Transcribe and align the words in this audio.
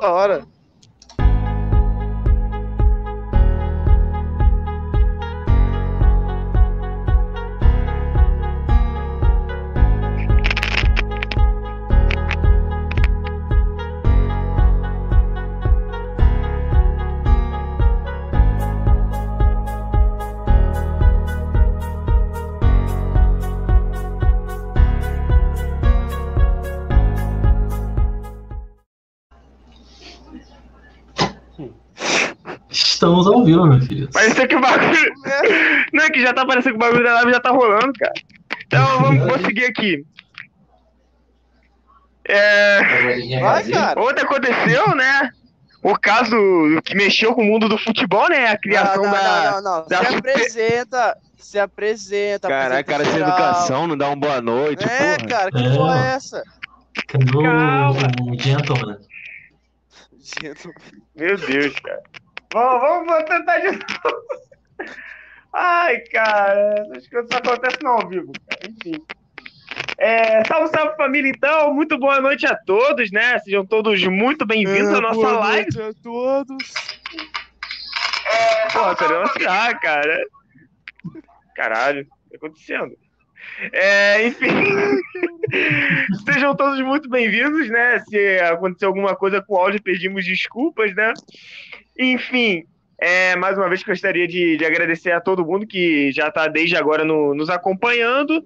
Da 0.00 0.10
hora. 0.12 0.46
Estamos 33.20 33.26
ao 33.26 33.44
vivo, 33.44 33.66
meu 33.66 33.80
filho. 33.80 34.08
Pareceu 34.12 34.46
que 34.48 34.56
o 34.56 34.60
bagulho. 34.60 35.12
Não 35.92 36.04
é 36.04 36.10
que 36.10 36.20
já 36.22 36.32
tá 36.32 36.44
parecendo 36.46 36.78
que 36.78 36.84
o 36.84 36.86
bagulho 36.86 37.04
da 37.04 37.14
live 37.14 37.32
já 37.32 37.40
tá 37.40 37.50
rolando, 37.50 37.92
cara. 37.98 38.12
Então 38.66 39.00
vamos 39.00 39.26
vou 39.26 39.38
seguir 39.40 39.64
aqui. 39.66 40.04
É. 42.24 43.40
Vai, 43.40 43.64
cara. 43.68 44.00
Ontem 44.00 44.22
aconteceu, 44.22 44.94
né? 44.94 45.30
O 45.82 45.96
caso 45.96 46.36
que 46.84 46.94
mexeu 46.94 47.34
com 47.34 47.42
o 47.42 47.46
mundo 47.46 47.68
do 47.68 47.78
futebol, 47.78 48.28
né? 48.28 48.48
A 48.50 48.58
criação 48.58 49.02
não, 49.04 49.10
não, 49.10 49.12
da. 49.12 49.50
não, 49.52 49.62
não, 49.62 49.78
não. 49.80 49.86
da 49.88 49.98
Se 50.04 50.12
super- 50.12 50.30
apresenta. 50.32 51.16
Se 51.38 51.58
apresenta. 51.58 52.48
Caraca, 52.48 52.84
cara, 52.84 53.04
sem 53.04 53.20
educação, 53.20 53.86
não 53.86 53.96
dá 53.96 54.08
uma 54.08 54.16
boa 54.16 54.40
noite, 54.40 54.84
É, 54.84 55.16
porra. 55.16 55.28
cara, 55.28 55.50
que 55.52 55.64
É. 55.64 55.70
porra 55.74 56.04
é 56.04 56.14
essa? 56.16 56.42
Cadê 57.06 57.38
o- 57.38 58.38
gentleman? 58.38 58.98
Meu 61.16 61.38
Deus, 61.38 61.74
cara. 61.80 62.02
Vamos, 62.52 63.06
vamos, 63.06 63.24
tentar 63.24 63.58
de 63.58 63.66
novo. 63.72 63.82
Ai, 65.52 65.98
cara, 66.12 66.86
essas 66.90 67.08
coisas 67.08 67.28
só 67.30 67.38
acontecem 67.38 67.80
no 67.82 67.88
ao 67.90 68.08
vivo, 68.08 68.32
cara. 68.48 68.70
Enfim. 68.70 69.04
É, 69.98 70.44
salve, 70.44 70.68
salve 70.68 70.96
família, 70.96 71.30
então. 71.30 71.74
Muito 71.74 71.98
boa 71.98 72.20
noite 72.20 72.46
a 72.46 72.56
todos, 72.56 73.10
né? 73.10 73.38
Sejam 73.40 73.66
todos 73.66 74.02
muito 74.06 74.46
bem-vindos 74.46 74.94
à 74.94 74.98
É, 74.98 75.00
nossa 75.00 75.14
boa 75.14 75.38
live. 75.40 75.68
noite 75.74 75.98
a 75.98 76.02
todos. 76.02 76.74
Tô 78.72 79.04
olhando 79.04 79.24
assim, 79.30 79.44
ah, 79.46 79.74
cara. 79.74 80.20
Caralho, 81.56 82.02
o 82.02 82.04
que 82.04 82.10
tá 82.30 82.36
acontecendo? 82.36 82.96
É, 83.72 84.26
enfim. 84.26 84.46
Sejam 86.24 86.54
todos 86.54 86.80
muito 86.80 87.08
bem-vindos, 87.08 87.68
né? 87.68 87.98
Se 88.00 88.38
aconteceu 88.40 88.88
alguma 88.88 89.16
coisa 89.16 89.42
com 89.42 89.54
o 89.54 89.56
áudio, 89.58 89.82
pedimos 89.82 90.24
desculpas, 90.24 90.94
né? 90.94 91.12
Enfim, 91.98 92.64
é, 93.00 93.34
mais 93.36 93.56
uma 93.56 93.68
vez 93.68 93.82
gostaria 93.82 94.26
de, 94.26 94.56
de 94.56 94.64
agradecer 94.64 95.12
a 95.12 95.20
todo 95.20 95.44
mundo 95.44 95.66
que 95.66 96.12
já 96.12 96.28
está 96.28 96.46
desde 96.48 96.76
agora 96.76 97.04
no- 97.04 97.34
nos 97.34 97.50
acompanhando, 97.50 98.42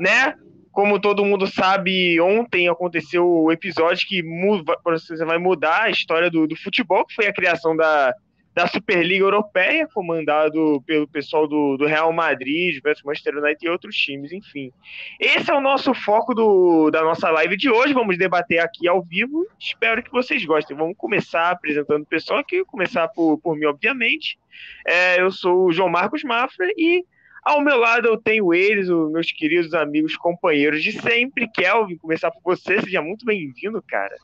né? 0.00 0.34
Como 0.72 1.00
todo 1.00 1.24
mundo 1.24 1.46
sabe, 1.46 2.20
ontem 2.20 2.68
aconteceu 2.68 3.26
o 3.28 3.52
episódio 3.52 4.06
que 4.08 4.22
mu- 4.22 4.64
você 4.84 5.24
vai 5.24 5.38
mudar 5.38 5.82
a 5.84 5.90
história 5.90 6.30
do, 6.30 6.46
do 6.48 6.56
futebol, 6.56 7.06
que 7.06 7.14
foi 7.14 7.26
a 7.26 7.32
criação 7.32 7.76
da, 7.76 8.12
da 8.54 8.68
Superliga 8.68 9.24
Europeia, 9.24 9.88
comandado 9.92 10.80
pelo 10.86 11.08
pessoal 11.08 11.48
do, 11.48 11.76
do 11.76 11.86
Real 11.86 12.12
Madrid, 12.12 12.74
Juventus, 12.74 13.02
Manchester 13.02 13.36
United 13.36 13.66
e 13.66 13.68
outros 13.68 13.96
times, 13.96 14.30
enfim. 14.30 14.70
Esse 15.18 15.50
é 15.50 15.54
o 15.54 15.60
nosso 15.60 15.92
foco 15.92 16.32
do, 16.32 16.88
da 16.90 17.02
nossa 17.02 17.28
live 17.30 17.56
de 17.56 17.68
hoje. 17.68 17.92
Vamos 17.92 18.16
debater 18.16 18.60
aqui 18.60 18.86
ao 18.86 19.02
vivo. 19.02 19.44
Espero 19.58 20.02
que 20.02 20.12
vocês 20.12 20.44
gostem. 20.44 20.76
Vamos 20.76 20.96
começar 20.96 21.50
apresentando 21.50 22.02
o 22.02 22.06
pessoal 22.06 22.38
aqui, 22.38 22.64
começar 22.64 23.08
por, 23.08 23.38
por 23.38 23.56
mim, 23.56 23.66
obviamente. 23.66 24.38
É, 24.86 25.20
eu 25.20 25.32
sou 25.32 25.66
o 25.66 25.72
João 25.72 25.88
Marcos 25.88 26.22
Mafra 26.22 26.68
e 26.76 27.04
ao 27.42 27.60
meu 27.60 27.76
lado 27.76 28.06
eu 28.06 28.16
tenho 28.16 28.54
eles, 28.54 28.88
os 28.88 29.10
meus 29.10 29.32
queridos 29.32 29.74
amigos, 29.74 30.16
companheiros 30.16 30.80
de 30.80 30.92
sempre. 30.92 31.50
Kelvin, 31.50 31.96
começar 31.96 32.30
por 32.30 32.40
você. 32.44 32.80
Seja 32.80 33.02
muito 33.02 33.26
bem-vindo, 33.26 33.82
cara. 33.82 34.14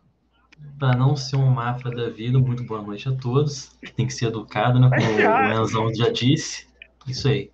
Para 0.79 0.97
não 0.97 1.15
ser 1.15 1.37
um 1.37 1.51
mafra 1.51 1.91
da 1.91 2.09
vida, 2.09 2.39
muito 2.39 2.65
boa 2.65 2.83
noite 2.83 3.09
a 3.09 3.13
todos. 3.13 3.79
Tem 3.97 4.07
que 4.07 4.15
ser 4.15 4.27
educado, 4.27 4.81
né? 4.81 4.89
Como 4.89 5.61
o 5.61 5.63
Enzão 5.63 5.95
já 5.95 6.11
disse. 6.11 6.67
Isso 7.07 7.29
aí. 7.29 7.51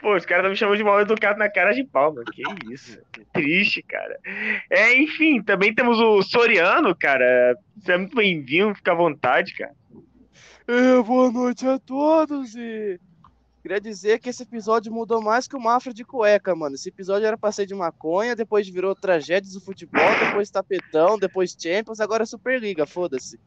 Pô, 0.00 0.14
os 0.14 0.26
caras 0.26 0.42
estão 0.42 0.50
me 0.50 0.56
chamando 0.56 0.76
de 0.76 0.84
mal 0.84 1.00
educado 1.00 1.38
na 1.38 1.48
cara 1.48 1.72
de 1.72 1.82
pau, 1.82 2.12
mano. 2.12 2.26
Que 2.26 2.42
isso. 2.70 2.98
Que 3.10 3.24
triste, 3.32 3.82
cara. 3.82 4.18
É, 4.70 4.96
enfim, 5.00 5.42
também 5.42 5.74
temos 5.74 5.98
o 5.98 6.22
Soriano, 6.22 6.94
cara. 6.94 7.56
Você 7.76 7.92
é 7.92 7.96
muito 7.96 8.14
bem-vindo, 8.14 8.74
fica 8.74 8.92
à 8.92 8.94
vontade, 8.94 9.54
cara. 9.54 9.74
É, 10.68 11.02
boa 11.02 11.32
noite 11.32 11.66
a 11.66 11.78
todos 11.78 12.54
e 12.54 13.00
queria 13.64 13.80
dizer 13.80 14.18
que 14.18 14.28
esse 14.28 14.42
episódio 14.42 14.92
mudou 14.92 15.22
mais 15.22 15.48
que 15.48 15.56
o 15.56 15.60
Mafra 15.60 15.94
de 15.94 16.04
cueca, 16.04 16.54
mano. 16.54 16.74
Esse 16.74 16.90
episódio 16.90 17.26
era 17.26 17.38
pra 17.38 17.50
ser 17.50 17.64
de 17.64 17.74
maconha, 17.74 18.36
depois 18.36 18.68
virou 18.68 18.94
tragédias 18.94 19.54
do 19.54 19.60
futebol, 19.62 20.02
depois 20.22 20.50
tapetão, 20.50 21.18
depois 21.18 21.56
Champions, 21.58 21.98
agora 21.98 22.24
é 22.24 22.26
Superliga, 22.26 22.84
foda-se. 22.84 23.40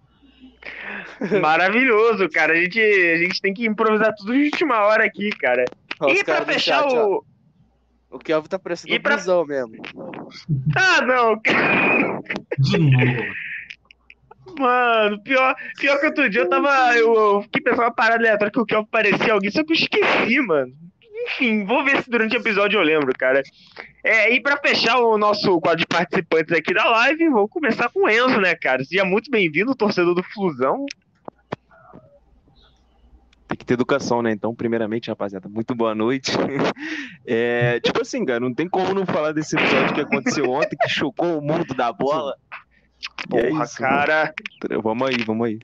Maravilhoso, 1.39 2.27
cara. 2.29 2.53
A 2.53 2.55
gente, 2.55 2.79
a 2.79 3.17
gente 3.17 3.39
tem 3.39 3.53
que 3.53 3.67
improvisar 3.67 4.11
tudo 4.15 4.33
de 4.33 4.45
última 4.45 4.87
hora 4.87 5.05
aqui, 5.05 5.29
cara. 5.29 5.65
Ó, 5.99 6.09
e 6.09 6.23
pra 6.23 6.43
fechar 6.43 6.81
chat, 6.81 6.95
ó. 6.97 7.17
o. 7.19 7.23
O 8.09 8.17
Kelvin 8.19 8.47
tá 8.47 8.57
parecendo 8.57 8.99
pra- 9.01 9.15
prisão 9.15 9.45
mesmo. 9.45 9.75
Ah, 10.75 11.01
não, 11.01 11.39
cara. 11.41 12.21
De 12.57 12.77
novo. 12.79 13.21
Mano, 14.57 15.21
pior, 15.21 15.55
pior 15.77 15.99
que 15.99 16.05
outro 16.07 16.29
dia 16.29 16.41
eu 16.41 16.49
tava. 16.49 16.95
Eu, 16.97 17.13
eu 17.13 17.41
fiquei 17.43 17.61
pensando 17.61 17.83
uma 17.83 17.91
parada 17.91 18.21
aleatória 18.21 18.51
que 18.51 18.59
o 18.59 18.65
Kelvin 18.65 18.87
parecia 18.89 19.33
alguém, 19.33 19.51
só 19.51 19.63
que 19.63 19.71
eu 19.71 19.75
esqueci, 19.75 20.39
mano. 20.41 20.73
Enfim, 21.27 21.65
vou 21.65 21.83
ver 21.83 22.01
se 22.01 22.09
durante 22.09 22.37
o 22.37 22.39
episódio 22.39 22.79
eu 22.79 22.83
lembro, 22.83 23.13
cara. 23.17 23.43
É, 24.03 24.33
e 24.33 24.41
pra 24.41 24.57
fechar 24.57 24.97
o 24.99 25.17
nosso 25.17 25.59
quadro 25.59 25.79
de 25.79 25.85
participantes 25.85 26.55
aqui 26.57 26.73
da 26.73 26.89
live, 26.89 27.29
vou 27.29 27.47
começar 27.47 27.89
com 27.89 28.05
o 28.05 28.09
Enzo, 28.09 28.39
né, 28.39 28.55
cara? 28.55 28.83
Seja 28.83 29.03
muito 29.03 29.29
bem-vindo, 29.29 29.75
torcedor 29.75 30.15
do 30.15 30.23
Flusão. 30.23 30.85
Tem 33.47 33.57
que 33.57 33.65
ter 33.65 33.75
educação, 33.75 34.21
né? 34.21 34.31
Então, 34.31 34.53
primeiramente, 34.55 35.09
rapaziada, 35.09 35.47
muito 35.47 35.75
boa 35.75 35.93
noite. 35.93 36.31
É, 37.29 37.81
tipo 37.81 38.01
assim, 38.01 38.23
cara, 38.23 38.39
não 38.39 38.53
tem 38.53 38.69
como 38.69 38.93
não 38.93 39.05
falar 39.05 39.33
desse 39.33 39.53
episódio 39.53 39.93
que 39.93 39.99
aconteceu 39.99 40.49
ontem, 40.49 40.77
que 40.77 40.87
chocou 40.87 41.39
o 41.39 41.41
mundo 41.41 41.73
da 41.73 41.91
bola. 41.91 42.37
É 43.33 43.49
Porra, 43.49 43.63
isso, 43.65 43.77
cara. 43.77 44.33
mano. 44.69 44.81
Vamos 44.81 45.07
aí, 45.09 45.23
vamos 45.23 45.47
aí. 45.47 45.59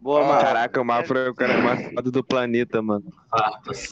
Boa, 0.00 0.22
Ah, 0.22 0.28
Mafra. 0.28 0.46
Caraca, 0.46 0.80
o 0.80 0.84
Mafra 0.84 1.18
é 1.20 1.28
o 1.30 1.34
cara 1.34 1.58
mais 1.62 1.88
foda 1.94 2.10
do 2.10 2.22
planeta, 2.24 2.82
mano. 2.82 3.04
Farpas. 3.30 3.90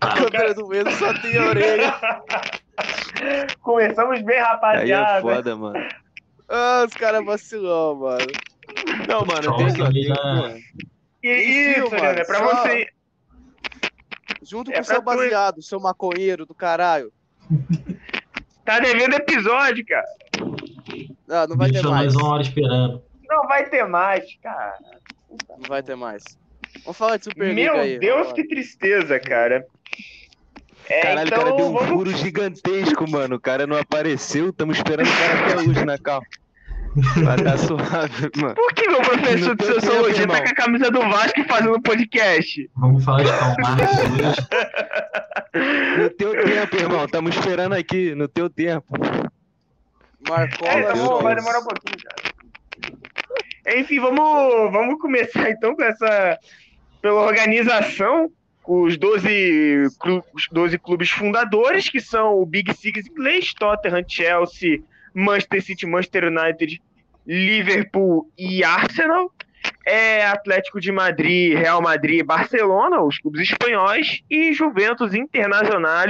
A 0.00 0.14
câmera 0.14 0.54
do 0.54 0.68
medo 0.68 0.90
só 0.92 1.12
tem 1.20 1.36
a 1.36 1.46
orelha. 1.46 1.94
Começamos 3.62 4.22
bem, 4.22 4.36
Aí 4.36 4.42
rapaziada. 4.42 5.18
é 5.18 5.20
foda, 5.22 5.56
mano. 5.56 5.88
Ah, 6.48 6.84
os 6.86 6.94
caras 6.94 7.24
vacilão, 7.24 7.96
mano. 7.96 8.26
Não, 9.08 9.24
mano, 9.24 9.42
Só 9.42 9.56
tem 9.56 9.66
aqui, 9.66 10.12
ó. 10.12 10.48
que 11.20 11.28
E 11.28 11.72
isso, 11.72 11.90
mano, 11.90 12.02
né? 12.14 12.24
Pra 12.24 12.38
só- 12.38 12.56
você. 12.62 12.86
Junto 14.44 14.70
É 14.70 14.74
com 14.74 14.80
o 14.80 14.84
seu 14.84 14.96
tu- 14.96 15.04
baseado, 15.04 15.62
seu 15.62 15.80
maconheiro 15.80 16.44
do 16.44 16.54
caralho. 16.54 17.12
Tá 18.64 18.78
devendo 18.80 19.14
episódio, 19.14 19.84
cara. 19.86 20.06
Ah, 21.32 21.46
não 21.48 21.56
vai 21.56 21.68
ter 21.68 21.74
Deixa 21.74 21.88
mais. 21.88 22.12
mais 22.12 22.14
uma 22.14 22.34
hora 22.34 22.42
esperando. 22.42 23.02
Não 23.26 23.48
vai 23.48 23.64
ter 23.64 23.86
mais, 23.86 24.22
cara. 24.42 24.74
Não 25.30 25.66
vai 25.66 25.82
ter 25.82 25.96
mais. 25.96 26.22
Vamos 26.84 26.98
falar 26.98 27.16
de 27.16 27.24
Superliga 27.24 27.72
Meu 27.72 27.80
aí. 27.80 27.98
Deus, 27.98 28.34
que 28.34 28.46
tristeza, 28.46 29.18
cara. 29.18 29.66
É, 30.90 31.00
Caralho, 31.00 31.28
então, 31.28 31.38
o 31.38 31.42
cara 31.42 31.56
deu 31.56 31.64
um 31.66 31.72
vamos... 31.72 31.88
furo 31.88 32.12
gigantesco, 32.12 33.10
mano. 33.10 33.36
O 33.36 33.40
cara 33.40 33.66
não 33.66 33.78
apareceu, 33.78 34.52
tamo 34.52 34.72
esperando 34.72 35.08
o 35.08 35.16
cara 35.16 35.46
até 35.46 35.56
hoje 35.70 35.82
na 35.86 35.96
calma. 35.96 36.26
Vai 37.24 37.42
tá 37.42 37.56
suave, 37.56 38.30
mano. 38.36 38.54
Por 38.54 38.74
que 38.74 38.86
meu 38.86 39.00
professor 39.00 39.56
de 39.56 39.64
sociologia 39.64 40.28
tá 40.28 40.42
com 40.42 40.50
a 40.50 40.54
camisa 40.54 40.90
do 40.90 41.00
Vasco 41.00 41.40
e 41.40 41.44
fazendo 41.44 41.80
podcast? 41.80 42.70
Vamos 42.76 43.02
falar 43.02 43.22
de 43.22 43.30
Karl 43.30 43.54
Marx 43.62 43.98
hoje. 43.98 44.36
No 46.02 46.10
teu 46.10 46.32
tempo, 46.44 46.76
irmão. 46.76 47.08
Tamo 47.08 47.30
esperando 47.30 47.72
aqui, 47.72 48.14
no 48.14 48.28
teu 48.28 48.50
tempo. 48.50 48.92
Marcola 50.28 50.70
É, 50.70 50.82
tá 50.82 50.92
bom, 50.94 51.22
vai 51.22 51.34
demorar 51.34 51.60
um 51.60 51.64
pouquinho, 51.64 51.96
cara. 52.02 53.78
Enfim, 53.78 54.00
vamos, 54.00 54.72
vamos 54.72 55.00
começar 55.00 55.50
então 55.50 55.74
com 55.76 55.82
essa. 55.82 56.38
Pela 57.00 57.20
organização, 57.22 58.30
os 58.66 58.96
12, 58.96 59.88
clu- 59.98 60.24
os 60.32 60.46
12 60.52 60.78
clubes 60.78 61.10
fundadores, 61.10 61.88
que 61.88 62.00
são 62.00 62.34
o 62.40 62.46
Big 62.46 62.72
Six 62.74 63.06
inglês, 63.08 63.52
Tottenham, 63.54 64.04
Chelsea, 64.06 64.78
Manchester 65.12 65.62
City, 65.62 65.86
Manchester 65.86 66.24
United, 66.24 66.80
Liverpool 67.26 68.30
e 68.38 68.62
Arsenal. 68.62 69.32
É 69.86 70.24
Atlético 70.26 70.80
de 70.80 70.90
Madrid, 70.92 71.56
Real 71.56 71.80
Madrid 71.82 72.20
e 72.20 72.22
Barcelona, 72.22 73.00
os 73.02 73.18
clubes 73.18 73.42
espanhóis, 73.42 74.22
e 74.30 74.52
Juventus 74.52 75.12
Internacional 75.14 76.04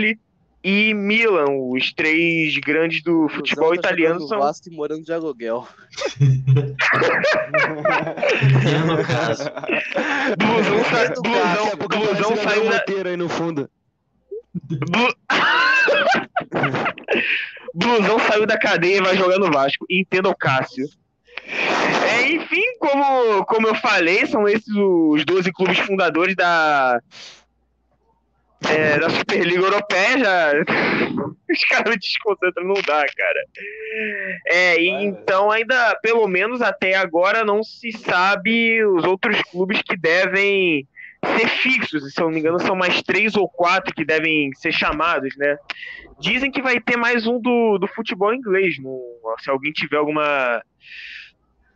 e 0.64 0.94
Milan, 0.94 1.46
os 1.70 1.92
três 1.92 2.56
grandes 2.58 3.02
do 3.02 3.28
futebol 3.28 3.74
italiano 3.74 4.20
jogando 4.20 4.28
são. 4.28 4.38
Vasco 4.38 4.68
e 4.68 4.70
morando 4.76 5.02
de 5.04 5.12
aluguel. 5.12 5.66
É. 6.20 6.74
Blusão, 10.36 10.84
sa... 10.84 11.08
Blusão, 11.20 11.70
blusão 11.88 12.32
aparece 12.32 12.42
saiu 12.42 12.66
o 12.66 12.70
da. 12.70 13.08
Aí 13.08 13.16
no 13.16 13.28
fundo. 13.28 13.68
Blu- 14.64 15.14
Blusão 17.74 18.18
saiu 18.20 18.46
da 18.46 18.58
cadeia 18.58 18.98
e 18.98 19.02
vai 19.02 19.16
jogar 19.16 19.38
no 19.38 19.50
Vasco. 19.50 19.86
Entenda 19.90 20.28
o 20.28 20.36
Cássio. 20.36 20.86
É, 21.46 22.30
enfim, 22.30 22.62
como, 22.78 23.44
como 23.46 23.66
eu 23.68 23.74
falei, 23.74 24.26
são 24.26 24.46
esses 24.46 24.68
os 24.74 25.24
12 25.24 25.50
clubes 25.52 25.78
fundadores 25.78 26.36
da, 26.36 27.00
é, 28.70 28.98
da 28.98 29.10
Superliga 29.10 29.62
Europeia. 29.64 30.18
Já... 30.18 30.52
Os 31.50 31.64
caras 31.66 31.90
me 31.90 31.98
desconcentram, 31.98 32.64
não 32.64 32.74
dá, 32.74 33.04
cara. 33.14 33.44
É, 34.46 34.82
e 34.82 34.90
Vai, 34.90 35.04
então 35.04 35.50
ainda, 35.50 35.94
pelo 35.96 36.26
menos 36.26 36.62
até 36.62 36.94
agora, 36.94 37.44
não 37.44 37.62
se 37.62 37.92
sabe 37.92 38.84
os 38.84 39.04
outros 39.04 39.40
clubes 39.42 39.82
que 39.82 39.96
devem 39.96 40.86
ser 41.24 41.48
fixos. 41.48 42.12
Se 42.12 42.20
eu 42.20 42.26
não 42.26 42.32
me 42.32 42.40
engano, 42.40 42.58
são 42.58 42.74
mais 42.74 43.02
três 43.02 43.36
ou 43.36 43.48
quatro 43.48 43.94
que 43.94 44.04
devem 44.04 44.52
ser 44.54 44.72
chamados, 44.72 45.36
né? 45.36 45.56
Dizem 46.20 46.50
que 46.50 46.62
vai 46.62 46.80
ter 46.80 46.96
mais 46.96 47.26
um 47.26 47.40
do, 47.40 47.78
do 47.78 47.86
futebol 47.86 48.32
inglês. 48.32 48.78
No, 48.78 49.00
se 49.40 49.50
alguém 49.50 49.72
tiver 49.72 49.96
alguma 49.96 50.62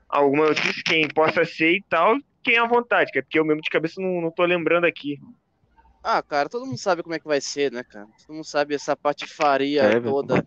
alguma 0.09 0.47
notícia, 0.47 0.83
quem 0.85 1.09
possa 1.09 1.45
ser 1.45 1.73
e 1.73 1.85
tal, 1.89 2.17
quem 2.43 2.57
à 2.57 2.65
vontade, 2.65 3.11
porque 3.13 3.39
eu 3.39 3.45
mesmo 3.45 3.61
de 3.61 3.69
cabeça 3.69 4.01
não, 4.01 4.21
não 4.21 4.31
tô 4.31 4.45
lembrando 4.45 4.85
aqui. 4.85 5.19
Ah, 6.09 6.23
cara, 6.23 6.49
todo 6.49 6.65
mundo 6.65 6.79
sabe 6.79 7.03
como 7.03 7.17
é 7.17 7.19
que 7.19 7.27
vai 7.27 7.41
ser, 7.41 7.73
né, 7.73 7.83
cara? 7.83 8.07
Todo 8.25 8.37
mundo 8.37 8.45
sabe 8.45 8.77
essa 8.77 8.97
patifaria 8.97 9.83
É, 9.83 9.89
velho. 9.99 10.05
toda. 10.05 10.47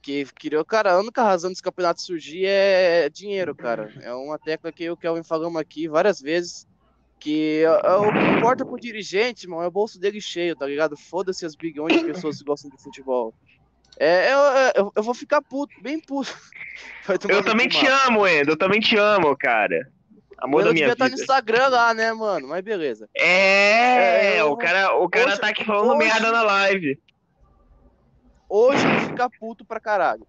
Que 0.00 0.24
criou, 0.24 0.64
cara, 0.64 0.94
a 0.94 0.98
única 0.98 1.22
razão 1.22 1.50
desse 1.50 1.62
campeonato 1.62 2.00
surgir 2.00 2.46
é 2.46 3.10
dinheiro, 3.10 3.54
cara. 3.54 3.92
É 4.00 4.14
uma 4.14 4.38
tecla 4.38 4.72
que 4.72 4.82
eu 4.82 4.86
e 4.86 4.90
o 4.92 4.96
Kelvin 4.96 5.22
falamos 5.22 5.60
aqui 5.60 5.86
várias 5.86 6.18
vezes. 6.18 6.66
Que 7.20 7.62
o 7.66 8.10
que 8.10 8.38
importa 8.38 8.64
pro 8.64 8.80
dirigente, 8.80 9.46
mano, 9.46 9.64
é 9.64 9.66
o 9.66 9.70
bolso 9.70 10.00
dele 10.00 10.18
cheio, 10.18 10.56
tá 10.56 10.66
ligado? 10.66 10.96
Foda-se 10.96 11.44
as 11.44 11.54
bilhões 11.54 11.98
de 11.98 12.04
pessoas 12.06 12.38
que 12.38 12.44
gostam 12.44 12.70
de 12.70 12.82
futebol. 12.82 13.34
É, 13.98 14.32
eu, 14.32 14.38
eu, 14.76 14.92
eu 14.96 15.02
vou 15.02 15.14
ficar 15.14 15.42
puto, 15.42 15.74
bem 15.82 16.00
puto. 16.00 16.34
Eu 17.28 17.44
também 17.44 17.68
te 17.68 17.86
amo, 17.86 18.26
Endo, 18.26 18.50
eu 18.50 18.56
também 18.56 18.80
te 18.80 18.96
amo, 18.96 19.36
cara. 19.36 19.92
Amor 20.44 20.60
Eu 20.60 20.66
da 20.68 20.72
minha 20.72 20.86
devia 20.88 20.92
estar 20.92 21.04
no 21.06 21.10
vida. 21.10 21.22
Instagram 21.22 21.68
lá, 21.68 21.94
né, 21.94 22.12
mano? 22.12 22.48
Mas 22.48 22.62
beleza. 22.62 23.08
É, 23.16 24.36
É, 24.38 24.44
o 24.44 24.56
cara, 24.56 24.94
o 24.96 25.08
cara 25.08 25.28
hoje- 25.28 25.40
tá 25.40 25.48
aqui 25.48 25.64
falando 25.64 25.96
hoje- 25.96 25.98
merda 26.08 26.30
na 26.30 26.42
live. 26.42 26.98
Hoje 28.48 28.86
ficar 29.08 29.30
puto 29.30 29.64
pra 29.64 29.80
caralho. 29.80 30.26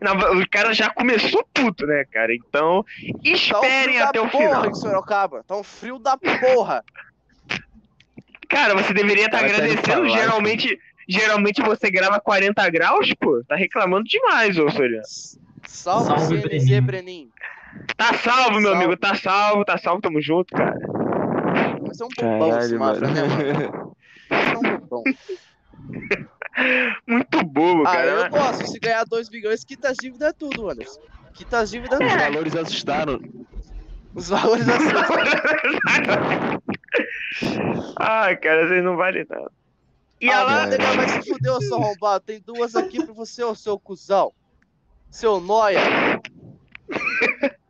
Não, 0.00 0.14
o 0.40 0.48
cara 0.50 0.72
já 0.74 0.90
começou 0.90 1.46
puto, 1.54 1.86
né, 1.86 2.04
cara? 2.12 2.34
Então, 2.34 2.84
Tá 2.84 2.90
um 3.28 3.32
esperem 3.32 4.00
até 4.00 4.20
o 4.20 4.28
porra 4.28 4.44
final. 4.46 4.66
em 4.66 4.74
Sorocaba. 4.74 5.44
Tá 5.46 5.56
um 5.56 5.62
frio 5.62 5.98
da 5.98 6.16
porra. 6.16 6.84
Cara, 8.48 8.74
você 8.74 8.92
deveria 8.92 9.26
estar 9.26 9.38
tá 9.38 9.46
indo 9.48 9.54
agradecendo. 9.54 10.08
geralmente, 10.10 10.78
geralmente 11.08 11.62
você 11.62 11.90
grava 11.90 12.20
40 12.20 12.68
graus, 12.68 13.14
pô. 13.18 13.42
Tá 13.48 13.56
reclamando 13.56 14.04
demais, 14.04 14.58
ô 14.58 14.68
Soriano. 14.70 15.02
Salve, 15.66 16.06
Salve, 16.06 16.26
CNZ, 16.42 16.48
Breninho. 16.48 16.82
Brenin. 16.82 17.30
Tá 17.96 18.14
salvo, 18.14 18.60
meu 18.60 18.70
Salve. 18.70 18.84
amigo. 18.84 18.96
Tá 18.96 19.14
salvo, 19.14 19.64
tá 19.64 19.78
salvo. 19.78 20.00
Tamo 20.00 20.20
junto, 20.20 20.54
cara. 20.54 20.76
Mas 21.86 22.00
é 22.00 22.04
um 22.04 22.08
bobão 22.08 22.58
esse 22.58 22.76
Caralho, 22.76 22.78
Mafra, 22.78 23.08
né, 23.08 23.22
mano? 23.24 23.96
É 24.30 24.58
um 24.58 24.62
bobão. 24.78 25.02
Muito 27.06 27.42
bobo, 27.44 27.82
Ah, 27.82 27.92
cara. 27.92 28.10
eu 28.10 28.30
gosto. 28.30 28.66
Se 28.68 28.78
ganhar 28.78 29.04
2 29.04 29.28
bilhões, 29.28 29.64
quita 29.64 29.88
as 29.90 29.96
dívidas 29.96 30.28
é 30.28 30.32
tudo, 30.32 30.68
Anderson. 30.70 31.00
Quita 31.34 31.58
as 31.60 31.70
dívidas 31.70 32.00
é 32.00 32.04
Os 32.04 32.12
tudo. 32.12 32.20
valores 32.22 32.56
assustaram. 32.56 33.20
Os 34.14 34.28
valores 34.28 34.68
assim. 34.68 34.92
Ai, 37.98 38.36
cara, 38.36 38.68
vocês 38.68 38.84
não 38.84 38.96
valem 38.96 39.24
nada. 39.28 39.50
E 40.20 40.28
Ah, 40.28 40.32
ela. 40.34 40.56
lá, 40.56 40.64
legal, 40.66 40.94
vai 40.94 41.08
se 41.08 41.22
fuder, 41.28 41.52
ô 41.52 41.60
seu 41.60 41.76
arrombado. 41.76 42.24
Tem 42.24 42.40
duas 42.40 42.76
aqui 42.76 43.04
pra 43.04 43.12
você, 43.14 43.42
ô 43.42 43.54
seu 43.54 43.78
cuzão. 43.80 44.32
Seu 45.10 45.40
noia. 45.40 45.80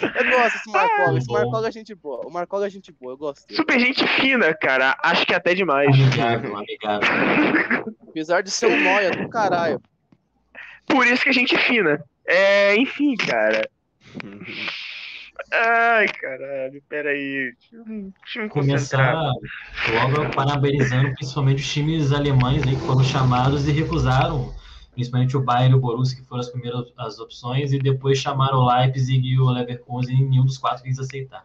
Eu 0.02 0.30
gosto 0.30 0.54
desse 0.54 0.70
Marcola. 0.70 1.18
Esse 1.18 1.26
bom. 1.26 1.34
Marcola 1.34 1.68
é 1.68 1.72
gente 1.72 1.94
boa. 1.94 2.26
O 2.26 2.30
Marcola 2.30 2.66
é 2.66 2.70
gente 2.70 2.92
boa, 2.92 3.12
eu 3.12 3.16
gosto 3.16 3.46
dele. 3.46 3.56
Super 3.56 3.80
gente 3.80 4.06
fina, 4.06 4.54
cara. 4.54 4.96
Acho 5.02 5.26
que 5.26 5.34
até 5.34 5.54
demais. 5.54 5.88
Amigável, 5.88 6.56
amigável. 6.56 7.94
Apesar 8.08 8.42
de 8.42 8.50
ser 8.50 8.66
um 8.66 8.82
noia 8.82 9.10
do 9.10 9.28
caralho. 9.28 9.80
Por 10.86 11.06
isso 11.06 11.22
que 11.22 11.30
a 11.30 11.32
gente 11.32 11.56
fina. 11.56 12.02
É, 12.26 12.76
enfim, 12.76 13.16
cara. 13.16 13.68
Ai, 15.52 16.08
caralho, 16.08 16.82
peraí. 16.88 17.52
Deixa 17.60 17.76
eu, 18.38 18.44
me. 18.44 18.48
Começar 18.48 19.14
logo 19.92 20.30
parabenizando 20.34 21.12
principalmente 21.14 21.62
os 21.62 21.72
times 21.72 22.12
alemães 22.12 22.62
aí 22.66 22.74
que 22.74 22.86
foram 22.86 23.04
chamados 23.04 23.68
e 23.68 23.72
recusaram, 23.72 24.54
principalmente 24.94 25.36
o 25.36 25.40
Bayern 25.40 25.74
e 25.74 25.76
o 25.76 25.80
Borussia, 25.80 26.16
que 26.20 26.26
foram 26.26 26.40
as 26.40 26.48
primeiras 26.48 26.84
as 26.96 27.18
opções, 27.18 27.72
e 27.72 27.78
depois 27.78 28.18
chamaram 28.18 28.58
o 28.58 28.66
Leipzig 28.66 29.26
e 29.26 29.38
o 29.38 29.50
Leverkusen, 29.50 30.16
e 30.16 30.24
nenhum 30.24 30.44
dos 30.46 30.56
quatro 30.56 30.82
quis 30.82 30.98
aceitar. 30.98 31.44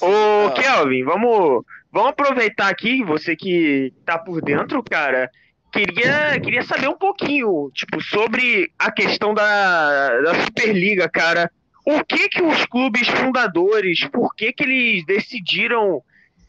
Ô, 0.00 0.50
Kelvin, 0.52 1.04
vamos, 1.04 1.62
vamos 1.92 2.10
aproveitar 2.10 2.68
aqui, 2.68 3.04
você 3.04 3.36
que 3.36 3.92
tá 4.04 4.18
por 4.18 4.40
dentro, 4.40 4.82
cara. 4.82 5.30
Queria, 5.70 6.38
queria 6.40 6.62
saber 6.62 6.88
um 6.88 6.98
pouquinho, 6.98 7.70
tipo, 7.72 8.00
sobre 8.02 8.70
a 8.78 8.90
questão 8.90 9.32
da, 9.32 10.20
da 10.20 10.44
Superliga, 10.44 11.08
cara. 11.08 11.50
O 11.84 12.04
que 12.04 12.28
que 12.28 12.42
os 12.42 12.64
clubes 12.66 13.08
fundadores, 13.08 14.04
por 14.06 14.34
que 14.34 14.52
que 14.52 14.62
eles 14.64 15.04
decidiram 15.06 16.02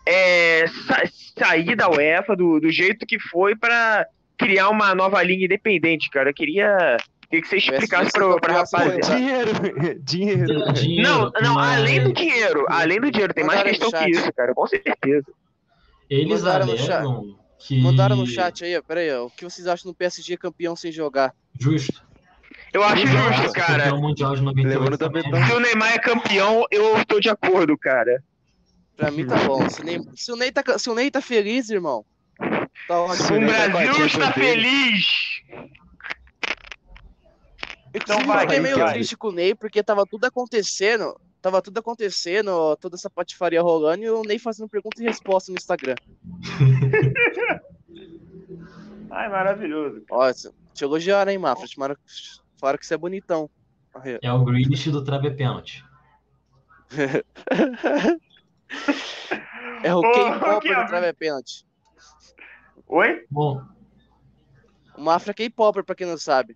é, 0.05 0.65
sa- 0.67 1.03
sair 1.39 1.75
da 1.75 1.89
UEFA 1.89 2.35
do, 2.35 2.59
do 2.59 2.69
jeito 2.69 3.05
que 3.05 3.17
foi 3.17 3.55
para 3.55 4.05
criar 4.37 4.69
uma 4.69 4.93
nova 4.95 5.21
liga 5.23 5.45
independente, 5.45 6.09
cara? 6.09 6.29
Eu 6.29 6.33
queria, 6.33 6.97
queria 7.29 7.41
que 7.41 7.47
você 7.47 7.57
explicasse 7.57 8.11
pra, 8.11 8.35
pra 8.39 8.53
rapaziada. 8.53 8.99
Dinheiro, 8.99 9.51
dinheiro. 10.03 10.73
Dinheiro, 10.73 11.03
Não, 11.09 11.31
não, 11.41 11.55
mas 11.55 11.79
além 11.79 12.03
do 12.03 12.13
dinheiro, 12.13 12.65
além 12.69 12.99
do 12.99 13.11
dinheiro, 13.11 13.33
tem 13.33 13.43
mais 13.43 13.59
Mandaram 13.59 13.79
questão 13.79 13.99
no 14.01 14.05
que 14.05 14.11
isso, 14.11 14.33
cara, 14.33 14.53
com 14.53 14.67
certeza. 14.67 15.25
Eles 16.09 16.41
Mandaram 16.41 16.65
no 16.67 16.77
chat. 16.77 16.91
alegam 16.91 17.35
que. 17.59 17.81
Mandaram 17.81 18.15
no 18.17 18.27
chat 18.27 18.63
aí, 18.65 18.77
ó. 18.77 18.81
Pera 18.81 18.99
aí, 18.99 19.11
ó. 19.13 19.25
O 19.25 19.29
que 19.31 19.43
vocês 19.45 19.67
acham 19.67 19.91
do 19.91 19.95
PSG 19.95 20.37
campeão 20.37 20.75
sem 20.75 20.91
jogar? 20.91 21.33
Justo. 21.59 22.03
Eu 22.71 22.83
acho 22.83 23.05
Justo, 23.07 23.33
justo, 23.33 23.53
cara. 23.53 23.83
campeão 23.83 24.01
mundial 24.01 24.35
de 24.35 24.41
98 24.41 24.79
Levando 24.79 24.97
também. 24.97 25.23
tapetão. 25.23 25.47
Se 25.47 25.53
o 25.53 25.59
Neymar 25.59 25.93
é 25.93 25.99
campeão, 25.99 26.65
eu 26.71 27.05
tô 27.05 27.19
de 27.19 27.29
acordo, 27.29 27.77
cara. 27.77 28.21
Pra 28.97 29.09
mim 29.11 29.25
tá 29.25 29.37
bom. 29.37 29.67
Se, 29.69 29.83
nem, 29.83 30.01
se, 30.15 30.31
o 30.31 30.35
Ney 30.35 30.51
tá, 30.51 30.77
se 30.77 30.89
o 30.89 30.93
Ney 30.93 31.09
tá 31.09 31.21
feliz, 31.21 31.69
irmão. 31.69 32.05
Tá 32.87 33.01
ótimo. 33.01 33.29
O 33.29 33.37
o 33.37 33.39
Neymar 33.39 33.71
Brasil 33.71 34.05
está 34.05 34.31
feliz. 34.33 35.05
Vai, 37.93 38.17
eu 38.17 38.21
fiquei 38.21 38.45
vai, 38.47 38.59
meio 38.59 38.77
vai. 38.79 38.93
triste 38.93 39.15
com 39.15 39.27
o 39.27 39.31
Ney, 39.31 39.53
porque 39.55 39.83
tava 39.83 40.05
tudo 40.05 40.25
acontecendo. 40.25 41.15
Tava 41.41 41.61
tudo 41.61 41.77
acontecendo, 41.77 42.75
toda 42.77 42.95
essa 42.95 43.09
patifaria 43.09 43.61
rolando, 43.61 44.03
e 44.03 44.09
o 44.09 44.23
Ney 44.23 44.39
fazendo 44.39 44.69
pergunta 44.69 45.01
e 45.01 45.05
resposta 45.05 45.51
no 45.51 45.57
Instagram. 45.57 45.95
Ai, 49.11 49.29
maravilhoso. 49.29 50.03
Ó, 50.09 50.31
te 50.73 50.83
elogiaram, 50.83 51.31
hein, 51.31 51.37
Mafra? 51.37 51.67
Te 51.67 51.77
mara- 51.77 51.97
Falaram 52.59 52.79
que 52.79 52.85
você 52.85 52.93
é 52.93 52.97
bonitão. 52.97 53.49
É 54.21 54.31
o 54.31 54.43
Grealish 54.43 54.89
do 54.89 55.03
Trave 55.03 55.31
Pênalti. 55.31 55.83
É 59.83 59.93
o 59.93 60.01
Kevin. 60.61 60.75
do 60.81 60.87
Trave 60.87 61.13
Pênalti. 61.13 61.65
Oi? 62.95 63.25
Bom, 63.31 63.59
O 64.95 65.01
Mafra 65.01 65.31
é 65.31 65.33
K-Popper, 65.33 65.83
pra 65.83 65.95
quem 65.95 66.05
não 66.05 66.17
sabe. 66.17 66.55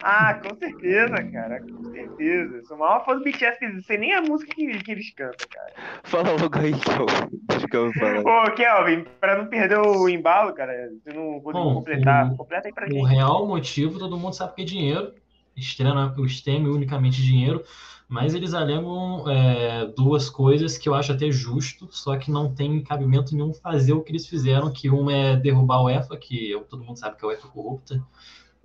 Ah, 0.00 0.34
com 0.34 0.54
certeza, 0.56 1.16
cara. 1.32 1.60
Com 1.60 1.90
certeza. 1.90 2.56
Eu 2.58 2.64
sou 2.66 2.76
o 2.76 2.80
maior 2.80 3.04
fã 3.04 3.16
do 3.16 3.24
BTS, 3.24 3.58
que 3.58 3.82
sei 3.82 3.98
nem 3.98 4.14
a 4.14 4.22
música 4.22 4.54
que, 4.54 4.78
que 4.84 4.92
eles 4.92 5.12
cantam, 5.12 5.48
cara. 5.50 5.72
Fala 6.04 6.30
logo 6.40 6.56
aí, 6.56 6.70
Kelvin. 6.78 7.88
O 7.88 7.92
falar. 7.94 8.20
Ô, 8.48 8.54
Kelvin, 8.54 9.04
pra 9.18 9.36
não 9.36 9.46
perder 9.48 9.78
o 9.80 10.08
embalo, 10.08 10.54
cara, 10.54 10.72
você 11.02 11.12
não 11.12 11.40
conseguiu 11.40 11.64
Bom, 11.70 11.74
completar. 11.74 12.30
o- 12.32 12.36
Completa 12.36 12.68
aí 12.68 12.72
pra 12.72 12.86
o 12.86 12.92
gente. 12.92 13.08
real 13.08 13.44
motivo 13.44 13.98
todo 13.98 14.16
mundo 14.16 14.34
sabe 14.34 14.54
que 14.54 14.62
é 14.62 14.64
dinheiro. 14.64 15.12
Extrema, 15.56 16.14
o 16.16 16.24
extremo 16.24 16.72
unicamente 16.72 17.20
dinheiro. 17.20 17.64
Mas 18.08 18.34
eles 18.34 18.54
alegam 18.54 19.28
é, 19.28 19.84
duas 19.94 20.30
coisas 20.30 20.78
que 20.78 20.88
eu 20.88 20.94
acho 20.94 21.12
até 21.12 21.30
justo, 21.30 21.86
só 21.90 22.16
que 22.16 22.30
não 22.30 22.54
tem 22.54 22.82
cabimento 22.82 23.34
nenhum 23.34 23.52
fazer 23.52 23.92
o 23.92 24.02
que 24.02 24.10
eles 24.10 24.26
fizeram, 24.26 24.72
que 24.72 24.88
uma 24.88 25.12
é 25.12 25.36
derrubar 25.36 25.76
a 25.76 25.82
UEFA, 25.84 26.16
que 26.16 26.58
todo 26.70 26.82
mundo 26.82 26.98
sabe 26.98 27.18
que 27.18 27.24
a 27.24 27.28
UEFA 27.28 27.46
é 27.46 27.50
corrupta, 27.50 28.06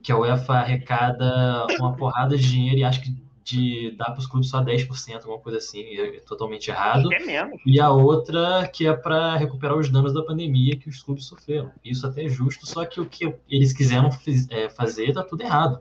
que 0.02 0.14
a 0.14 0.18
UEFA 0.18 0.54
arrecada 0.54 1.68
uma 1.78 1.94
porrada 1.94 2.38
de 2.38 2.50
dinheiro 2.50 2.78
e 2.78 2.84
acho 2.86 3.02
que 3.02 3.14
de 3.44 3.92
dar 3.98 4.12
para 4.12 4.20
os 4.20 4.28
clubes 4.28 4.50
só 4.50 4.64
10%, 4.64 5.16
alguma 5.16 5.40
coisa 5.40 5.58
assim, 5.58 5.82
é 5.82 6.20
totalmente 6.22 6.70
errado. 6.70 7.14
É 7.14 7.20
mesmo. 7.20 7.60
E 7.66 7.80
a 7.80 7.92
outra 7.92 8.68
que 8.68 8.88
é 8.88 8.94
para 8.94 9.36
recuperar 9.36 9.78
os 9.78 9.90
danos 9.90 10.14
da 10.14 10.24
pandemia 10.24 10.78
que 10.78 10.88
os 10.88 11.04
clubes 11.04 11.26
sofreram. 11.26 11.72
Isso 11.84 12.08
até 12.08 12.24
é 12.26 12.30
justo, 12.30 12.66
só 12.66 12.86
que 12.86 13.02
o 13.02 13.06
que 13.06 13.36
eles 13.50 13.74
quiseram 13.74 14.10
é, 14.50 14.70
fazer 14.70 15.14
tá 15.14 15.24
tudo 15.24 15.44
errado. 15.44 15.80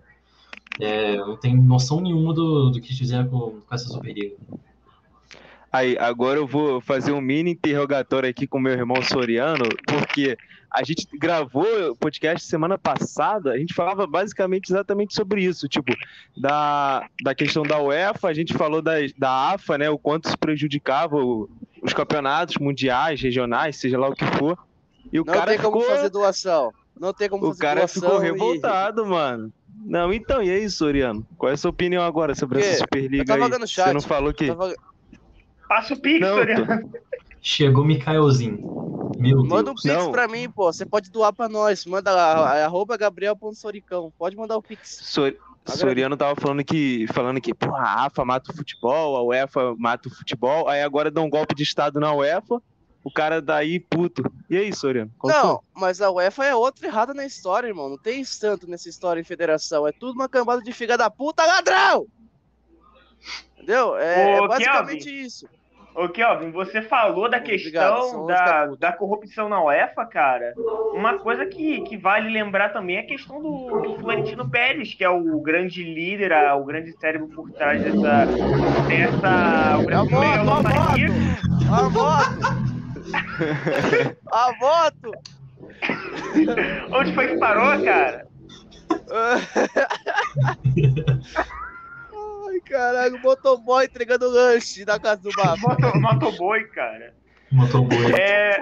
É, 0.81 1.17
não 1.17 1.37
tem 1.37 1.57
noção 1.57 2.01
nenhuma 2.01 2.33
do, 2.33 2.71
do 2.71 2.81
que 2.81 2.95
fizeram 2.95 3.29
com, 3.29 3.61
com 3.61 3.75
essa 3.75 3.89
Superliga. 3.89 4.37
Aí, 5.73 5.97
agora 5.99 6.39
eu 6.39 6.47
vou 6.47 6.81
fazer 6.83 7.13
um 7.13 7.21
mini 7.21 7.53
interrogatório 7.53 8.29
aqui 8.29 8.47
com 8.47 8.59
meu 8.61 8.73
irmão 8.75 9.01
Soriano, 9.03 9.65
porque 9.87 10.37
a 10.71 10.83
gente 10.83 11.09
gravou 11.19 11.67
o 11.91 11.97
podcast 11.97 12.47
semana 12.47 12.77
passada, 12.77 13.53
a 13.53 13.59
gente 13.59 13.73
falava 13.73 14.07
basicamente 14.07 14.71
exatamente 14.71 15.15
sobre 15.15 15.43
isso, 15.43 15.67
tipo, 15.69 15.95
da, 16.37 17.07
da 17.23 17.35
questão 17.35 17.63
da 17.63 17.81
UEFA, 17.81 18.29
a 18.29 18.35
gente 18.35 18.53
falou 18.53 18.83
da, 18.83 18.95
da 19.17 19.53
AFA, 19.53 19.79
né, 19.79 19.89
o 19.89 19.99
quanto 19.99 20.29
se 20.29 20.37
prejudicava 20.37 21.17
o, 21.17 21.49
os 21.83 21.95
campeonatos 21.95 22.57
mundiais, 22.59 23.21
regionais, 23.23 23.77
seja 23.77 23.99
lá 23.99 24.09
o 24.11 24.15
que 24.15 24.27
for. 24.27 24.59
E 25.11 25.19
o 25.19 25.25
Não 25.25 25.33
cara 25.33 25.53
tem 25.53 25.59
como 25.61 25.81
ficou, 25.81 25.97
fazer 25.97 26.11
doação. 26.11 26.71
Não 26.99 27.15
tem 27.15 27.29
como 27.31 27.45
o 27.45 27.49
fazer 27.49 27.61
cara 27.61 27.81
doação. 27.81 28.03
ficou 28.03 28.21
e- 28.21 28.25
revoltado, 28.25 29.07
mano. 29.07 29.53
Não, 29.85 30.13
então, 30.13 30.43
e 30.43 30.51
aí, 30.51 30.69
Soriano? 30.71 31.27
Qual 31.37 31.51
é 31.51 31.55
a 31.55 31.57
sua 31.57 31.71
opinião 31.71 32.03
agora 32.05 32.35
sobre 32.35 32.61
essa 32.61 32.79
Superliga 32.79 33.23
Eu 33.23 33.27
tava 33.27 33.45
aí? 33.55 33.61
no 33.61 33.67
Você 33.67 33.75
chat. 33.75 33.93
não 33.93 34.01
falou 34.01 34.33
que... 34.33 34.47
Tava- 34.49 34.75
Passa 35.69 35.95
o 35.95 36.01
Pix, 36.01 36.21
Não, 36.21 36.35
Soriano. 36.37 36.93
Chegou 37.41 37.85
Mikaelzinho. 37.85 39.13
Meu 39.19 39.45
Manda 39.45 39.71
um 39.71 39.75
Deus. 39.75 39.83
pix 39.83 39.95
Não. 39.95 40.13
pra 40.13 40.29
mim, 40.29 40.49
pô. 40.51 40.73
Você 40.73 40.85
pode 40.87 41.11
doar 41.11 41.33
pra 41.33 41.49
nós. 41.49 41.85
Manda 41.87 42.13
lá, 42.13 42.57
é 42.59 42.65
arroba 42.65 42.97
gabriel.soricão. 42.97 44.13
Pode 44.19 44.37
mandar 44.37 44.57
o 44.57 44.63
pix. 44.63 44.99
Sor- 45.03 45.35
Soriano 45.65 46.17
tava 46.17 46.39
falando 46.41 46.63
que, 46.65 47.07
falando 47.13 47.41
que 47.41 47.55
pô, 47.55 47.75
a 47.75 48.07
AFA 48.07 48.25
mata 48.25 48.51
o 48.53 48.57
futebol, 48.57 49.17
a 49.17 49.23
UEFA 49.23 49.75
mata 49.79 50.09
o 50.09 50.13
futebol, 50.15 50.69
aí 50.69 50.83
agora 50.83 51.11
dá 51.11 51.21
um 51.21 51.31
golpe 51.31 51.55
de 51.55 51.63
Estado 51.63 51.99
na 52.01 52.13
UEFA, 52.13 52.61
o 53.05 53.11
cara 53.11 53.41
daí 53.43 53.81
puto. 53.81 54.23
E 54.49 54.57
aí, 54.57 54.73
Soriano? 54.73 55.11
Qual 55.19 55.33
foi? 55.33 55.43
Não, 55.43 55.61
mas 55.75 56.01
a 56.01 56.11
UEFA 56.11 56.45
é 56.47 56.55
outra 56.55 56.87
errada 56.87 57.13
na 57.15 57.25
história, 57.27 57.67
irmão. 57.69 57.89
Não 57.89 57.99
tem 57.99 58.23
santo 58.25 58.69
nessa 58.69 58.89
história 58.89 59.21
em 59.21 59.25
federação. 59.25 59.87
É 59.87 59.93
tudo 59.93 60.15
uma 60.15 60.29
cambada 60.29 60.63
de 60.63 60.73
filha 60.73 60.97
da 60.97 61.11
puta, 61.11 61.45
ladrão! 61.45 62.07
Entendeu? 63.57 63.97
É, 63.97 64.41
Ô, 64.41 64.45
é 64.45 64.49
basicamente 64.49 65.09
isso. 65.25 65.49
Ô, 65.95 66.09
Kelvin, 66.09 66.51
você 66.51 66.81
falou 66.81 67.29
da 67.29 67.37
Obrigado, 67.37 68.01
questão 68.03 68.27
da, 68.27 68.67
da 68.67 68.93
corrupção 68.95 69.47
na 69.51 69.63
UEFA, 69.63 70.07
cara. 70.07 70.55
Uma 70.95 71.19
coisa 71.19 71.45
que, 71.45 71.83
que 71.83 71.99
vale 71.99 72.31
lembrar 72.31 72.71
também 72.71 72.97
é 72.97 73.01
a 73.01 73.07
questão 73.07 73.43
do, 73.43 73.81
do 73.83 73.99
Florentino 74.01 74.49
Pérez, 74.49 74.95
que 74.95 75.05
é 75.05 75.11
o 75.11 75.39
grande 75.43 75.85
líder, 75.85 76.33
a- 76.33 76.57
o 76.57 76.65
grande 76.65 76.93
cérebro 76.99 77.29
por 77.29 77.51
trás 77.53 77.83
dessa. 77.83 78.25
dessa 78.89 79.79
o 79.85 79.91
É 79.91 79.95
a 79.95 80.05
grande 80.05 80.45
moto, 80.45 80.63
a 83.15 83.23
moto! 83.81 84.21
A 84.31 84.53
moto! 84.61 85.13
Onde 86.93 87.15
foi 87.15 87.29
que 87.29 87.39
parou, 87.39 87.85
cara? 87.85 88.27
Ai, 92.53 92.61
caralho, 92.69 93.19
motoboy 93.21 93.85
entregando 93.85 94.29
lanche 94.29 94.85
na 94.85 94.99
casa 94.99 95.23
do 95.23 95.31
Bafo. 95.33 95.69
Moto, 95.69 95.99
motoboy, 95.99 96.65
cara. 96.69 97.15
Motoboy. 97.51 98.13
É, 98.13 98.61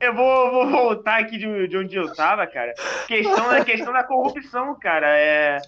eu 0.00 0.14
vou, 0.14 0.50
vou 0.50 0.70
voltar 0.70 1.20
aqui 1.20 1.38
de, 1.38 1.68
de 1.68 1.76
onde 1.76 1.96
eu 1.96 2.12
tava, 2.14 2.46
cara. 2.46 2.74
Questão 3.06 3.48
da 3.48 3.64
questão 3.64 3.92
da 3.92 4.04
corrupção, 4.04 4.78
cara. 4.78 5.06
É, 5.08 5.60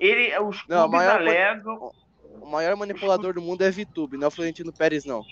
ele, 0.00 0.36
os 0.38 0.62
clubes 0.62 0.68
Não, 0.68 0.88
maior 0.88 1.20
alegam. 1.20 1.92
O 2.40 2.46
maior 2.46 2.76
manipulador 2.76 3.34
do 3.34 3.40
mundo 3.40 3.62
é 3.62 3.70
VTube, 3.70 4.16
não 4.16 4.24
é 4.24 4.28
o 4.28 4.30
Florentino 4.30 4.72
Pérez, 4.72 5.04
não. 5.04 5.22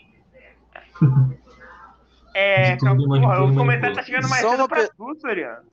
É, 2.34 2.76
tudo 2.76 3.06
porra, 3.08 3.44
o 3.44 3.54
comentário 3.54 3.94
tá 3.96 4.02
chegando 4.02 4.28
mais 4.28 4.42
Só 4.42 4.50
cedo 4.50 4.60
uma 4.60 4.68
pra 4.68 4.82
pe- 4.82 4.90
tu, 4.96 5.20
Soriano. 5.20 5.66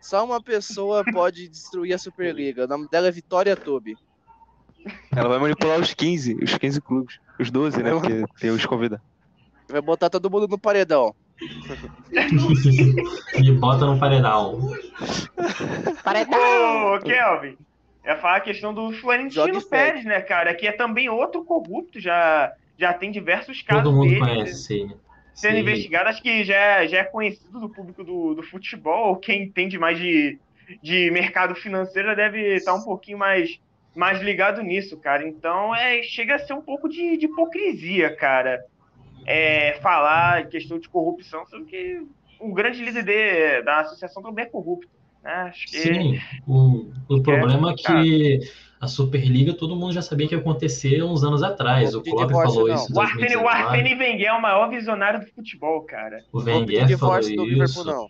Só 0.00 0.24
uma 0.24 0.42
pessoa 0.42 1.04
pode 1.04 1.48
destruir 1.48 1.94
a 1.94 1.98
Superliga. 1.98 2.64
O 2.64 2.68
nome 2.68 2.88
dela 2.88 3.08
é 3.08 3.10
Vitória 3.10 3.56
Tube. 3.56 3.96
Ela 5.14 5.28
vai 5.28 5.38
manipular 5.38 5.78
os 5.78 5.94
15, 5.94 6.36
os 6.42 6.58
15 6.58 6.80
clubes. 6.80 7.18
Os 7.38 7.50
12, 7.50 7.82
né? 7.82 7.92
Porque 7.92 8.24
tem 8.40 8.50
os 8.50 8.66
convidados. 8.66 9.04
Vai 9.68 9.80
botar 9.80 10.10
todo 10.10 10.30
mundo 10.30 10.48
no 10.48 10.58
paredão. 10.58 11.14
Me 13.38 13.52
bota 13.52 13.86
no 13.86 13.98
paredão. 13.98 14.54
Ô, 16.94 16.98
Kelvin, 16.98 17.56
é 18.04 18.16
falar 18.16 18.36
a 18.36 18.40
questão 18.40 18.74
do 18.74 18.92
Florentino. 18.92 19.62
Pérez, 19.62 20.04
né, 20.04 20.20
cara? 20.20 20.54
Que 20.54 20.66
é 20.66 20.72
também 20.72 21.08
outro 21.08 21.44
corrupto, 21.44 22.00
já, 22.00 22.52
já 22.76 22.92
tem 22.92 23.10
diversos 23.10 23.62
casos 23.62 23.84
Todo 23.84 23.94
mundo 23.94 24.08
dele 24.08 24.20
conhece 24.20 24.84
né? 24.84 24.94
Sendo 25.34 25.54
Sim. 25.54 25.60
investigado. 25.60 26.08
Acho 26.08 26.22
que 26.22 26.44
já, 26.44 26.54
é- 26.54 26.88
já 26.88 26.98
é 26.98 27.04
conhecido 27.04 27.60
do 27.60 27.68
público 27.68 28.04
do, 28.04 28.34
do 28.34 28.42
futebol, 28.42 29.16
quem 29.16 29.42
entende 29.44 29.78
mais 29.78 29.98
de, 29.98 30.38
de 30.82 31.10
mercado 31.10 31.54
financeiro 31.54 32.08
já 32.08 32.14
deve 32.14 32.54
estar 32.56 32.74
um 32.74 32.82
pouquinho 32.82 33.18
mais, 33.18 33.58
mais 33.94 34.20
ligado 34.20 34.62
nisso, 34.62 34.96
cara. 34.98 35.26
Então, 35.26 35.74
é, 35.74 36.02
chega 36.02 36.36
a 36.36 36.38
ser 36.38 36.54
um 36.54 36.62
pouco 36.62 36.88
de, 36.88 37.16
de 37.16 37.26
hipocrisia, 37.26 38.14
cara. 38.14 38.60
É, 39.24 39.74
falar 39.80 40.42
em 40.42 40.48
questão 40.48 40.78
de 40.80 40.88
corrupção, 40.88 41.46
sendo 41.46 41.64
que 41.64 42.02
o 42.40 42.52
grande 42.52 42.84
líder 42.84 43.04
de- 43.04 43.62
da 43.62 43.80
associação 43.80 44.20
também 44.20 44.44
é 44.44 44.48
corrupto. 44.48 44.88
Né? 45.22 45.30
Acho 45.32 45.66
que 45.66 45.76
Sim, 45.76 46.18
o, 46.46 46.90
o 47.08 47.22
problema 47.22 47.72
é 47.72 47.82
cara. 47.82 48.02
que 48.02 48.40
a 48.82 48.88
Superliga 48.88 49.54
todo 49.54 49.76
mundo 49.76 49.92
já 49.92 50.02
sabia 50.02 50.26
que 50.26 50.34
ia 50.34 50.40
acontecer 50.40 51.04
uns 51.04 51.22
anos 51.22 51.40
atrás. 51.40 51.94
O 51.94 52.02
De 52.02 52.10
Klopp 52.10 52.32
falou 52.32 52.66
não. 52.66 52.74
isso 52.74 52.92
O 52.92 53.00
Arsene, 53.00 53.36
o 53.36 53.42
2019. 53.44 53.46
Arsene 53.46 53.94
Wenger 53.94 54.26
é 54.26 54.32
o 54.32 54.42
maior 54.42 54.68
visionário 54.68 55.20
do 55.20 55.26
futebol, 55.26 55.82
cara. 55.82 56.24
O 56.32 56.40
Wenger 56.40 56.98
falou 56.98 57.20
isso. 57.20 57.84
não. 57.84 58.08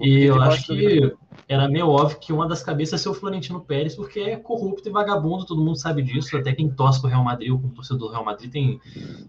E 0.00 0.24
eu 0.24 0.42
acho 0.42 0.74
que 0.74 1.14
era 1.46 1.68
meio 1.68 1.88
óbvio 1.88 2.18
que 2.18 2.32
uma 2.32 2.48
das 2.48 2.60
cabeças 2.60 3.00
é 3.00 3.02
ser 3.04 3.08
o 3.08 3.14
Florentino 3.14 3.60
Pérez, 3.60 3.94
porque 3.94 4.18
é 4.18 4.36
corrupto 4.36 4.88
e 4.88 4.90
vagabundo, 4.90 5.46
todo 5.46 5.64
mundo 5.64 5.78
sabe 5.78 6.02
disso. 6.02 6.36
Até 6.36 6.52
quem 6.52 6.68
torce 6.68 7.00
pro 7.00 7.08
Real 7.08 7.22
Madrid 7.22 7.52
ou 7.52 7.60
como 7.60 7.72
torcedor 7.72 8.08
do 8.08 8.12
Real 8.12 8.24
Madrid 8.24 8.50
tem, 8.50 8.80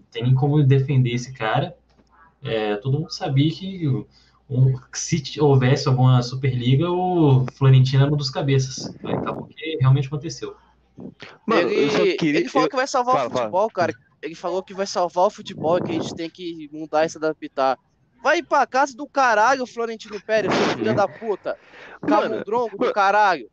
tem 0.10 0.24
nem 0.24 0.34
como 0.34 0.63
defender 0.63 1.12
esse 1.12 1.31
cara. 1.31 1.75
É, 2.43 2.75
todo 2.77 2.98
mundo 2.98 3.12
sabia 3.12 3.51
que 3.51 3.88
um- 4.49 4.73
que 4.91 4.99
se 4.99 5.39
houvesse 5.41 5.87
alguma 5.87 6.21
Superliga, 6.21 6.89
o 6.89 7.45
Florentino 7.55 8.03
era 8.03 8.13
um 8.13 8.17
dos 8.17 8.29
cabeças. 8.29 8.95
Aí 9.03 9.13
acabou 9.13 9.47
que 9.47 9.77
realmente 9.79 10.07
aconteceu. 10.07 10.55
Mano, 11.45 11.69
ele, 11.69 11.85
eu 11.85 11.89
só 11.89 11.97
queria. 12.17 12.39
ele 12.39 12.49
falou 12.49 12.69
que 12.69 12.75
vai 12.75 12.87
salvar 12.87 13.15
Fala, 13.15 13.27
o 13.27 13.31
futebol, 13.31 13.69
cara. 13.69 13.93
Ele 14.21 14.35
falou 14.35 14.63
que 14.63 14.73
vai 14.73 14.87
salvar 14.87 15.25
o 15.25 15.29
futebol 15.29 15.77
e 15.77 15.81
que 15.81 15.91
a 15.91 15.93
gente 15.95 16.15
tem 16.15 16.29
que 16.29 16.69
mudar 16.71 17.05
e 17.05 17.09
se 17.09 17.17
adaptar. 17.17 17.77
Vai 18.23 18.41
pra 18.41 18.65
casa 18.65 18.95
do 18.95 19.07
caralho, 19.07 19.67
Florentino 19.67 20.19
Pérez, 20.25 20.51
seu 20.51 20.77
filho 20.77 20.95
da 20.95 21.07
puta. 21.07 21.55
Camundrongo 22.07 22.77
do 22.77 22.91
caralho. 22.93 23.47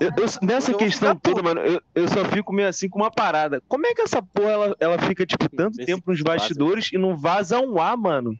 eu- 0.00 0.10
eu- 0.16 0.46
nessa 0.46 0.72
Eu 0.72 0.78
questão 0.78 1.14
toda, 1.16 1.42
mano, 1.42 1.60
eu, 1.60 1.80
eu 1.94 2.08
só 2.08 2.24
fico 2.24 2.52
meio 2.52 2.68
assim 2.68 2.88
com 2.88 2.98
uma 3.00 3.10
parada. 3.10 3.60
Como 3.68 3.86
é 3.86 3.94
que 3.94 4.02
essa 4.02 4.22
porra 4.22 4.50
ela, 4.50 4.76
ela 4.80 4.98
fica, 4.98 5.24
tipo, 5.26 5.48
tanto 5.48 5.76
Vê 5.76 5.82
se 5.82 5.86
tempo 5.86 6.10
nos 6.10 6.20
vaza. 6.20 6.38
bastidores 6.38 6.92
e 6.92 6.98
não 6.98 7.16
vaza 7.16 7.60
um 7.60 7.80
A, 7.80 7.96
mano? 7.96 8.36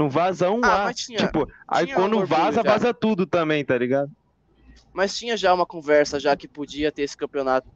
Não 0.00 0.08
vaza 0.08 0.50
um 0.50 0.64
Ah, 0.64 0.90
tinha- 0.94 1.18
tipo, 1.18 1.46
aí 1.68 1.84
tinha 1.84 1.94
quando 1.94 2.14
um 2.14 2.20
orgulho 2.20 2.40
vaza, 2.40 2.62
já. 2.62 2.70
vaza 2.72 2.94
tudo 2.94 3.26
também, 3.26 3.62
tá 3.62 3.76
ligado? 3.76 4.10
Mas 4.94 5.14
tinha 5.14 5.36
já 5.36 5.52
uma 5.52 5.66
conversa 5.66 6.18
já 6.18 6.34
que 6.34 6.48
podia 6.48 6.90
ter 6.90 7.02
esse 7.02 7.14
campeonato 7.14 7.68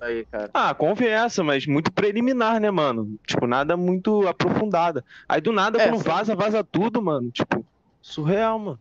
aí, 0.00 0.24
cara. 0.26 0.48
Ah, 0.54 0.72
conversa, 0.72 1.42
mas 1.42 1.66
muito 1.66 1.92
preliminar, 1.92 2.60
né, 2.60 2.70
mano? 2.70 3.16
Tipo, 3.26 3.48
nada 3.48 3.76
muito 3.76 4.28
aprofundada. 4.28 5.04
Aí 5.28 5.40
do 5.40 5.50
nada, 5.50 5.82
É, 5.82 5.88
quando 5.88 6.00
vaza, 6.04 6.36
vaza 6.36 6.62
tudo, 6.62 7.02
mano. 7.02 7.32
Tipo, 7.32 7.66
surreal, 8.00 8.60
mano. 8.60 8.80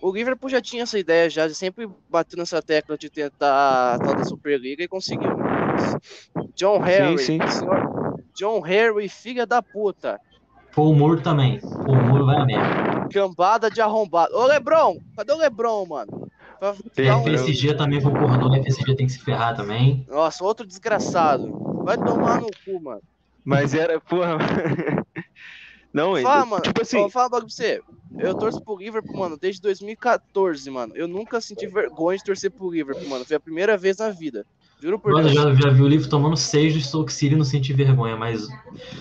O 0.00 0.10
Liverpool 0.10 0.48
já 0.48 0.62
tinha 0.62 0.84
essa 0.84 0.98
ideia 0.98 1.28
já, 1.28 1.50
sempre 1.50 1.86
bateu 2.08 2.38
nessa 2.38 2.62
tecla 2.62 2.96
de 2.96 3.10
tentar 3.10 3.96
a 3.96 3.98
tal 3.98 4.14
da 4.14 4.24
Superliga 4.24 4.82
e 4.82 4.88
conseguiu. 4.88 5.32
John 6.56 6.78
Harry, 6.78 7.18
sim. 7.18 7.38
senhor 7.50 8.18
John 8.34 8.60
Harry, 8.60 9.08
filha 9.08 9.44
da 9.44 9.60
puta. 9.60 10.18
Paul 10.78 10.94
Moore 10.94 11.20
também. 11.22 11.58
Paul 11.58 11.96
Moore 11.96 12.24
vai 12.24 12.36
a 12.36 12.46
merda. 12.46 13.08
Cambada 13.12 13.68
de 13.68 13.80
arrombado. 13.80 14.32
Ô 14.36 14.46
Lebron, 14.46 14.96
cadê 15.16 15.32
o 15.32 15.36
Lebron, 15.36 15.84
mano? 15.86 16.30
Um-. 16.62 17.22
FSG 17.24 17.74
também 17.74 18.00
concordou, 18.00 18.54
a 18.54 18.62
FSG 18.62 18.94
tem 18.94 19.06
que 19.06 19.12
se 19.12 19.18
ferrar 19.18 19.56
também. 19.56 20.06
Nossa, 20.08 20.44
outro 20.44 20.64
desgraçado. 20.64 21.50
Vai 21.82 21.98
tomar 21.98 22.40
no 22.40 22.46
cu, 22.64 22.80
mano. 22.80 23.02
Mas 23.44 23.74
era, 23.74 24.00
porra. 24.00 24.38
Não, 25.92 26.12
Fala, 26.22 26.34
ainda. 26.42 26.46
mano. 26.46 26.62
Tipo 26.62 26.82
assim, 26.82 27.10
fala 27.10 27.26
um 27.26 27.30
bagulho 27.30 27.46
pra 27.48 27.54
você. 27.56 27.80
Eu 28.16 28.34
torço 28.36 28.60
pro 28.60 28.76
Liverpool, 28.76 29.16
mano, 29.18 29.36
desde 29.36 29.60
2014, 29.60 30.70
mano. 30.70 30.92
Eu 30.94 31.08
nunca 31.08 31.40
senti 31.40 31.66
vergonha 31.66 32.18
de 32.18 32.24
torcer 32.24 32.52
pro 32.52 32.70
Liverpool, 32.70 33.08
mano. 33.08 33.24
Foi 33.24 33.34
a 33.36 33.40
primeira 33.40 33.76
vez 33.76 33.96
na 33.96 34.10
vida. 34.10 34.46
Juro 34.80 34.96
por 34.98 35.12
Mano, 35.12 35.28
Deus. 35.28 35.34
já, 35.34 35.54
já 35.54 35.70
vi 35.70 35.82
o 35.82 35.88
livro 35.88 36.08
tomando 36.08 36.36
seis 36.36 36.72
do 36.72 36.80
Stoke 36.80 37.12
City 37.12 37.34
e 37.34 37.38
não 37.38 37.44
senti 37.44 37.72
vergonha, 37.72 38.16
mas 38.16 38.46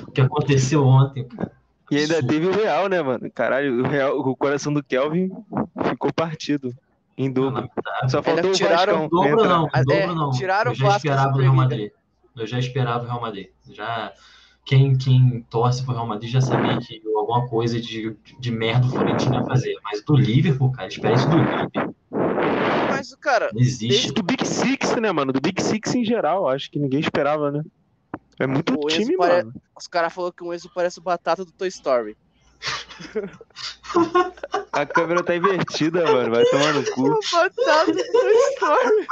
o 0.01 0.12
que 0.12 0.22
aconteceu 0.22 0.84
ontem, 0.84 1.27
cara, 1.27 1.51
e 1.89 1.98
ainda 1.98 2.17
absurdo. 2.17 2.27
teve 2.34 2.48
o 2.48 2.51
Real, 2.51 2.88
né, 2.89 3.01
mano? 3.01 3.32
Caralho, 3.34 3.84
o, 3.84 3.88
Real, 3.88 4.20
o 4.20 4.36
coração 4.36 4.74
do 4.74 4.84
Kelvin 4.84 5.29
ficou 5.89 6.12
partido. 6.13 6.74
Em 7.17 7.32
dobro. 7.32 7.56
lamentável. 7.56 8.10
Só 8.10 8.22
faltou 8.22 8.51
o 8.51 8.53
tiraram-. 8.53 9.06
Em 9.06 9.10
dobro 9.10 9.46
não, 9.46 9.67
É, 9.74 9.84
dobro 9.84 10.15
não. 10.15 10.29
tiraram 10.32 10.70
eu 10.72 10.74
o 10.74 10.75
já 10.75 10.98
esperava 10.98 11.32
do 11.32 11.39
Real. 11.39 11.56
Madrid. 11.56 11.91
Eu 12.36 12.46
já 12.46 12.60
esperava 12.60 13.03
o 13.03 13.08
Real 13.08 13.20
Madrid. 13.22 13.48
Já 13.72 14.13
quem, 14.63 14.96
quem 14.96 15.44
torce 15.50 15.84
pro 15.84 15.94
Real 15.94 16.06
Madrid 16.06 16.29
já 16.29 16.41
sabia 16.41 16.77
que 16.77 17.01
alguma 17.15 17.48
coisa 17.48 17.82
de, 17.82 18.15
de 18.39 18.51
merda 18.51 18.86
o 18.86 18.89
Florentino 18.91 19.34
ia 19.36 19.44
fazer. 19.46 19.74
Mas 19.84 20.03
do 20.03 20.15
Liverpool, 20.15 20.72
cara, 20.72 20.88
espera 20.89 21.15
isso 21.15 21.27
do 21.27 21.38
Liverpool. 21.38 21.96
Mas, 22.89 23.15
cara, 23.15 23.50
Não 23.53 23.62
existe. 23.62 24.12
Do 24.13 24.22
Big 24.22 24.46
Six, 24.46 24.96
né, 24.98 25.12
mano? 25.12 25.34
Do 25.34 25.41
Big 25.41 25.62
Six 25.62 25.96
em 25.96 26.06
geral, 26.06 26.48
acho 26.48 26.70
que 26.70 26.77
ninguém 26.79 27.00
esperava, 27.00 27.51
né? 27.51 27.63
É 28.39 28.46
muito 28.48 28.74
O 28.79 28.88
Enzo 28.89 29.00
time, 29.00 29.17
pare- 29.17 29.44
mano. 29.44 29.53
os 29.77 29.88
caras 29.88 30.13
falaram 30.13 30.34
que 30.36 30.44
o 30.44 30.53
Enzo 30.53 30.70
parece 30.74 31.00
o 31.00 31.01
batata 31.01 31.44
do 31.44 31.51
Toy 31.51 31.67
Story. 31.67 32.15
A 34.72 34.86
câmera 34.86 35.24
tá 35.24 35.36
invertida, 35.36 36.03
mano. 36.12 36.32
Vai 36.36 36.44
tomar 36.46 36.74
no 36.74 36.84
cu. 36.91 37.08
O 37.17 37.20
batata 37.32 37.91
do 37.91 38.12
Toy 38.12 38.34
Story. 38.53 39.08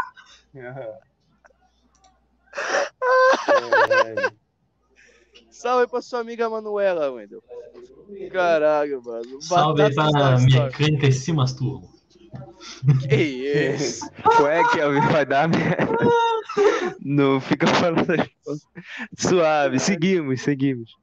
Salve 5.51 5.87
pra 5.87 6.01
sua 6.01 6.19
amiga 6.19 6.49
Manuela, 6.49 7.11
Wendel. 7.11 7.43
Caralho, 8.31 9.01
mano. 9.03 9.41
Salve 9.41 9.83
Batata 9.93 10.37
do 10.37 10.47
pra 10.51 10.63
mecânica 10.65 11.07
e 11.07 11.11
Simas 11.11 11.53
Turbo. 11.53 11.89
Que 13.09 13.15
isso? 13.15 14.05
Ué, 14.41 14.61
Kelvin, 14.71 14.99
vai 15.11 15.25
dar 15.25 15.47
merda. 15.47 15.85
Não 16.99 17.39
fica 17.41 17.67
falando. 17.67 18.29
Suave, 19.17 19.79
seguimos, 19.79 20.41
seguimos. 20.41 20.95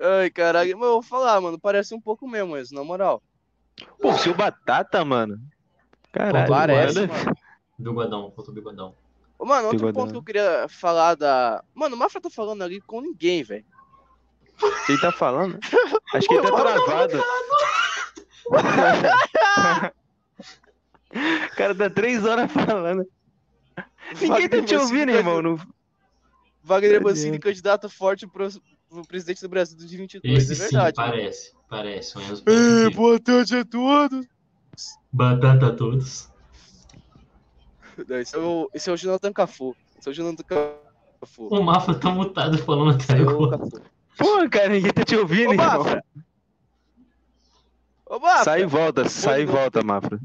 Ai, 0.00 0.30
caralho. 0.30 0.76
Mas 0.76 0.86
eu 0.86 0.92
vou 0.94 1.02
falar, 1.02 1.40
mano. 1.40 1.58
Parece 1.58 1.94
um 1.94 2.00
pouco 2.00 2.28
mesmo 2.28 2.56
isso, 2.56 2.74
na 2.74 2.84
moral. 2.84 3.22
Pô, 4.00 4.10
o 4.10 4.18
seu 4.18 4.34
batata, 4.34 5.04
mano. 5.04 5.38
Caralho, 6.12 6.48
Parece, 6.48 7.06
mano. 7.06 7.36
Bigodão, 7.78 8.32
faltou 8.34 8.54
bigodão. 8.54 8.94
Ô, 9.38 9.44
Mano, 9.44 9.64
outro 9.68 9.80
Bigodão. 9.86 10.02
ponto 10.02 10.12
que 10.12 10.18
eu 10.18 10.22
queria 10.22 10.66
falar 10.68 11.14
da. 11.14 11.62
Mano, 11.74 11.94
o 11.94 11.98
Mafra 11.98 12.20
tá 12.20 12.30
falando 12.30 12.62
ali 12.62 12.80
com 12.80 13.02
ninguém, 13.02 13.42
velho. 13.42 13.64
Quem 14.86 14.98
tá 14.98 15.12
falando? 15.12 15.58
Acho 16.14 16.26
que 16.26 16.34
ele 16.34 16.42
tá 16.50 16.56
travado. 16.56 17.22
O 21.12 21.56
cara 21.56 21.74
tá 21.74 21.88
três 21.88 22.24
horas 22.26 22.50
falando. 22.52 23.06
Ninguém 24.20 24.48
tá 24.48 24.62
te 24.62 24.76
ouvindo, 24.76 25.10
irmão. 25.10 25.42
Não... 25.42 25.58
Wagner 26.62 27.02
Mancini, 27.02 27.38
candidato 27.38 27.88
forte 27.88 28.26
pro, 28.26 28.48
pro 28.88 29.06
presidente 29.06 29.40
do 29.40 29.48
Brasil 29.48 29.76
de 29.76 29.84
2022. 29.84 30.42
Esse 30.42 30.52
é 30.52 30.54
sim, 30.54 30.62
verdade. 30.62 30.96
mano. 30.96 31.12
parece. 31.12 31.52
Parece. 31.68 32.14
É, 32.46 32.90
boa 32.90 33.20
tarde 33.20 33.56
a 33.56 33.64
todos. 33.64 34.26
Batata 35.12 35.68
a 35.68 35.72
todos. 35.72 36.28
Não, 38.08 38.18
esse, 38.18 38.36
é 38.36 38.38
o, 38.38 38.70
esse 38.74 38.90
é 38.90 38.92
o 38.92 38.96
Jonathan 38.96 39.32
Cafu. 39.32 39.74
Esse 39.98 40.08
é 40.08 40.10
o 40.10 40.14
Jonathan 40.14 40.42
Cafu. 40.42 41.48
O 41.48 41.62
Mafra 41.62 41.94
tá 41.94 42.10
mutado 42.10 42.58
falando 42.58 42.94
até 42.94 43.14
é 43.14 43.20
agora. 43.20 43.58
Pô, 44.18 44.48
cara, 44.50 44.68
ninguém 44.68 44.92
tá 44.92 45.04
te 45.04 45.16
ouvindo, 45.16 45.50
Ô, 45.50 45.52
irmão. 45.52 45.78
Mafra. 45.78 46.04
Ô, 48.06 48.18
Mafra. 48.18 48.44
Sai 48.44 48.62
e 48.62 48.66
volta, 48.66 49.08
sai 49.08 49.42
e 49.42 49.46
volta, 49.46 49.82
Mafra. 49.82 50.20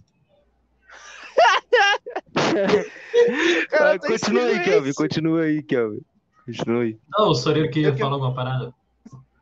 Cara, 3.69 3.83
Vai, 3.85 3.99
tá 3.99 4.07
continua 4.07 4.43
aí. 4.45 4.63
Kelvin. 4.63 4.93
Continua 4.93 5.41
aí, 5.43 5.63
Kelvin. 5.63 6.01
Continua 6.45 6.83
aí. 6.83 6.99
Não, 7.17 7.29
o 7.29 7.35
Soreiro 7.35 7.69
queria 7.71 7.89
Eu 7.89 7.93
que- 7.93 7.99
falar 8.01 8.13
alguma 8.13 8.33
parada. 8.33 8.73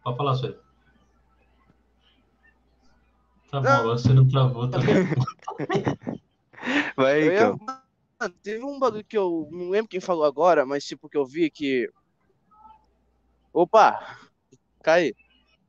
Pode 0.04 0.18
falar, 0.18 0.36
Soreiro. 0.36 0.60
Tá 3.52 3.60
bom, 3.60 3.64
Não. 3.68 3.80
agora 3.80 3.98
você 3.98 4.14
não 4.14 4.28
travou. 4.28 4.70
Tá 4.70 4.78
Vai 6.96 7.22
aí, 7.24 7.30
Kelvin. 7.38 7.66
Mano, 8.20 8.34
teve 8.44 8.64
um 8.64 8.78
bagulho 8.80 9.04
que 9.04 9.18
eu 9.18 9.48
não 9.52 9.70
lembro 9.70 9.90
quem 9.90 10.00
falou 10.02 10.26
agora, 10.26 10.66
mas 10.66 10.86
tipo 10.86 11.08
que 11.10 11.18
eu 11.18 11.26
vi 11.26 11.50
que. 11.50 11.90
Opa! 13.54 14.18
Cai. 14.84 15.14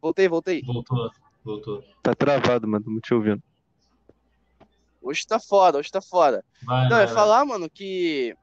Voltei, 0.03 0.29
voltei. 0.29 0.63
Voltou, 0.63 1.11
voltou. 1.45 1.85
Tá 2.03 2.15
travado, 2.15 2.67
mano. 2.67 2.85
Tamo 2.85 3.01
te 3.01 3.15
ouvindo. 3.15 3.43
Hoje 5.01 5.27
tá 5.27 5.39
foda, 5.41 5.79
hoje 5.79 5.91
tá 5.91 6.01
foda. 6.01 6.45
Vai, 6.63 6.85
Não, 6.85 6.91
vai, 6.91 7.03
é 7.03 7.07
vai. 7.07 7.15
falar, 7.15 7.45
mano, 7.45 7.69
que 7.71 8.35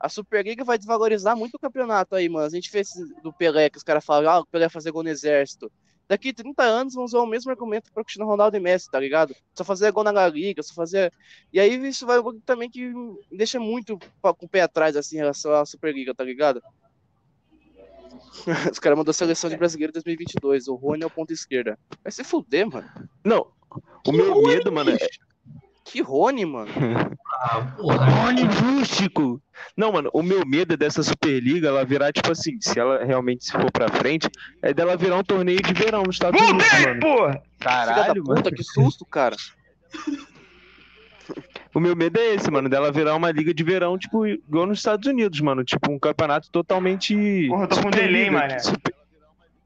a 0.00 0.08
Superliga 0.08 0.64
vai 0.64 0.78
desvalorizar 0.78 1.36
muito 1.36 1.54
o 1.54 1.58
campeonato 1.58 2.14
aí, 2.14 2.28
mano. 2.28 2.46
A 2.46 2.50
gente 2.50 2.70
fez 2.70 2.90
esse 2.90 3.22
do 3.22 3.32
Pelé, 3.32 3.70
que 3.70 3.78
os 3.78 3.82
caras 3.82 4.04
falam, 4.04 4.30
ah, 4.30 4.40
o 4.40 4.46
Pelé 4.46 4.66
ia 4.66 4.70
fazer 4.70 4.90
gol 4.92 5.02
no 5.02 5.08
exército. 5.08 5.70
Daqui 6.08 6.32
30 6.32 6.62
anos 6.62 6.94
vão 6.94 7.04
usar 7.04 7.18
o 7.18 7.26
mesmo 7.26 7.50
argumento 7.50 7.92
para 7.92 8.04
Cristiano 8.04 8.30
Ronaldo 8.30 8.56
e 8.56 8.60
Messi, 8.60 8.88
tá 8.88 9.00
ligado? 9.00 9.34
Só 9.52 9.64
fazer 9.64 9.90
gol 9.90 10.04
na 10.04 10.12
La 10.12 10.28
Liga, 10.28 10.62
só 10.62 10.72
fazer. 10.72 11.12
E 11.52 11.58
aí 11.58 11.74
isso 11.88 12.06
vai 12.06 12.18
também 12.44 12.70
que 12.70 12.88
me 12.88 13.36
deixa 13.36 13.58
muito 13.58 13.98
com 14.22 14.46
o 14.46 14.48
pé 14.48 14.60
atrás, 14.60 14.96
assim, 14.96 15.16
em 15.16 15.18
relação 15.18 15.52
à 15.52 15.66
Superliga, 15.66 16.14
tá 16.14 16.22
ligado? 16.22 16.62
Os 18.70 18.78
caras 18.78 18.96
mandou 18.96 19.12
seleção 19.12 19.50
de 19.50 19.56
brasileiro 19.56 19.92
2022. 19.92 20.68
O 20.68 20.76
Rony 20.76 21.02
é 21.02 21.06
o 21.06 21.10
ponto 21.10 21.32
esquerda. 21.32 21.76
Vai 22.04 22.12
se 22.12 22.22
fuder, 22.22 22.68
mano. 22.70 22.88
Não, 23.24 23.50
o 24.06 24.12
meu 24.12 24.42
medo, 24.42 24.70
mano, 24.70 24.90
é. 24.90 25.08
Que 25.86 26.02
Rony, 26.02 26.44
mano. 26.44 26.68
Ah, 27.38 27.60
porra. 27.76 28.06
Rony 28.06 28.42
Rústico! 28.44 29.42
Não, 29.76 29.92
mano, 29.92 30.08
o 30.14 30.22
meu 30.22 30.44
medo 30.46 30.72
é 30.72 30.76
dessa 30.76 31.02
Superliga 31.02 31.68
ela 31.68 31.84
virar, 31.84 32.10
tipo 32.10 32.32
assim, 32.32 32.56
se 32.60 32.80
ela 32.80 33.04
realmente 33.04 33.44
se 33.44 33.52
for 33.52 33.70
pra 33.70 33.88
frente, 33.88 34.26
é 34.62 34.72
dela 34.72 34.96
virar 34.96 35.16
um 35.18 35.22
torneio 35.22 35.60
de 35.60 35.74
verão 35.74 36.02
nos 36.02 36.16
Estados 36.16 36.40
Unidos, 36.40 36.66
Mudei, 36.66 36.86
mano. 36.86 37.00
porra! 37.00 37.42
Caralho, 37.60 38.24
puta, 38.24 38.44
mano. 38.44 38.56
que 38.56 38.64
susto, 38.64 39.04
cara. 39.04 39.36
O 41.74 41.80
meu 41.80 41.94
medo 41.94 42.18
é 42.18 42.34
esse, 42.34 42.50
mano, 42.50 42.70
dela 42.70 42.90
virar 42.90 43.14
uma 43.14 43.30
liga 43.30 43.52
de 43.52 43.62
verão, 43.62 43.98
tipo, 43.98 44.26
igual 44.26 44.64
nos 44.64 44.78
Estados 44.78 45.06
Unidos, 45.06 45.38
mano. 45.40 45.62
Tipo, 45.62 45.92
um 45.92 45.98
campeonato 45.98 46.50
totalmente. 46.50 47.46
Porra, 47.48 47.64
eu 47.64 47.68
tô 47.68 47.82
com 47.82 47.90
delay, 47.90 48.30
mané. 48.30 48.58
super- 48.60 48.94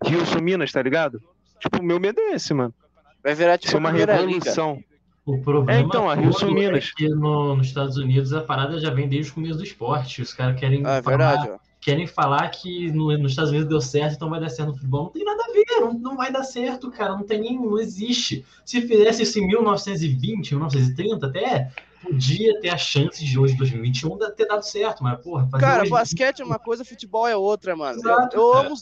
Rio 0.04 0.42
Minas, 0.42 0.72
tá 0.72 0.82
ligado? 0.82 1.22
Tipo, 1.60 1.78
o 1.80 1.84
meu 1.84 2.00
medo 2.00 2.18
é 2.20 2.32
esse, 2.32 2.52
mano. 2.52 2.74
Vai 3.22 3.34
virar 3.34 3.58
tipo 3.58 3.76
a 3.76 3.78
uma 3.78 3.90
primeira 3.90 4.16
liga. 4.22 4.50
O 5.24 5.38
problema 5.40 5.80
É, 5.80 5.84
então, 5.84 6.08
a 6.08 6.14
Rio 6.14 6.32
Minas. 6.54 6.86
é 6.86 6.96
que 6.96 7.08
no- 7.08 7.54
nos 7.54 7.66
Estados 7.68 7.96
Unidos 7.96 8.32
a 8.32 8.40
parada 8.40 8.78
já 8.80 8.90
vem 8.90 9.08
desde 9.08 9.30
o 9.30 9.34
começo 9.34 9.58
do 9.58 9.64
esporte. 9.64 10.22
Os 10.22 10.32
caras 10.32 10.58
querem, 10.58 10.82
Ah, 10.84 10.96
é 10.96 11.02
falar, 11.02 11.60
querem 11.80 12.06
falar 12.06 12.48
que 12.48 12.90
no- 12.90 13.16
nos 13.18 13.32
Estados 13.32 13.50
Unidos 13.50 13.68
deu 13.68 13.80
certo, 13.80 14.14
então 14.16 14.30
vai 14.30 14.40
dar 14.40 14.48
certo 14.48 14.70
no 14.70 14.74
futebol. 14.74 15.04
Não 15.04 15.10
tem 15.10 15.24
nada 15.24 15.42
a 15.44 15.52
ver, 15.52 15.64
não, 15.80 15.92
não 15.92 16.16
vai 16.16 16.32
dar 16.32 16.42
certo, 16.42 16.90
cara. 16.90 17.12
Não 17.12 17.22
tem 17.22 17.40
nem, 17.40 17.58
não 17.60 17.78
existe. 17.78 18.44
Se 18.64 18.80
fizesse 18.80 19.22
isso 19.22 19.38
em 19.38 19.46
1920, 19.46 20.54
1930 20.54 21.26
até, 21.26 21.70
podia 22.02 22.58
ter 22.60 22.70
a 22.70 22.78
chance 22.78 23.22
de 23.22 23.38
hoje, 23.38 23.54
2021, 23.56 24.16
da- 24.16 24.30
ter 24.30 24.46
dado 24.46 24.62
certo. 24.62 25.04
Mas, 25.04 25.20
porra, 25.20 25.46
fazer 25.48 25.64
Cara, 25.64 25.82
hoje- 25.82 25.90
basquete 25.90 26.40
é 26.40 26.44
uma 26.44 26.58
coisa, 26.58 26.82
futebol 26.84 27.28
é 27.28 27.36
outra, 27.36 27.76
mano. 27.76 27.98
Eu, 27.98 28.10
Exato, 28.10 28.36
eu 28.36 28.52
cara. 28.52 28.66
amo 28.68 28.76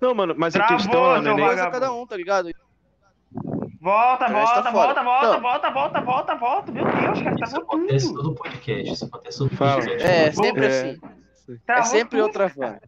Não, 0.00 0.14
mano, 0.14 0.34
mas 0.36 0.54
a 0.54 0.58
Travou, 0.58 0.76
questão, 0.76 1.04
é 1.06 1.16
a 1.18 1.20
vagabundo. 1.22 1.70
cada 1.70 1.92
um, 1.92 2.06
tá 2.06 2.16
ligado? 2.16 2.50
Volta, 3.86 4.24
O 4.24 4.28
resto 4.34 4.52
volta, 4.54 4.62
tá 4.64 4.70
volta, 4.72 5.02
volta, 5.04 5.26
Não. 5.32 5.40
volta, 5.40 5.70
volta, 5.70 6.00
volta, 6.00 6.34
volta. 6.34 6.72
Meu 6.72 6.84
Deus, 6.84 7.22
cara, 7.22 7.30
Isso 7.30 7.36
travou 7.36 7.62
acontece 7.62 8.06
tudo. 8.08 8.22
todo 8.22 8.34
podcast. 8.34 8.92
Isso 8.92 9.04
acontece 9.04 9.38
todo 9.38 9.56
podcast. 9.56 10.02
É, 10.04 10.32
sempre 10.32 10.66
É. 10.66 10.68
assim. 10.68 11.00
É 11.48 11.56
Travou 11.64 11.84
sempre 11.84 12.18
tudo, 12.18 12.22
outra 12.26 12.48
van. 12.48 12.78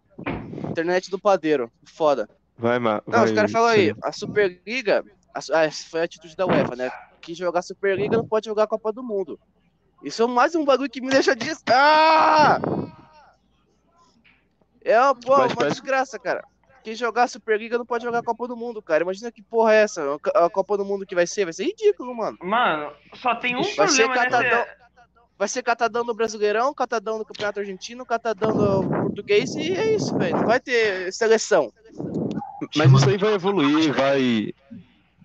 Internet 0.70 1.08
do 1.08 1.20
padeiro. 1.20 1.70
Foda. 1.84 2.28
Vai, 2.58 2.80
ma... 2.80 3.00
Não, 3.06 3.20
vai, 3.20 3.26
os 3.26 3.30
caras 3.30 3.52
falam 3.52 3.68
aí, 3.68 3.94
a 4.02 4.10
Superliga. 4.10 5.04
A, 5.32 5.38
ah, 5.52 5.62
essa 5.66 5.88
foi 5.88 6.00
a 6.00 6.04
atitude 6.04 6.34
da 6.34 6.44
UEFA, 6.44 6.74
né? 6.74 6.90
Quem 7.20 7.32
jogar 7.32 7.62
Superliga 7.62 8.16
não 8.16 8.26
pode 8.26 8.46
jogar 8.46 8.64
a 8.64 8.66
Copa 8.66 8.92
do 8.92 9.04
Mundo. 9.04 9.38
Isso 10.02 10.24
é 10.24 10.26
mais 10.26 10.56
um 10.56 10.64
bagulho 10.64 10.90
que 10.90 11.00
me 11.00 11.10
deixa 11.10 11.36
disso. 11.36 11.62
Ah! 11.70 12.58
É 14.84 15.00
uma, 15.00 15.14
pô, 15.14 15.38
Mas 15.38 15.52
uma 15.52 15.68
desgraça, 15.68 16.18
cara. 16.18 16.42
Quem 16.82 16.94
jogar 16.94 17.28
Superliga 17.28 17.76
não 17.76 17.84
pode 17.84 18.04
jogar 18.04 18.20
a 18.20 18.22
Copa 18.22 18.48
do 18.48 18.56
Mundo, 18.56 18.80
cara. 18.80 19.02
Imagina 19.02 19.30
que 19.32 19.42
porra 19.42 19.74
é 19.74 19.82
essa? 19.82 20.02
A 20.34 20.48
Copa 20.48 20.76
do 20.76 20.84
Mundo 20.84 21.04
que 21.06 21.14
vai 21.14 21.26
ser? 21.26 21.44
Vai 21.44 21.52
ser 21.52 21.64
ridículo, 21.64 22.14
mano. 22.14 22.38
Mano, 22.40 22.92
só 23.14 23.34
tem 23.34 23.56
um 23.56 23.62
Vai 23.62 23.88
ser 23.88 24.04
problema 24.04 24.24
catadão. 24.24 24.58
nessa... 24.58 24.78
Vai 25.38 25.48
ser 25.48 25.62
catadão 25.62 26.04
do 26.04 26.14
Brasileirão, 26.14 26.74
catadão 26.74 27.18
do 27.18 27.24
Campeonato 27.24 27.60
Argentino, 27.60 28.04
catadão 28.04 28.82
do 28.82 28.88
Português 28.88 29.54
e 29.54 29.72
é 29.72 29.94
isso, 29.94 30.16
velho. 30.18 30.36
Não 30.36 30.46
vai 30.46 30.58
ter 30.58 31.12
seleção. 31.12 31.72
Mas 32.74 32.90
isso 32.92 33.08
aí 33.08 33.16
vai 33.16 33.34
evoluir, 33.34 33.92
vai. 33.94 34.52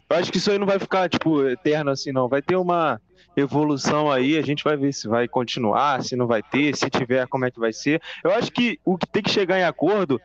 Eu 0.09 0.17
acho 0.17 0.31
que 0.31 0.37
isso 0.37 0.51
aí 0.51 0.59
não 0.59 0.67
vai 0.67 0.77
ficar, 0.77 1.09
tipo, 1.09 1.47
eterno 1.47 1.89
assim, 1.89 2.11
não. 2.11 2.27
Vai 2.27 2.43
ter 2.43 2.55
uma 2.55 3.01
evolução 3.35 4.11
aí, 4.11 4.37
a 4.37 4.43
gente 4.43 4.63
vai 4.63 4.77
ver 4.77 4.93
se 4.93 5.07
vai 5.07 5.27
continuar, 5.27 6.03
se 6.03 6.15
não 6.15 6.27
vai 6.27 6.43
ter, 6.43 6.75
se 6.75 6.87
tiver, 6.91 7.25
como 7.27 7.45
é 7.45 7.51
que 7.51 7.59
vai 7.59 7.73
ser. 7.73 7.99
Eu 8.23 8.31
acho 8.31 8.51
que 8.51 8.79
o 8.85 8.95
que 8.95 9.07
tem 9.07 9.23
que 9.23 9.31
chegar 9.31 9.57
em 9.59 9.63
acordo, 9.63 10.21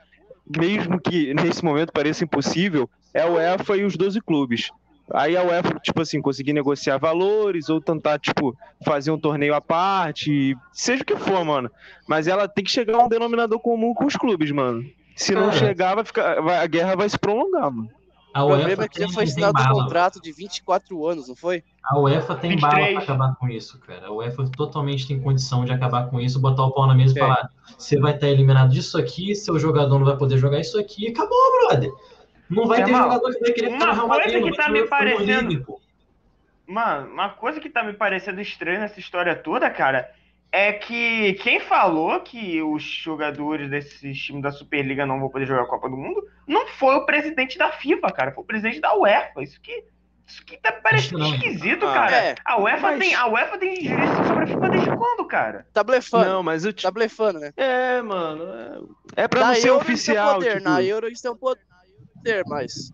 mesmo 0.56 1.00
que 1.00 1.32
nesse 1.34 1.64
momento 1.64 1.92
pareça 1.92 2.24
impossível, 2.24 2.88
é 3.12 3.22
a 3.22 3.26
UEFA 3.30 3.76
e 3.76 3.84
os 3.84 3.96
12 3.96 4.20
clubes. 4.20 4.70
Aí 5.12 5.36
a 5.36 5.42
UEFA, 5.42 5.78
tipo 5.80 6.02
assim, 6.02 6.20
conseguir 6.20 6.52
negociar 6.52 6.98
valores 6.98 7.70
ou 7.70 7.80
tentar, 7.80 8.18
tipo, 8.18 8.54
fazer 8.84 9.10
um 9.10 9.18
torneio 9.18 9.54
à 9.54 9.60
parte, 9.60 10.54
seja 10.72 11.02
o 11.02 11.06
que 11.06 11.16
for, 11.16 11.42
mano. 11.44 11.70
Mas 12.06 12.28
ela 12.28 12.46
tem 12.46 12.62
que 12.62 12.70
chegar 12.70 12.96
a 12.96 13.04
um 13.04 13.08
denominador 13.08 13.58
comum 13.58 13.94
com 13.94 14.04
os 14.04 14.16
clubes, 14.16 14.50
mano. 14.50 14.84
Se 15.16 15.34
não 15.34 15.46
Cara. 15.46 15.52
chegar, 15.56 15.94
vai 15.94 16.04
ficar, 16.04 16.40
vai- 16.42 16.58
a 16.58 16.66
guerra 16.66 16.94
vai 16.94 17.08
se 17.08 17.18
prolongar, 17.18 17.70
mano. 17.70 17.88
A 18.34 18.44
O 18.44 18.48
problema 18.48 18.68
UEFA 18.68 18.84
é 18.84 18.88
que 18.88 19.00
já 19.00 19.08
foi 19.08 19.24
assinado 19.24 19.58
um 19.62 19.66
contrato 19.72 20.20
de 20.20 20.30
24 20.30 21.06
anos, 21.06 21.26
não 21.26 21.34
foi? 21.34 21.64
A 21.90 21.98
UEFA 21.98 22.34
tem 22.34 22.50
23. 22.50 22.60
bala 22.74 22.92
pra 22.92 23.02
acabar 23.02 23.34
com 23.36 23.48
isso, 23.48 23.78
cara. 23.80 24.08
A 24.08 24.12
UEFA 24.12 24.44
totalmente 24.56 25.08
tem 25.08 25.20
condição 25.20 25.64
de 25.64 25.72
acabar 25.72 26.10
com 26.10 26.20
isso, 26.20 26.38
botar 26.40 26.64
o 26.64 26.72
pau 26.72 26.86
na 26.86 26.94
mesa 26.94 27.14
e 27.14 27.18
É. 27.18 27.20
falar: 27.22 27.50
você 27.78 27.98
vai 27.98 28.14
estar 28.14 28.28
eliminado 28.28 28.70
disso 28.70 28.98
aqui, 28.98 29.34
seu 29.34 29.58
jogador 29.58 29.98
não 29.98 30.04
vai 30.04 30.16
poder 30.16 30.36
jogar 30.36 30.60
isso 30.60 30.78
aqui, 30.78 31.08
acabou, 31.08 31.38
brother. 31.66 31.90
Não 32.50 32.66
vai 32.66 32.82
ter 32.84 32.90
Irmão, 32.90 33.02
jogador 33.04 33.32
que 33.32 33.40
vai 33.40 33.52
querer 33.52 33.68
uma 33.68 33.78
coisa 33.78 34.06
Madrid, 34.06 34.44
que 34.44 34.56
tá 34.56 34.68
me 34.68 34.86
parecendo-. 34.86 35.80
Mano, 36.66 37.10
uma 37.12 37.30
coisa 37.30 37.60
que 37.60 37.70
tá 37.70 37.82
me 37.82 37.94
parecendo 37.94 38.40
estranha 38.40 38.80
nessa 38.80 39.00
história 39.00 39.34
toda, 39.34 39.70
cara, 39.70 40.10
é 40.52 40.72
que 40.72 41.34
quem 41.34 41.60
falou 41.60 42.20
que 42.20 42.60
os 42.62 42.82
jogadores 42.82 43.70
desse 43.70 44.12
time 44.12 44.42
da 44.42 44.50
Superliga 44.50 45.06
não 45.06 45.20
vão 45.20 45.28
poder 45.30 45.46
jogar 45.46 45.62
a 45.62 45.66
Copa 45.66 45.88
do 45.88 45.96
Mundo 45.96 46.22
não 46.46 46.66
foi 46.66 46.94
o 46.96 47.06
presidente 47.06 47.56
da 47.58 47.70
FIFA, 47.72 48.12
cara, 48.12 48.32
foi 48.32 48.44
o 48.44 48.46
presidente 48.46 48.80
da 48.80 48.94
UEFA. 48.94 49.42
Isso 49.42 49.60
que, 49.60 49.84
isso 50.28 50.44
que 50.44 50.56
tá 50.58 50.72
parecendo 50.72 51.24
esquisito, 51.24 51.86
Ah, 51.86 51.94
cara. 51.94 52.16
é. 52.16 52.34
A, 52.44 52.60
UEFA 52.60 52.80
Mas- 52.88 52.98
tem, 52.98 53.14
a 53.14 53.26
UEFA 53.26 53.58
tem 53.58 53.76
jurisdição 53.84 54.24
sobre 54.26 54.42
a 54.42 54.46
FIFA 54.46 54.68
desde 54.70 54.96
quando, 54.96 55.24
cara? 55.26 55.66
Tá 55.72 55.82
blefando. 55.82 56.24
Não, 56.26 56.42
mas 56.42 56.64
eu. 56.64 56.72
Tá 56.72 56.90
blefando, 56.90 57.40
né? 57.40 57.52
É, 57.56 58.00
mano. 58.02 58.44
É, 59.16 59.22
é 59.24 59.28
pra 59.28 59.40
Na 59.40 59.46
não 59.48 59.54
ser 59.54 59.68
Euro 59.68 59.80
oficial. 59.80 60.34
Poder, 60.34 60.58
tipo. 60.58 60.68
Na 60.68 60.82
Euro 60.82 61.06
eles 61.06 61.20
têm 61.20 61.30
um 61.30 61.36
poder, 61.36 62.44
mas. 62.46 62.92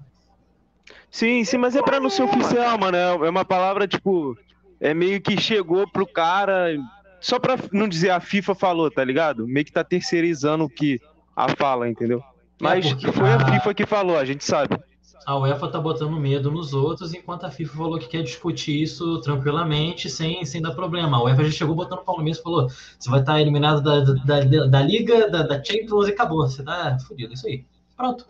Sim, 1.10 1.44
sim, 1.44 1.58
mas 1.58 1.76
é 1.76 1.82
pra 1.82 2.00
não 2.00 2.10
ser 2.10 2.22
oficial, 2.22 2.78
mano. 2.78 2.96
É 2.96 3.26
é 3.26 3.30
uma 3.30 3.44
palavra, 3.44 3.86
tipo. 3.86 4.36
É 4.80 4.92
meio 4.92 5.20
que 5.20 5.40
chegou 5.40 5.88
pro 5.90 6.06
cara. 6.06 6.76
Só 7.20 7.38
pra 7.38 7.56
não 7.72 7.88
dizer 7.88 8.10
a 8.10 8.20
FIFA 8.20 8.54
falou, 8.54 8.90
tá 8.90 9.02
ligado? 9.02 9.46
Meio 9.46 9.64
que 9.64 9.72
tá 9.72 9.82
terceirizando 9.82 10.64
o 10.64 10.68
que 10.68 11.00
a 11.34 11.48
fala, 11.56 11.88
entendeu? 11.88 12.22
Mas 12.60 12.86
porque 12.92 13.10
foi 13.12 13.32
a- 13.32 13.38
FIFA 13.52 13.74
que 13.74 13.86
falou, 13.86 14.18
a 14.18 14.24
gente 14.24 14.44
sabe. 14.44 14.78
A 15.26 15.38
UEFA 15.38 15.68
tá 15.68 15.80
botando 15.80 16.18
medo 16.18 16.50
nos 16.50 16.74
outros, 16.74 17.14
enquanto 17.14 17.44
a 17.44 17.50
FIFA 17.50 17.76
falou 17.76 17.98
que 17.98 18.08
quer 18.08 18.22
discutir 18.22 18.82
isso 18.82 19.20
tranquilamente, 19.20 20.10
sem, 20.10 20.44
sem 20.44 20.60
dar 20.60 20.74
problema. 20.74 21.16
A 21.16 21.22
UEFA 21.22 21.44
já 21.44 21.50
chegou 21.50 21.74
botando 21.74 22.02
o 22.06 22.22
mesmo 22.22 22.40
e 22.40 22.44
falou: 22.44 22.68
você 22.68 23.10
vai 23.10 23.20
estar 23.20 23.40
eliminado 23.40 23.82
da, 23.82 24.00
da, 24.00 24.40
da, 24.40 24.66
da 24.66 24.82
Liga, 24.82 25.30
da, 25.30 25.42
da 25.42 25.64
Champions 25.64 26.08
e 26.08 26.12
acabou. 26.12 26.46
Você 26.46 26.62
tá 26.62 26.98
fudido, 27.06 27.32
isso 27.32 27.46
aí. 27.46 27.64
Pronto. 27.96 28.26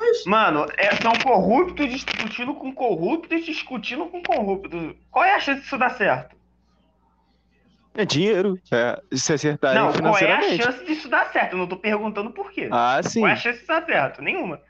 É 0.00 0.10
isso. 0.12 0.28
Mano, 0.30 0.66
é- 0.78 0.96
são 0.96 1.12
corruptos 1.22 1.90
discutindo 1.90 2.54
com 2.54 2.72
corruptos, 2.72 3.44
discutindo 3.44 4.06
com 4.06 4.22
corruptos. 4.22 4.94
Qual 5.10 5.24
é 5.24 5.34
a 5.34 5.40
chance 5.40 5.60
disso 5.60 5.76
dar 5.76 5.90
certo? 5.90 6.36
É 7.94 8.04
dinheiro. 8.04 8.58
É, 8.72 8.98
se 9.12 9.32
acertarem 9.32 9.82
não, 9.82 9.92
qual 9.92 10.16
é 10.16 10.32
a 10.32 10.42
chance 10.56 10.84
disso 10.84 11.08
dar 11.08 11.30
certo? 11.32 11.52
Eu 11.52 11.58
não 11.58 11.66
tô 11.66 11.76
perguntando 11.76 12.30
por 12.30 12.50
quê. 12.50 12.68
Ah, 12.70 13.02
sim. 13.02 13.20
Qual 13.20 13.28
é 13.30 13.34
a 13.34 13.36
chance 13.36 13.58
disso 13.58 13.68
dar 13.68 13.84
certo? 13.84 14.22
Nenhuma. 14.22 14.60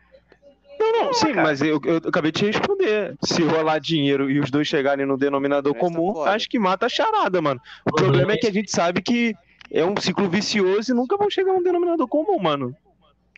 Não, 0.80 1.04
não, 1.04 1.12
sim, 1.12 1.34
cara. 1.34 1.42
mas 1.42 1.60
eu, 1.60 1.78
eu 1.84 1.96
acabei 1.98 2.32
de 2.32 2.38
te 2.38 2.46
responder. 2.46 3.14
Se 3.22 3.42
rolar 3.42 3.78
dinheiro 3.78 4.30
e 4.30 4.40
os 4.40 4.50
dois 4.50 4.66
chegarem 4.66 5.04
no 5.04 5.18
denominador 5.18 5.74
comum, 5.74 6.14
fora. 6.14 6.32
acho 6.32 6.48
que 6.48 6.58
mata 6.58 6.86
a 6.86 6.88
charada, 6.88 7.42
mano. 7.42 7.60
O 7.86 7.92
problema 7.92 8.32
é 8.32 8.36
que 8.38 8.46
a 8.46 8.52
gente 8.52 8.70
sabe 8.70 9.02
que 9.02 9.34
é 9.70 9.84
um 9.84 9.94
ciclo 10.00 10.28
vicioso 10.28 10.90
e 10.90 10.94
nunca 10.94 11.18
vão 11.18 11.28
chegar 11.28 11.52
num 11.52 11.62
denominador 11.62 12.08
comum, 12.08 12.38
mano. 12.38 12.74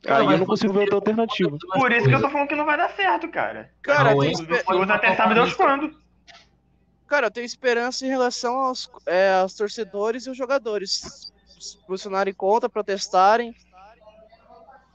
Aí 0.07 0.25
eu 0.25 0.39
não 0.39 0.47
consigo 0.47 0.73
ver 0.73 0.81
outra 0.81 0.97
alternativa. 0.97 1.57
Por 1.75 1.93
isso 1.93 2.09
que 2.09 2.15
eu 2.15 2.21
tô 2.21 2.31
falando 2.31 2.49
que 2.49 2.55
não 2.55 2.65
vai 2.65 2.77
dar 2.77 2.91
certo, 2.91 3.29
cara. 3.29 3.71
Cara, 3.83 4.15
uma 4.15 4.95
até 4.95 5.15
sabe 5.17 5.35
Deus 5.35 5.55
quando. 5.55 5.95
Cara, 7.07 7.27
eu 7.27 7.31
tenho 7.31 7.45
esperança 7.45 8.07
em 8.07 8.09
relação 8.09 8.57
aos, 8.57 8.91
é, 9.05 9.35
aos 9.35 9.55
torcedores 9.55 10.27
e 10.27 10.31
os 10.31 10.37
jogadores 10.37 11.31
se 11.61 11.79
posicionarem 11.87 12.33
contra, 12.33 12.69
protestarem. 12.69 13.55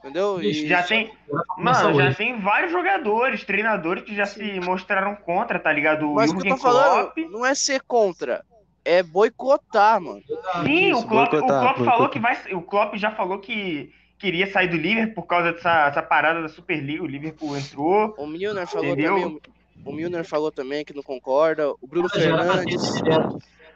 Entendeu? 0.07 0.41
E 0.41 0.67
Já 0.67 0.83
tem, 0.83 1.11
mano, 1.57 1.93
já 1.95 2.07
hoje. 2.07 2.15
tem 2.15 2.39
vários 2.39 2.71
jogadores, 2.71 3.43
treinadores 3.43 4.03
que 4.03 4.15
já 4.15 4.25
se 4.25 4.59
mostraram 4.61 5.15
contra, 5.15 5.59
tá 5.59 5.71
ligado? 5.71 6.09
O 6.09 6.15
Mas 6.15 6.31
o 6.31 6.37
que 6.37 6.47
eu 6.47 6.55
tô 6.55 6.61
falando 6.61 7.11
Klopp. 7.11 7.17
não 7.29 7.45
é 7.45 7.53
ser 7.53 7.81
contra, 7.81 8.43
é 8.85 9.03
boicotar, 9.03 9.99
mano. 9.99 10.21
Sim, 10.63 10.93
o 10.93 10.97
Isso, 10.99 11.07
Klopp, 11.07 11.33
o 11.33 11.45
Klopp 11.45 11.77
falou 11.79 12.09
que 12.09 12.19
vai. 12.19 12.37
O 12.53 12.61
Klopp 12.61 12.95
já 12.95 13.11
falou 13.11 13.39
que 13.39 13.91
queria 14.17 14.49
sair 14.49 14.69
do 14.69 14.77
Liverpool 14.77 15.15
por 15.23 15.27
causa 15.27 15.51
dessa, 15.51 15.89
dessa 15.89 16.01
parada 16.01 16.41
da 16.41 16.47
Superliga. 16.47 17.03
O 17.03 17.07
Liverpool 17.07 17.57
entrou. 17.57 18.15
O 18.17 18.25
Milner 18.25 18.65
falou 18.65 18.87
Entendeu? 18.93 19.15
também. 19.15 19.41
O 19.85 19.91
Milner 19.91 20.25
falou 20.25 20.51
também 20.51 20.85
que 20.85 20.93
não 20.95 21.03
concorda. 21.03 21.69
O 21.81 21.87
Bruno 21.87 22.09
Fernandes. 22.09 23.01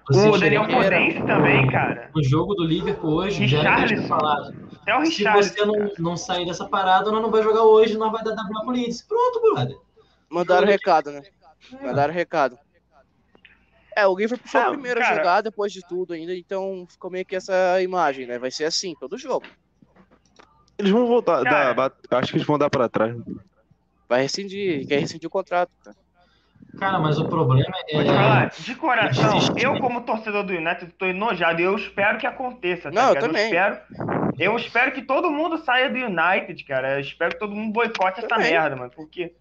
O 0.09 0.37
Daniel 0.37 0.65
chega 0.65 0.83
Podense 0.83 1.21
também, 1.25 1.67
cara. 1.67 2.09
no 2.15 2.23
jogo 2.23 2.55
do 2.55 2.63
Liverpool 2.65 3.15
hoje, 3.15 3.47
falado. 4.07 4.70
Até 4.81 4.97
o 4.97 5.05
Se 5.05 5.17
Richard. 5.23 5.43
você 5.49 5.65
não, 5.65 5.91
não 5.99 6.17
sair 6.17 6.45
dessa 6.45 6.65
parada, 6.67 7.11
nós 7.11 7.21
não 7.21 7.29
vai 7.31 7.43
jogar 7.43 7.63
hoje, 7.63 7.97
nós 7.97 8.11
vai 8.11 8.23
dar 8.23 8.33
W 8.35 8.65
na 8.65 8.71
Leeds. 8.71 9.01
Pronto, 9.03 9.39
brother. 9.41 9.77
Mandaram 10.29 10.65
recado, 10.67 11.11
né? 11.11 11.21
Mandaram 11.81 12.13
recado. 12.13 12.57
É, 13.95 14.07
o 14.07 14.15
Liverpool 14.15 14.47
foi 14.47 14.61
Ah, 14.61 14.69
o 14.69 14.73
primeiro 14.73 14.99
a 14.99 15.03
cara. 15.03 15.15
jogar 15.17 15.41
depois 15.41 15.71
de 15.73 15.81
tudo 15.87 16.13
ainda, 16.13 16.33
então 16.35 16.87
ficou 16.89 17.11
meio 17.11 17.25
que 17.25 17.35
essa 17.35 17.81
imagem, 17.81 18.25
né? 18.25 18.39
Vai 18.39 18.49
ser 18.49 18.63
assim, 18.63 18.95
todo 18.99 19.17
jogo. 19.17 19.45
Eles 20.77 20.91
vão 20.91 21.05
voltar, 21.05 21.43
Cara. 21.43 21.73
dar- 21.73 21.93
acho 22.19 22.31
que 22.31 22.37
eles 22.37 22.47
vão 22.47 22.57
dar 22.57 22.69
pra 22.69 22.87
trás. 22.89 23.15
Vai 24.09 24.21
rescindir, 24.23 24.87
quer 24.87 24.99
rescindir 24.99 25.27
o 25.27 25.31
contrato. 25.31 25.71
Cara. 25.83 25.95
Cara, 26.79 26.99
mas 26.99 27.19
o 27.19 27.27
problema 27.27 27.73
é. 27.89 27.93
Vou 27.95 28.03
te 28.03 28.09
falar, 28.09 28.49
de 28.49 28.75
coração, 28.75 29.39
eu 29.57 29.79
como 29.79 30.01
torcedor 30.01 30.43
do 30.43 30.53
United 30.53 30.91
tô 30.97 31.05
enojado 31.05 31.61
e 31.61 31.63
eu 31.65 31.75
espero 31.75 32.17
que 32.17 32.25
aconteça, 32.25 32.91
tá 32.91 32.91
Não, 32.91 33.09
eu 33.09 33.13
ligado? 33.15 33.27
também. 33.27 33.45
espero, 33.45 33.77
eu 34.39 34.55
espero 34.55 34.91
que 34.91 35.01
todo 35.01 35.29
mundo 35.29 35.57
saia 35.59 35.89
do 35.89 35.97
United, 35.97 36.63
cara. 36.63 36.93
Eu 36.95 37.01
espero 37.01 37.33
que 37.33 37.39
todo 37.39 37.55
mundo 37.55 37.73
boicote 37.73 38.19
essa 38.19 38.27
Também. 38.27 38.51
merda, 38.51 38.75
mano, 38.75 38.91
porque 38.95 39.33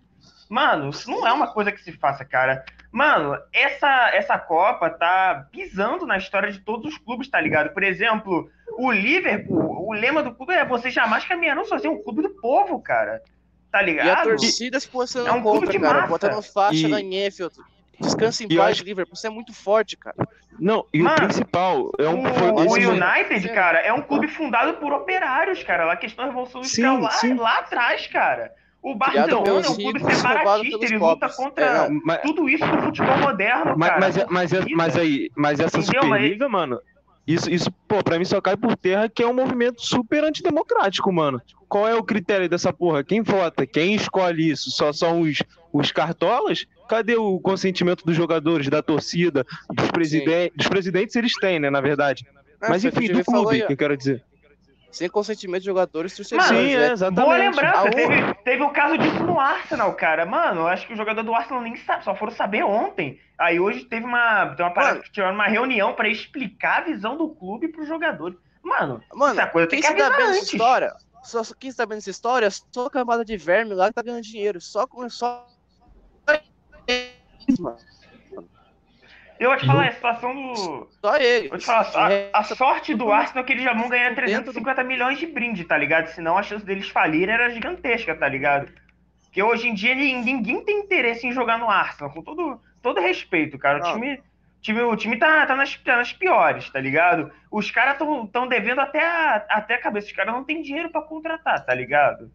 mano, 0.49 0.91
isso 0.91 1.09
não 1.11 1.27
é 1.27 1.33
uma 1.33 1.47
coisa 1.53 1.71
que 1.73 1.81
se 1.81 1.93
faça, 1.93 2.25
cara. 2.25 2.65
Mano, 2.93 3.39
essa 3.53 4.11
essa 4.13 4.37
Copa 4.37 4.91
tá 4.91 5.47
pisando 5.53 6.05
na 6.07 6.19
história 6.19 6.51
de 6.51 6.59
todos 6.59 6.93
os 6.93 6.99
clubes, 6.99 7.29
tá 7.31 7.41
ligado? 7.41 7.73
Por 7.73 7.85
exemplo, 7.85 8.51
o 8.77 8.91
Liverpool, 8.91 9.87
o 9.89 9.93
lema 9.93 10.23
do 10.23 10.35
clube 10.35 10.53
é 10.53 10.65
você 10.65 10.91
jamais 10.91 11.25
caminharão 11.25 11.65
sozinho, 11.65 11.95
um 11.95 12.03
clube 12.03 12.23
do 12.23 12.31
povo, 12.31 12.81
cara. 12.83 13.23
Tá 13.71 13.79
E 13.79 13.83
a 13.83 13.87
ligado? 13.87 14.25
torcida 14.25 14.81
se 14.81 14.89
posicionando 14.89 15.31
É 15.31 15.39
um 15.39 15.43
clube 15.43 15.59
contra, 15.61 15.73
de 15.73 15.79
cara. 15.79 15.95
massa. 16.01 16.09
Botando 16.09 16.43
faixa 16.43 16.87
E- 16.87 16.91
na 16.91 16.99
Neffield. 17.01 17.55
Descansa 18.01 18.43
em 18.43 18.47
E 18.51 18.57
paz, 18.57 18.71
acho- 18.73 18.85
Liverpool. 18.85 19.15
Você 19.15 19.27
é 19.27 19.31
muito 19.31 19.53
forte, 19.53 19.97
cara. 19.97 20.17
Não, 20.59 20.85
e 20.93 21.03
Mano, 21.03 21.15
o 21.17 21.19
principal 21.21 21.93
é 21.99 22.09
um. 22.09 22.23
O, 22.23 22.69
o 22.69 22.75
United, 22.75 23.49
cara, 23.51 23.79
é 23.79 23.93
um 23.93 24.01
clube 24.03 24.27
fundado 24.29 24.75
por 24.75 24.93
operários, 24.93 25.63
cara. 25.63 25.85
Lá 25.85 25.93
a 25.93 25.97
questão 25.97 26.27
Industrial 26.31 26.99
lá, 26.99 27.11
sim. 27.11 27.35
lá 27.35 27.59
atrás, 27.59 28.07
cara. 28.07 28.53
O 28.83 28.95
Barcelona 28.95 29.67
é 29.67 29.71
um 29.71 29.75
clube 29.75 29.99
roubado 30.01 30.17
separatista, 30.17 30.85
ele 30.87 30.97
luta 30.99 31.17
pobres. 31.29 31.37
contra 31.37 31.65
É, 31.67 31.89
não, 31.91 32.01
mas, 32.05 32.21
tudo 32.23 32.49
isso 32.49 32.67
do 32.67 32.83
futebol 32.83 33.19
moderno, 33.19 33.75
mas, 33.77 33.89
cara. 33.91 34.01
mas, 34.01 34.17
mas, 34.31 34.51
Torcida. 34.51 34.77
mas 34.77 34.97
aí, 34.97 35.31
mas 35.37 35.61
essa 35.61 35.79
Entendeu? 35.79 36.01
Mas- 36.05 36.11
Superliga, 36.21 36.49
mano, 36.49 36.81
isso, 37.27 37.51
isso, 37.51 37.71
pô, 37.87 38.03
pra 38.03 38.19
mim 38.19 38.25
só 38.25 38.41
cai 38.41 38.57
por 38.57 38.77
terra 38.77 39.09
que 39.09 39.23
é 39.23 39.27
um 39.27 39.35
movimento 39.35 39.83
super 39.83 40.25
antidemocrático, 40.25 41.13
mano. 41.13 41.41
Qual 41.69 41.87
é 41.87 41.95
o 41.95 42.03
critério 42.03 42.49
dessa 42.49 42.73
porra? 42.73 43.05
Quem 43.05 43.23
vota? 43.23 43.67
Quem 43.67 43.95
escolhe 43.95 44.51
isso? 44.51 44.71
Só 44.71 44.93
são 44.93 45.21
os, 45.21 45.39
os 45.73 45.93
cartolas? 45.93 46.67
Cadê 46.89 47.15
o 47.15 47.39
consentimento 47.39 48.05
dos 48.05 48.17
jogadores, 48.17 48.69
da 48.69 48.83
torcida, 48.83 49.47
dos, 49.73 49.91
presidentes? 49.91 50.57
dos 50.57 50.67
presidentes? 50.67 51.15
Eles 51.15 51.35
têm, 51.35 51.61
né, 51.61 51.71
na 51.71 51.81
verdade. 51.81 52.27
É, 52.61 52.69
Mas 52.69 52.85
enfim, 52.85 53.13
do 53.13 53.25
clube, 53.25 53.65
que 53.65 53.73
eu 53.73 53.77
quero 53.77 53.97
dizer. 53.97 54.25
Sem 54.91 55.09
consentimento 55.09 55.61
de 55.61 55.67
jogadores, 55.67 56.17
torcedores. 56.17 56.51
Mano, 56.51 56.63
Sim, 56.63 56.75
é, 56.75 56.79
né? 56.79 56.93
exatamente. 56.93 57.25
Boa 57.25 57.37
lembrança, 57.37 57.91
teve, 57.91 58.35
teve 58.43 58.63
o 58.63 58.71
caso 58.71 58.99
disso 58.99 59.23
no 59.23 59.39
Arsenal, 59.39 59.95
cara. 59.95 60.27
Mano, 60.27 60.67
acho 60.67 60.87
que 60.87 60.93
o 60.93 60.97
jogador 60.97 61.23
do 61.23 61.35
Arsenal 61.35 61.63
nem 61.63 61.77
sabe, 61.77 62.05
só 62.05 62.15
foram 62.15 62.33
saber 62.33 62.65
ontem. 62.65 63.21
Aí 63.39 63.61
hoje 63.61 63.85
teve 63.85 64.05
uma, 64.05 64.49
teve 64.49 64.63
uma 64.63 64.75
parada 64.75 64.95
Mano. 64.95 65.05
que 65.05 65.13
tiveram 65.13 65.35
uma 65.35 65.47
reunião 65.47 65.95
pra 65.95 66.09
explicar 66.09 66.79
a 66.79 66.85
visão 66.87 67.17
do 67.17 67.29
clube 67.29 67.69
pros 67.69 67.87
jogadores. 67.87 68.37
Mano, 68.63 69.03
Mano, 69.15 69.41
essa 69.41 69.49
coisa 69.51 69.69
tem 69.69 69.81
quem 69.81 69.91
que 69.95 69.97
se 69.97 70.09
dá 70.11 70.17
bem 70.17 70.27
antes. 70.27 70.53
história, 70.53 70.95
só, 71.23 71.43
quem 71.59 71.73
dá 71.73 71.87
bem 71.87 71.97
nessa 71.97 72.11
história 72.11 72.47
é 72.47 72.51
só 72.51 72.87
a 72.87 72.91
camada 72.91 73.25
de 73.25 73.37
verme 73.37 73.75
lá 73.75 73.89
que 73.89 73.95
tá 73.95 74.03
ganhando 74.03 74.23
dinheiro. 74.23 74.61
Só 74.61 74.87
com 74.87 75.09
só. 75.09 75.47
Mano, 77.59 77.77
eu 79.45 79.51
vou 79.51 79.59
te 79.59 79.67
falar, 79.67 79.89
a 79.89 79.93
situação 79.93 80.35
do. 80.35 80.89
Só 81.01 81.17
ele. 81.17 81.49
Vou 81.49 81.59
te 81.59 81.65
falar, 81.67 81.89
a, 82.33 82.39
a 82.39 82.43
sorte 82.45 82.95
do 82.95 83.11
Arsenal 83.11 83.43
é 83.43 83.47
que 83.47 83.53
eles 83.53 83.65
já 83.65 83.73
vão 83.73 83.89
ganhar 83.89 84.11
Dentro 84.11 84.27
do- 84.27 84.53
350 84.53 84.85
milhões 84.85 85.19
de 85.19 85.27
brinde, 85.27 85.65
tá 85.65 85.77
ligado? 85.77 86.09
Senão 86.09 86.37
a 86.37 86.43
chance 86.43 86.65
deles 86.65 86.89
falirem 86.89 87.35
era 87.35 87.51
gigantesca, 87.51 88.15
tá 88.15 88.29
ligado? 88.29 88.69
Porque 89.25 89.43
hoje 89.43 89.69
em 89.69 89.75
dia 89.75 89.95
ninguém, 89.95 90.65
tem 90.65 90.81
interesse 90.81 91.27
em 91.27 91.33
jogar 91.33 91.59
no 91.59 91.71
Arsenal, 91.71 92.13
com 92.13 92.23
todo, 92.23 92.61
todo 92.83 93.01
respeito, 93.01 93.57
cara. 93.59 93.79
O 93.79 93.83
Não. 93.83 93.93
time, 93.95 94.21
time, 94.61 94.81
o 94.83 94.97
time 94.97 95.17
tá, 95.17 95.47
tá, 95.47 95.55
nas, 95.55 95.75
tá 95.77 95.97
nas 95.97 96.13
piores, 96.13 96.69
tá 96.69 96.81
ligado? 96.81 97.31
Os 97.51 97.71
caras 97.71 97.97
tão, 97.97 98.27
tão 98.27 98.47
devendo 98.49 98.81
até 98.81 99.03
a, 99.05 99.37
até 99.51 99.75
a 99.75 99.81
cabeça. 99.81 100.09
Os 100.09 100.13
caras 100.13 100.35
não 100.35 100.45
tem 100.45 100.61
dinheiro 100.63 100.91
pra 100.91 101.01
contratar, 101.03 101.65
tá 101.65 101.73
ligado? 101.73 102.31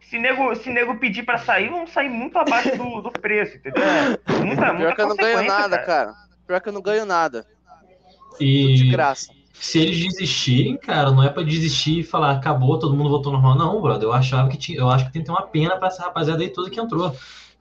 Se 0.00 0.18
nego, 0.18 0.54
se 0.56 0.70
nego 0.70 0.98
pedir 0.98 1.24
pra 1.24 1.38
sair, 1.38 1.68
vão 1.68 1.86
sair 1.86 2.08
muito 2.08 2.36
abaixo 2.36 2.76
do, 2.76 3.00
do 3.00 3.12
preço, 3.12 3.56
entendeu? 3.58 3.82
Muita, 4.44 4.72
muita 4.72 4.76
Pior 4.76 4.94
que 4.96 5.02
eu 5.02 5.08
não 5.08 5.16
ganho 5.16 5.46
nada, 5.46 5.78
cara. 5.78 5.84
cara. 5.86 6.14
Pior 6.46 6.60
que 6.60 6.68
eu 6.68 6.72
não 6.72 6.82
ganho 6.82 7.06
nada. 7.06 7.46
Tudo 8.32 8.38
de 8.38 8.86
E, 8.86 8.90
graça. 8.90 9.32
se 9.52 9.78
eles 9.78 9.98
desistirem, 10.00 10.76
cara, 10.76 11.12
não 11.12 11.22
é 11.22 11.28
pra 11.28 11.42
desistir 11.42 12.00
e 12.00 12.02
falar 12.02 12.32
acabou, 12.32 12.78
todo 12.78 12.96
mundo 12.96 13.08
voltou 13.10 13.32
normal. 13.32 13.54
Não, 13.56 13.80
brother. 13.80 14.08
Eu 14.08 14.12
achava 14.12 14.48
que 14.48 14.56
tinha, 14.56 14.78
eu 14.78 14.88
acho 14.90 15.06
que 15.06 15.12
tem 15.12 15.22
que 15.22 15.26
ter 15.26 15.32
uma 15.32 15.46
pena 15.46 15.76
pra 15.76 15.88
essa 15.88 16.02
rapaziada 16.02 16.42
aí 16.42 16.48
toda 16.48 16.70
que 16.70 16.80
entrou. 16.80 17.14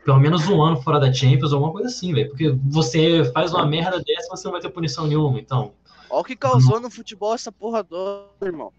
Pelo 0.03 0.19
menos 0.19 0.47
um 0.47 0.59
ano 0.61 0.81
fora 0.81 0.99
da 0.99 1.11
Champions, 1.13 1.53
alguma 1.53 1.71
coisa 1.71 1.89
assim, 1.89 2.13
velho. 2.13 2.29
Porque 2.29 2.49
você 2.63 3.29
faz 3.31 3.53
uma 3.53 3.65
merda 3.67 4.01
dessa, 4.01 4.29
você 4.29 4.45
não 4.45 4.53
vai 4.53 4.61
ter 4.61 4.69
punição 4.69 5.05
nenhuma, 5.05 5.39
então. 5.39 5.73
Olha 6.09 6.21
o 6.21 6.23
que 6.23 6.35
causou 6.35 6.79
no 6.79 6.89
futebol 6.89 7.35
essa 7.35 7.51
porra 7.51 7.83
toda, 7.83 8.25
irmão. 8.41 8.71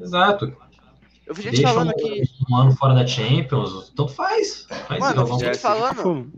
Exato. 0.00 0.56
Eu 1.28 1.34
vi 1.34 1.42
gente 1.42 1.56
Deixa 1.56 1.68
falando 1.68 1.88
um, 1.88 1.90
aqui. 1.90 2.22
um 2.50 2.56
ano 2.56 2.72
fora 2.74 2.94
da 2.94 3.06
Champions, 3.06 3.90
então 3.92 4.08
faz. 4.08 4.66
faz 4.88 4.98
Mano, 4.98 5.20
eu 5.20 5.26
vi 5.26 5.44
gente 5.44 5.58
falando. 5.58 6.32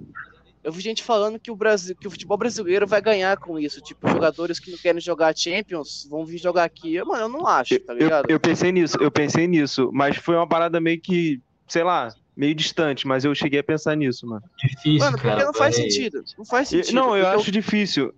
Eu 0.64 0.72
vi 0.72 0.83
gente 0.83 1.03
falando 1.03 1.38
que 1.38 1.50
o 1.50 1.55
Brasil, 1.57 1.94
que 1.96 2.09
o 2.09 2.11
futebol 2.11 2.37
brasileiro 2.37 2.87
vai 2.88 3.00
ganhar 3.00 3.37
com 3.38 3.57
isso. 3.59 3.81
Tipo, 3.81 4.09
jogadores 4.11 4.59
que 4.59 4.70
não 4.70 4.76
querem 4.76 5.00
jogar 5.00 5.35
Champions 5.35 6.07
vão 6.11 6.26
vir 6.26 6.38
jogar 6.38 6.64
aqui. 6.64 7.03
Mano, 7.05 7.22
eu 7.22 7.29
não 7.29 7.46
acho, 7.46 7.79
tá 7.81 7.92
Eu, 7.94 7.98
ligado? 7.98 8.29
eu 8.29 8.40
pensei 8.40 8.72
nisso, 8.72 8.98
eu 9.00 9.11
pensei 9.12 9.46
nisso, 9.46 9.90
mas 9.92 10.16
foi 10.16 10.35
uma 10.35 10.46
parada 10.46 10.81
meio 10.81 11.00
que, 11.00 11.40
sei 11.68 11.85
lá, 11.85 12.12
meio 12.37 12.55
distante, 12.55 13.07
mas 13.07 13.24
eu 13.24 13.33
cheguei 13.35 13.61
a 13.61 13.64
pensar 13.64 13.94
nisso, 13.96 14.26
mano. 14.26 14.42
Difícil, 14.59 14.98
Mano, 14.98 15.12
porque 15.16 15.29
cara. 15.29 15.44
não 15.44 15.55
faz 15.55 15.76
sentido. 15.76 16.24
Não 16.37 16.44
faz 16.44 16.68
sentido. 16.68 16.94
não, 16.94 17.16
eu 17.16 17.26
acho 17.29 17.50
difícil. 17.53 18.12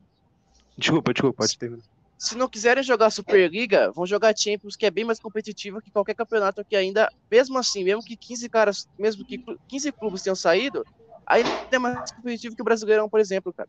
Desculpa, 0.77 1.13
desculpa, 1.13 1.37
pode 1.43 1.59
terminar. 1.59 1.85
Se 2.25 2.37
não 2.37 2.49
quiserem 2.49 2.83
jogar 2.83 3.11
Superliga, 3.11 3.91
vão 3.95 4.07
jogar 4.07 4.35
Champions, 4.37 4.77
que 4.77 4.87
é 4.87 4.91
bem 4.91 5.05
mais 5.05 5.19
competitiva 5.19 5.81
que 5.83 5.91
qualquer 5.91 6.15
campeonato 6.15 6.65
que 6.65 6.77
ainda, 6.77 7.09
mesmo 7.31 7.59
assim, 7.59 7.85
mesmo 7.85 8.03
que 8.05 8.17
15 8.17 8.49
caras, 8.49 8.87
mesmo 8.99 9.25
que 9.25 9.39
clu- 9.39 9.59
15 9.69 9.93
clubes 9.93 10.23
tenham 10.23 10.37
saído, 10.37 10.87
ainda 11.27 11.49
é 11.71 11.79
mais 11.79 12.13
competitivo 12.13 12.55
que 12.55 12.63
o 12.63 12.65
Brasileirão, 12.65 13.09
por 13.09 13.21
exemplo, 13.21 13.53
cara. 13.53 13.69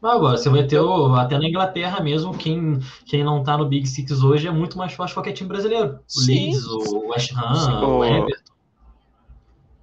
Mas 0.00 0.12
agora, 0.16 0.36
você 0.36 0.50
vai 0.50 0.66
ter 0.66 0.80
o, 0.80 1.14
até 1.14 1.38
na 1.38 1.48
Inglaterra 1.48 2.00
mesmo, 2.02 2.36
quem, 2.36 2.80
quem 3.06 3.22
não 3.22 3.42
tá 3.44 3.56
no 3.56 3.68
Big 3.68 3.86
Six 3.86 4.22
hoje 4.22 4.48
é 4.48 4.50
muito 4.50 4.76
mais 4.76 4.92
forte 4.92 5.10
que 5.10 5.14
qualquer 5.14 5.32
time 5.32 5.48
brasileiro. 5.48 6.00
O 6.16 6.20
Sim. 6.20 6.50
Leeds, 6.50 6.66
o 6.66 7.08
West 7.08 7.28
Sim. 7.30 7.36
Ham, 7.36 7.86
o 7.86 7.98
O- 7.98 8.04
Everton. 8.04 8.41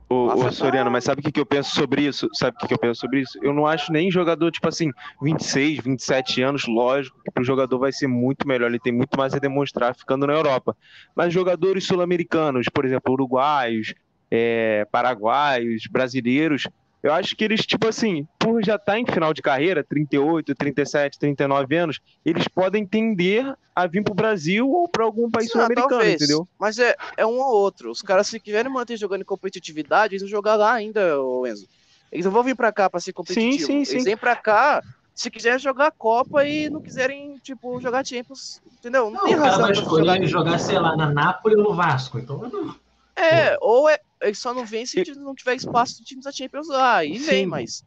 Ô, 0.09 0.25
ô, 0.25 0.27
Rafa, 0.27 0.51
Soriano, 0.51 0.89
mas 0.89 1.03
sabe 1.03 1.21
o 1.21 1.23
que, 1.23 1.31
que 1.31 1.39
eu 1.39 1.45
penso 1.45 1.75
sobre 1.75 2.01
isso? 2.01 2.27
Sabe 2.33 2.57
o 2.57 2.59
que, 2.59 2.67
que 2.67 2.73
eu 2.73 2.79
penso 2.79 2.99
sobre 2.99 3.21
isso? 3.21 3.37
Eu 3.43 3.53
não 3.53 3.67
acho 3.67 3.91
nem 3.91 4.09
jogador, 4.09 4.51
tipo 4.51 4.67
assim, 4.67 4.91
26, 5.21 5.81
27 5.83 6.41
anos, 6.41 6.65
lógico 6.67 7.21
que 7.23 7.29
pro 7.29 7.43
jogador 7.43 7.77
vai 7.77 7.91
ser 7.91 8.07
muito 8.07 8.47
melhor, 8.47 8.69
ele 8.69 8.79
tem 8.79 8.91
muito 8.91 9.15
mais 9.15 9.35
a 9.35 9.37
demonstrar 9.37 9.95
ficando 9.95 10.25
na 10.25 10.33
Europa. 10.33 10.75
Mas 11.15 11.31
jogadores 11.31 11.85
sul-americanos, 11.85 12.65
por 12.73 12.85
exemplo, 12.85 13.13
uruguaios, 13.13 13.93
é, 14.31 14.83
paraguaios, 14.91 15.83
brasileiros, 15.89 16.67
eu 17.01 17.13
acho 17.13 17.35
que 17.35 17.43
eles, 17.43 17.65
tipo 17.65 17.88
assim, 17.88 18.27
por 18.38 18.63
já 18.63 18.75
estar 18.75 18.99
em 18.99 19.05
final 19.05 19.33
de 19.33 19.41
carreira, 19.41 19.83
38, 19.83 20.53
37, 20.55 21.17
39 21.19 21.75
anos, 21.75 21.99
eles 22.25 22.47
podem 22.47 22.85
tender 22.85 23.53
a 23.75 23.88
vir 23.88 24.03
pro 24.03 24.13
Brasil 24.13 24.69
ou 24.69 24.88
para 24.88 25.03
algum 25.05 25.29
país 25.31 25.47
Ah, 25.49 25.53
sul-americano, 25.53 26.03
entendeu? 26.09 26.47
Mas 26.59 26.77
é, 26.79 26.95
é 27.15 27.25
um 27.25 27.39
ou 27.39 27.53
outro. 27.55 27.89
Os 27.91 28.01
caras, 28.01 28.27
se 28.27 28.39
quiserem 28.39 28.71
manter 28.71 28.97
jogando 28.97 29.21
em 29.21 29.25
competitividade, 29.25 30.13
eles 30.13 30.21
vão 30.21 30.29
jogar 30.29 30.55
lá 30.55 30.73
ainda, 30.73 31.21
ô 31.21 31.45
Enzo. 31.47 31.67
Eles 32.12 32.25
não 32.25 32.31
vão 32.31 32.43
vir 32.43 32.55
pra 32.55 32.71
cá 32.71 32.89
pra 32.89 32.99
ser 32.99 33.13
competitivo. 33.13 33.65
sim, 33.67 33.85
sim. 33.85 33.93
Eles 33.93 34.03
vêm 34.03 34.17
pra 34.17 34.35
cá 34.35 34.81
se 35.13 35.29
quiserem 35.29 35.59
jogar 35.59 35.88
a 35.88 35.91
Copa 35.91 36.43
e 36.45 36.69
não 36.69 36.81
quiserem, 36.81 37.35
tipo, 37.43 37.79
jogar 37.81 38.05
Champions. 38.05 38.62
Entendeu? 38.79 39.05
Não, 39.12 39.12
Não, 39.12 39.23
tem 39.25 39.35
o 39.35 39.38
cara 39.38 39.49
razão 39.51 39.62
vai 39.65 39.73
pra 39.73 39.81
escolher 39.83 40.27
jogar. 40.27 40.27
jogar, 40.27 40.59
sei 40.59 40.79
lá, 40.79 40.95
na 40.97 41.12
Nápoles 41.13 41.57
ou 41.57 41.63
no 41.65 41.73
Vasco. 41.75 42.17
Então, 42.17 42.38
não. 42.39 42.75
É, 43.19 43.58
ou 43.62 43.89
é, 43.89 43.97
ele 44.21 44.36
só 44.36 44.53
não 44.53 44.65
vem 44.65 44.86
se 44.86 45.03
não 45.15 45.36
tiver 45.36 45.55
espaço 45.55 45.97
de 45.97 46.03
times 46.03 46.25
da 46.25 46.32
Champions 46.32 46.67
lá. 46.67 46.97
Aí 46.97 47.17
Sim. 47.19 47.25
vem, 47.25 47.45
mas. 47.45 47.84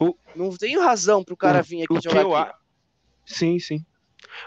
O- 0.00 0.16
Não 0.34 0.56
tem 0.56 0.78
razão 0.78 1.22
pro 1.22 1.36
cara 1.36 1.60
O- 1.60 1.62
vir 1.64 1.82
aqui 1.84 1.92
o 1.92 2.00
que 2.00 2.08
jogar 2.08 2.22
eu 2.22 2.34
aqui. 2.34 2.52
Sim, 3.26 3.58
sim. 3.58 3.84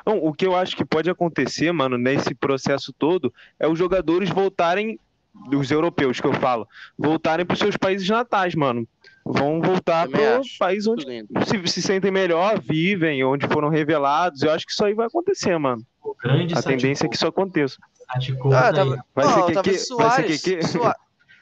Não, 0.06 0.17
o 0.17 0.34
que 0.34 0.45
eu 0.45 0.56
acho 0.56 0.76
que 0.76 0.86
pode 0.86 1.10
acontecer, 1.10 1.71
mano, 1.71 1.98
nesse 1.98 2.34
processo 2.36 2.93
todo, 2.98 3.34
é 3.60 3.67
os 3.67 3.78
jogadores 3.78 4.30
voltarem, 4.30 5.00
dos 5.50 5.69
europeus 5.69 6.19
que 6.21 6.28
eu 6.28 6.34
falo, 6.34 6.65
voltarem 6.98 7.45
para 7.45 7.56
seus 7.58 7.76
países 7.76 8.08
natais, 8.08 8.56
mano. 8.56 8.88
Vão 9.27 9.59
voltar 9.59 10.07
para 10.07 10.39
o 10.39 10.43
país 10.59 10.85
onde 10.85 11.03
se, 11.47 11.67
se 11.67 11.81
sentem 11.81 12.11
melhor, 12.11 12.59
vivem, 12.59 13.23
onde 13.23 13.47
foram 13.47 13.69
revelados. 13.69 14.43
Eu 14.43 14.51
acho 14.51 14.65
que 14.65 14.71
isso 14.71 14.85
aí 14.85 14.93
vai 14.93 15.07
acontecer, 15.07 15.57
mano. 15.57 15.81
O 16.03 16.13
grande 16.13 16.53
A 16.53 16.61
tendência 16.61 17.07
é 17.07 17.09
que 17.09 17.15
isso 17.15 17.25
aconteça. 17.25 17.77
Ah, 18.07 18.71
tava- 18.71 19.03
Vai 19.15 19.25
Não, 19.25 19.47
ser 19.47 19.61
que 19.63 19.69
que- 19.71 19.77
Soares, 19.79 20.43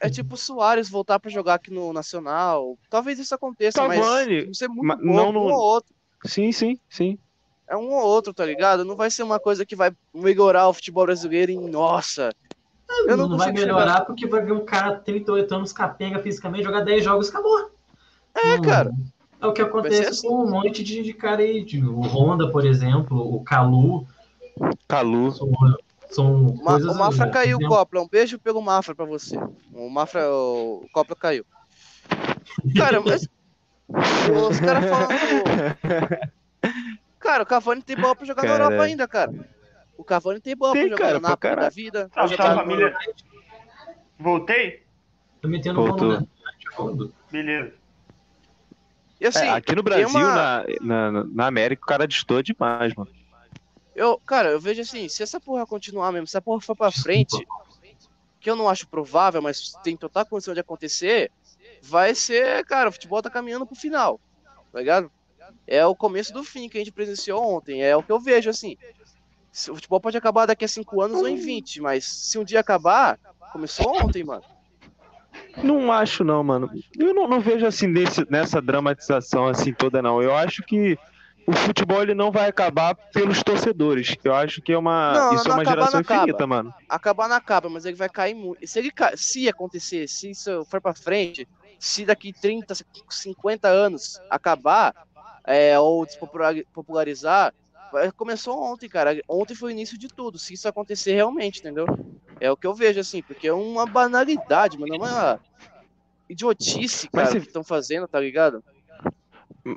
É 0.00 0.08
tipo 0.10 0.36
Soares 0.36 0.88
voltar 0.88 1.20
pra 1.20 1.30
jogar 1.30 1.54
aqui 1.54 1.70
no 1.70 1.92
Nacional. 1.92 2.78
Talvez 2.88 3.18
isso 3.18 3.34
aconteça, 3.34 3.80
Cavani, 3.80 4.00
mas 4.00 4.46
não 4.46 4.54
ser 4.54 4.68
muito 4.68 4.86
mas 4.86 4.96
pouco, 4.98 5.12
não 5.14 5.32
no- 5.32 5.40
um 5.40 5.52
ou 5.52 5.58
outro. 5.58 5.94
Sim, 6.24 6.52
sim, 6.52 6.78
sim. 6.88 7.18
É 7.68 7.76
um 7.76 7.90
ou 7.92 8.02
outro, 8.06 8.32
tá 8.32 8.44
ligado? 8.46 8.84
Não 8.84 8.96
vai 8.96 9.10
ser 9.10 9.22
uma 9.22 9.38
coisa 9.38 9.64
que 9.64 9.76
vai 9.76 9.92
melhorar 10.14 10.68
o 10.68 10.72
futebol 10.74 11.04
brasileiro 11.04 11.52
em 11.52 11.68
nossa. 11.70 12.30
Eu 13.06 13.16
não, 13.16 13.28
não, 13.28 13.36
vai 13.38 13.52
melhorar 13.52 13.92
chegar- 13.92 14.04
porque 14.06 14.26
vai 14.26 14.42
ver 14.42 14.52
um 14.52 14.64
cara 14.64 14.96
38 14.96 15.54
anos 15.54 15.72
capenga 15.72 16.18
fisicamente, 16.18 16.64
jogar 16.64 16.80
10 16.80 17.02
jogos 17.04 17.28
acabou. 17.28 17.70
É, 18.36 18.56
Não- 18.56 18.62
cara. 18.62 18.90
É 19.40 19.46
o 19.46 19.52
que 19.52 19.60
acontece 19.62 20.06
assim. 20.08 20.26
com 20.28 20.42
um 20.44 20.50
monte 20.50 20.82
de, 20.82 21.02
de 21.02 21.12
cara 21.12 21.42
aí. 21.42 21.62
de- 21.64 21.84
o 21.84 22.00
Honda, 22.00 22.50
por 22.50 22.64
exemplo, 22.64 23.18
o 23.34 23.42
Calu. 23.44 24.06
Calu. 24.88 25.32
São, 25.32 25.50
são 26.10 26.54
Ma- 26.62 26.76
o 26.76 26.94
Mafra 26.94 27.26
né, 27.26 27.32
caiu. 27.32 27.58
Copla. 27.60 28.00
Um 28.00 28.08
beijo 28.08 28.38
pelo 28.38 28.62
Mafra 28.62 28.94
pra 28.94 29.04
você. 29.04 29.36
O 29.72 29.90
Mafra, 29.90 30.26
o 30.30 30.86
Copla 30.92 31.14
caiu. 31.16 31.44
Cara, 32.76 33.00
mas. 33.02 33.28
Os 33.88 34.60
caras 34.60 34.84
falando. 34.88 35.14
Cara, 37.18 37.42
o 37.42 37.46
Cavani 37.46 37.82
tem 37.82 37.96
bola 37.96 38.16
pra 38.16 38.26
jogar 38.26 38.42
na 38.42 38.48
Cara. 38.48 38.64
Europa 38.64 38.82
ainda, 38.84 39.08
cara. 39.08 39.32
O 39.98 40.04
Cavani 40.04 40.40
tem 40.40 40.56
bola 40.56 40.72
Tem, 40.72 40.88
pra 40.88 40.90
jogar 40.96 41.04
cara, 41.06 41.20
na 41.20 41.28
Napoli 41.30 41.56
da 41.56 41.68
vida. 41.68 42.10
Jogar 42.14 42.36
salve, 42.36 42.54
no- 42.54 42.56
família. 42.62 42.94
Voltei? 44.18 44.82
Tô 45.42 45.48
metendo 45.48 45.80
o 45.80 45.86
Voltou. 45.86 46.10
Honda. 46.12 46.26
Fundo. 46.74 47.12
Beleza. 47.30 47.72
E 49.24 49.26
assim, 49.26 49.46
É, 49.46 49.50
aqui 49.50 49.74
no 49.74 49.82
Brasil, 49.82 50.06
uma- 50.06 50.64
na, 50.82 51.10
na, 51.10 51.24
na 51.24 51.46
América, 51.46 51.82
o 51.82 51.86
cara 51.88 52.06
destoa 52.06 52.42
demais, 52.42 52.94
mano. 52.94 53.10
eu, 53.94 54.20
cara, 54.26 54.50
eu 54.50 54.60
vejo 54.60 54.82
assim, 54.82 55.08
se 55.08 55.22
essa 55.22 55.40
porra 55.40 55.66
continuar 55.66 56.12
mesmo, 56.12 56.26
se 56.26 56.36
a 56.36 56.42
porra 56.42 56.60
for 56.60 56.76
pra 56.76 56.92
frente, 56.92 57.46
que 58.40 58.50
eu 58.50 58.56
não 58.56 58.68
acho 58.68 58.86
provável, 58.88 59.40
mas 59.40 59.78
tem 59.82 59.96
total 59.96 60.26
condição 60.26 60.52
de 60.54 60.60
acontecer, 60.60 61.32
vai 61.82 62.14
ser, 62.14 62.64
cara, 62.66 62.88
o 62.88 62.92
futebol 62.92 63.22
tá 63.22 63.30
caminhando 63.30 63.66
pro 63.66 63.74
final, 63.76 64.20
tá 64.72 64.78
ligado? 64.80 65.10
É 65.66 65.86
o 65.86 65.96
começo 65.96 66.32
do 66.32 66.44
fim 66.44 66.68
que 66.68 66.78
a 66.78 66.80
gente 66.80 66.92
presenciou 66.92 67.42
ontem, 67.42 67.82
é 67.82 67.96
o 67.96 68.02
que 68.04 68.12
eu 68.12 68.20
vejo, 68.20 68.50
assim. 68.50 68.76
O 69.70 69.74
futebol 69.76 70.00
pode 70.00 70.16
acabar 70.18 70.46
daqui 70.46 70.64
a 70.64 70.68
5 70.68 71.00
anos 71.00 71.22
ou 71.22 71.28
em 71.28 71.36
20, 71.36 71.80
mas 71.80 72.04
se 72.06 72.38
um 72.38 72.44
dia 72.44 72.60
acabar, 72.60 73.18
começou 73.50 73.88
ontem, 74.04 74.24
mano. 74.24 74.44
Não 75.62 75.92
acho, 75.92 76.24
não, 76.24 76.42
mano. 76.42 76.70
Eu 76.98 77.14
não, 77.14 77.28
não 77.28 77.40
vejo 77.40 77.66
assim 77.66 77.86
nesse, 77.86 78.28
nessa 78.30 78.60
dramatização 78.60 79.46
assim 79.46 79.72
toda, 79.72 80.02
não. 80.02 80.22
Eu 80.22 80.34
acho 80.34 80.62
que 80.62 80.98
o 81.46 81.52
futebol 81.52 82.02
ele 82.02 82.14
não 82.14 82.32
vai 82.32 82.48
acabar 82.48 82.94
pelos 82.94 83.42
torcedores. 83.42 84.16
Eu 84.24 84.34
acho 84.34 84.62
que 84.62 84.72
é 84.72 84.78
uma. 84.78 85.12
Não, 85.12 85.34
isso 85.34 85.48
não 85.48 85.56
é 85.56 85.58
uma 85.58 85.64
geração 85.64 85.92
não 85.94 86.00
acaba. 86.00 86.22
infinita, 86.22 86.46
mano. 86.46 86.74
Acabar 86.88 87.28
não 87.28 87.36
acaba, 87.36 87.68
mas 87.68 87.84
ele 87.84 87.96
vai 87.96 88.08
cair 88.08 88.34
muito. 88.34 88.66
Se, 88.66 88.78
ele 88.78 88.92
se 89.16 89.48
acontecer, 89.48 90.08
se 90.08 90.30
isso 90.30 90.64
for 90.66 90.80
pra 90.80 90.94
frente, 90.94 91.46
se 91.78 92.04
daqui 92.04 92.32
30, 92.32 92.74
50 93.08 93.68
anos 93.68 94.20
acabar, 94.30 94.94
é, 95.46 95.78
ou 95.78 96.06
despopular- 96.06 96.54
popularizar, 96.72 97.52
vai- 97.52 97.52
começou 98.16 98.62
ontem, 98.62 98.88
cara. 98.88 99.20
Ontem 99.28 99.54
foi 99.54 99.70
o 99.70 99.72
início 99.72 99.98
de 99.98 100.08
tudo. 100.08 100.38
Se 100.38 100.54
isso 100.54 100.68
acontecer 100.68 101.14
realmente, 101.14 101.60
entendeu? 101.60 101.86
É 102.40 102.50
o 102.50 102.56
que 102.56 102.66
eu 102.66 102.74
vejo, 102.74 103.00
assim, 103.00 103.22
porque 103.22 103.48
é 103.48 103.52
uma 103.52 103.86
banalidade, 103.86 104.78
mano. 104.78 104.94
É 104.94 104.96
uma 104.98 105.40
idiotice, 106.28 107.08
cara, 107.08 107.26
você- 107.30 107.40
que 107.40 107.46
estão 107.46 107.64
fazendo, 107.64 108.08
tá 108.08 108.18
ligado? 108.20 108.62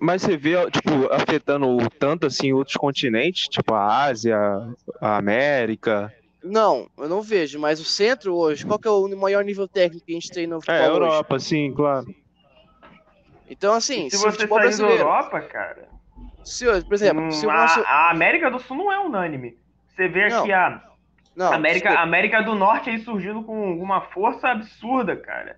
Mas 0.02 0.22
você 0.22 0.36
vê, 0.36 0.54
tipo, 0.70 1.12
afetando 1.14 1.78
tanto 1.98 2.26
assim 2.28 2.52
outros 2.52 2.76
continentes, 2.76 3.44
tipo 3.44 3.74
a 3.74 4.04
Ásia, 4.06 4.38
a 5.00 5.18
América. 5.18 6.14
Não, 6.44 6.90
eu 6.98 7.08
não 7.10 7.22
vejo, 7.22 7.58
mas 7.60 7.80
o 7.80 7.86
centro 7.86 8.36
hoje, 8.36 8.66
qual 8.66 8.78
que 8.80 8.88
é 8.88 8.92
o 8.92 9.08
maior 9.18 9.44
nível 9.44 9.68
técnico 9.68 10.06
que 10.06 10.12
a 10.12 10.16
gente 10.16 10.30
tem 10.30 10.46
no 10.46 10.60
futebol 10.62 10.78
É, 10.86 10.90
hoje? 10.90 10.96
Europa, 10.96 11.40
sim, 11.40 11.74
claro. 11.74 12.06
Então, 13.50 13.74
assim, 13.74 14.10
se 14.10 14.18
se, 14.18 14.18
o 14.18 14.32
você 14.32 14.38
sair 14.40 14.50
da 14.50 14.56
brasileiro. 14.56 15.00
Europa, 15.04 15.42
cara, 15.42 15.88
Se, 16.48 16.66
por 16.86 16.94
exemplo, 16.94 17.32
se 17.32 17.46
o 17.46 17.50
hum, 17.50 17.54
nosso. 17.54 17.80
a, 17.82 17.84
a 17.84 18.12
América 18.12 18.50
do 18.50 18.60
Sul 18.60 18.78
não 18.78 18.92
é 18.92 19.00
unânime. 19.00 19.58
Você 19.90 20.08
vê 20.08 20.30
Não, 20.30 20.40
aqui 20.42 20.54
a 20.54 20.82
Não, 21.36 21.54
América, 21.54 21.92
a 21.92 22.02
América 22.02 22.42
do 22.42 22.56
Norte 22.56 22.90
aí 22.90 23.00
surgindo 23.00 23.44
com 23.44 23.74
uma 23.80 24.02
força 24.02 24.50
absurda, 24.50 25.16
cara. 25.16 25.58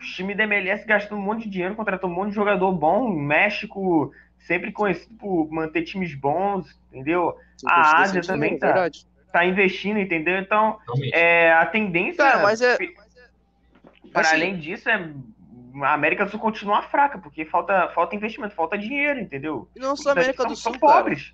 Os 0.00 0.08
times 0.14 0.36
da 0.36 0.44
MLS 0.44 0.86
gastando 0.86 1.18
um 1.18 1.22
monte 1.24 1.44
de 1.44 1.50
dinheiro, 1.50 1.74
contratou 1.74 2.10
um 2.10 2.14
monte 2.14 2.30
de 2.30 2.34
jogador 2.34 2.72
bom. 2.72 3.04
O 3.06 3.18
México 3.18 4.12
sempre 4.38 4.72
conhecido 4.72 5.14
por 5.14 5.50
manter 5.50 5.82
times 5.82 6.14
bons, 6.14 6.66
entendeu? 6.92 7.34
se 7.56 7.66
a 7.68 7.98
Ásia 7.98 8.20
também 8.22 8.50
dinheiro, 8.50 8.60
tá. 8.60 8.66
verdade. 8.66 9.06
Tá 9.32 9.44
investindo, 9.44 9.98
entendeu? 9.98 10.38
Então, 10.38 10.78
é, 11.12 11.52
a 11.52 11.66
tendência. 11.66 12.24
Cara, 12.24 12.42
mas 12.42 12.60
é- 12.60 12.76
Para 14.12 14.22
assim- 14.22 14.36
além 14.36 14.58
disso, 14.58 14.88
é 14.88 15.10
a 15.82 15.92
América 15.92 16.24
do 16.24 16.30
Sul 16.30 16.40
continua 16.40 16.82
fraca, 16.82 17.18
porque 17.18 17.44
falta, 17.44 17.88
falta 17.94 18.14
investimento, 18.14 18.54
falta 18.54 18.76
dinheiro, 18.78 19.20
entendeu? 19.20 19.68
E 19.74 19.80
não 19.80 19.96
só 19.96 20.10
a 20.10 20.12
América 20.12 20.42
são- 20.42 20.50
do 20.50 20.56
são 20.56 20.72
Sul, 20.72 20.80
cara. 20.80 20.94
pobres. 20.94 21.32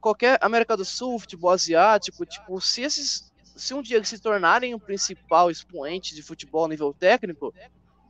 qualquer 0.00 0.38
América 0.40 0.76
do 0.76 0.84
Sul, 0.84 1.18
futebol 1.18 1.50
asiático, 1.50 2.24
tipo, 2.26 2.60
se 2.60 2.82
esses 2.82 3.30
se 3.56 3.74
um 3.74 3.82
dia 3.82 3.96
eles 3.96 4.08
se 4.08 4.18
tornarem 4.18 4.74
o 4.74 4.80
principal 4.80 5.50
expoente 5.50 6.14
de 6.14 6.22
futebol 6.22 6.64
a 6.64 6.68
nível 6.68 6.94
técnico, 6.94 7.52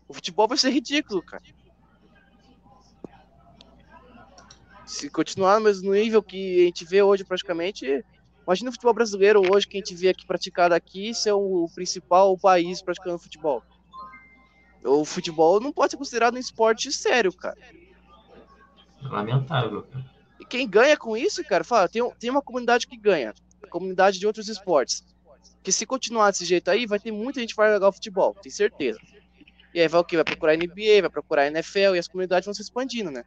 o 0.06 0.14
futebol 0.14 0.46
vai 0.46 0.56
ser 0.56 0.70
ridículo, 0.70 1.22
cara. 1.22 1.42
Se 4.86 5.08
continuar 5.10 5.58
no 5.58 5.64
mesmo 5.64 5.92
nível 5.92 6.22
que 6.22 6.62
a 6.62 6.64
gente 6.66 6.84
vê 6.84 7.02
hoje 7.02 7.24
praticamente, 7.24 8.04
imagina 8.46 8.70
o 8.70 8.72
futebol 8.72 8.94
brasileiro 8.94 9.40
hoje 9.52 9.66
que 9.66 9.76
a 9.76 9.80
gente 9.80 9.94
vê 9.94 10.08
aqui 10.08 10.26
praticado 10.26 10.74
aqui 10.74 11.14
ser 11.14 11.32
o 11.32 11.68
principal 11.74 12.36
país 12.38 12.82
praticando 12.82 13.18
futebol. 13.18 13.62
O 14.84 15.04
futebol 15.04 15.60
não 15.60 15.72
pode 15.72 15.90
ser 15.92 15.96
considerado 15.96 16.34
um 16.34 16.38
esporte 16.38 16.90
sério, 16.92 17.32
cara. 17.32 17.58
Lamentável, 19.02 19.82
cara. 19.82 20.04
E 20.38 20.44
quem 20.44 20.68
ganha 20.68 20.96
com 20.96 21.16
isso, 21.16 21.44
cara, 21.44 21.64
fala, 21.64 21.88
tem, 21.88 22.02
tem 22.18 22.30
uma 22.30 22.42
comunidade 22.42 22.86
que 22.86 22.96
ganha, 22.96 23.34
comunidade 23.70 24.18
de 24.18 24.26
outros 24.26 24.48
esportes. 24.48 25.04
Que 25.62 25.70
se 25.70 25.84
continuar 25.84 26.30
desse 26.30 26.44
jeito 26.44 26.70
aí, 26.70 26.86
vai 26.86 26.98
ter 26.98 27.12
muita 27.12 27.40
gente 27.40 27.50
que 27.50 27.56
vai 27.56 27.72
jogar 27.72 27.88
o 27.88 27.92
futebol, 27.92 28.34
tenho 28.42 28.54
certeza. 28.54 28.98
E 29.74 29.80
aí 29.80 29.86
vai 29.88 30.00
o 30.00 30.04
quê? 30.04 30.16
Vai 30.16 30.24
procurar 30.24 30.56
NBA, 30.56 31.00
vai 31.02 31.10
procurar 31.10 31.46
NFL 31.46 31.94
e 31.94 31.98
as 31.98 32.08
comunidades 32.08 32.46
vão 32.46 32.54
se 32.54 32.62
expandindo, 32.62 33.10
né? 33.10 33.24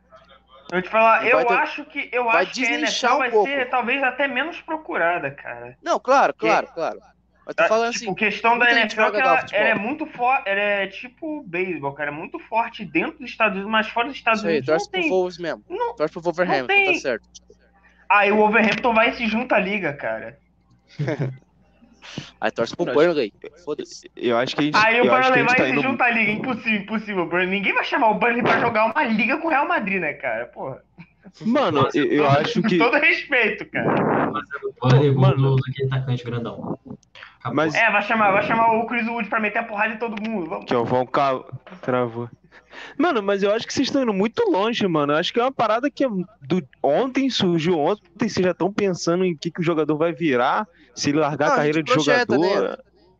Eu 0.72 0.82
te 0.82 0.89
falar, 0.89 1.26
eu 1.28 1.46
ter- 1.46 1.54
acho 1.54 1.86
que 1.86 2.10
eu 2.12 2.24
vai 2.26 2.44
acho 2.44 2.54
que 2.54 2.66
a 2.66 2.72
NFL 2.80 3.08
um 3.13 3.18
vai 3.20 3.32
pouco. 3.32 3.48
ser 3.48 3.70
talvez 3.70 4.02
até 4.02 4.28
menos 4.28 4.60
procurada, 4.62 5.30
cara. 5.32 5.78
Não, 5.84 6.00
claro, 6.00 6.34
claro, 6.34 6.68
claro. 6.74 7.00
Mas 7.46 7.56
tô 7.56 7.64
Tá, 7.64 7.68
falando 7.70 7.92
tipo, 7.92 8.06
assim, 8.06 8.14
questão 8.16 8.58
da 8.58 8.72
NFL 8.72 9.02
vai 9.02 9.12
que 9.12 9.18
ela, 9.22 9.46
ela 9.52 9.68
é 9.70 9.76
muito 9.76 10.06
forte, 10.06 10.48
ela 10.50 10.60
é 10.62 10.88
tipo 10.88 11.44
beisebol, 11.44 11.92
cara, 11.94 12.10
é 12.10 12.14
muito 12.14 12.40
forte 12.40 12.86
dentro 12.86 13.20
dos 13.20 13.30
Estados 13.30 13.56
Unidos, 13.56 13.72
mas 13.72 13.88
fora 13.90 14.08
dos 14.08 14.16
Estados 14.16 14.40
isso 14.40 14.48
aí, 14.48 14.54
Unidos 14.58 14.68
torce 14.68 14.86
não 14.86 14.92
pro 14.92 15.02
tem. 15.02 15.10
Wolves 15.10 15.38
mesmo. 15.38 15.64
não- 15.70 15.96
torce 15.96 16.14
pro 16.14 16.22
Wolverhampton, 16.22 16.68
tem- 16.68 16.94
tá 16.94 17.00
certo. 17.00 17.28
Aí 18.10 18.32
o 18.32 18.38
Wolverhampton 18.38 18.94
vai 18.94 19.10
e 19.10 19.14
se 19.16 19.28
junta 19.28 19.56
à 19.56 19.60
liga, 19.60 19.92
cara. 19.94 20.38
Aí 22.40 22.52
torce 22.52 22.76
pro 22.76 22.86
Burnley. 22.86 23.34
Foda-se. 23.64 24.12
Eu 24.16 24.38
acho 24.38 24.56
que 24.56 24.62
a 24.62 24.64
gente, 24.66 24.76
Aí 24.78 25.00
o 25.02 25.06
Burnley 25.06 25.44
vai 25.44 25.56
tá 25.56 25.64
e 25.64 25.68
se 25.68 25.72
indo. 25.72 25.82
junta 25.82 26.04
à 26.04 26.10
liga, 26.12 26.32
impossível, 26.32 26.80
impossível, 26.82 27.26
Burnley. 27.26 27.48
Ninguém 27.50 27.74
vai 27.74 27.84
chamar 27.86 28.10
o 28.10 28.16
Burnley 28.16 28.44
pra 28.44 28.60
jogar 28.60 28.86
uma 28.86 29.04
liga 29.06 29.38
com 29.38 29.48
o 29.48 29.50
Real 29.50 29.68
Madrid, 29.68 30.02
né, 30.02 30.14
cara? 30.14 30.46
Porra. 30.48 30.84
Mano, 31.42 31.88
eu, 31.94 32.06
eu 32.12 32.28
acho 32.30 32.62
que. 32.64 32.78
Com 32.78 32.84
todo 32.86 32.98
respeito, 33.00 33.66
cara. 33.68 34.30
O 34.30 34.74
Burnley 34.90 35.12
Mano. 35.16 35.36
do, 35.38 35.56
daquele 35.56 35.88
atacante 35.88 36.24
grandão. 36.26 36.78
Acabou. 37.44 37.56
Mas- 37.58 37.76
É, 37.76 37.92
vai 37.92 38.02
chamar, 38.04 38.32
vai 38.32 38.44
chamar 38.44 38.72
o 38.78 38.86
Chris 38.88 39.08
Wood 39.08 39.28
pra 39.30 39.40
meter 39.40 39.60
a 39.60 39.64
porrada 39.64 39.94
em 39.94 39.98
todo 39.98 40.22
mundo. 40.22 40.50
Vamos. 40.50 40.66
Que 40.66 40.76
o 40.76 40.86
Von 40.86 41.06
Cal... 41.06 41.46
Travou. 41.82 42.30
Mano, 42.98 43.22
mas 43.22 43.44
eu 43.44 43.54
acho 43.54 43.68
que 43.68 43.74
vocês 43.74 43.88
estão 43.88 44.02
indo 44.02 44.14
muito 44.14 44.50
longe, 44.50 44.88
mano. 44.88 45.14
Eu 45.14 45.18
acho 45.18 45.32
que 45.34 45.40
é 45.40 45.44
uma 45.44 45.52
parada 45.52 45.92
que 45.92 46.04
é 46.06 46.08
do... 46.42 46.66
ontem 46.82 47.30
surgiu 47.30 47.78
ontem. 47.80 48.02
Vocês 48.18 48.44
já 48.46 48.52
estão 48.52 48.72
pensando 48.72 49.26
em 49.26 49.36
que, 49.36 49.52
que 49.52 49.60
o 49.60 49.64
jogador 49.64 49.96
vai 49.98 50.12
virar, 50.14 50.68
se 50.96 51.10
ele 51.10 51.20
largar 51.20 51.46
Não, 51.48 51.52
a 51.52 51.56
a 51.56 51.58
carreira 51.58 51.78
gente 51.80 51.88
de 51.88 51.94
projeta, 51.94 52.34
jogador. 52.36 52.70
né? 52.70 52.78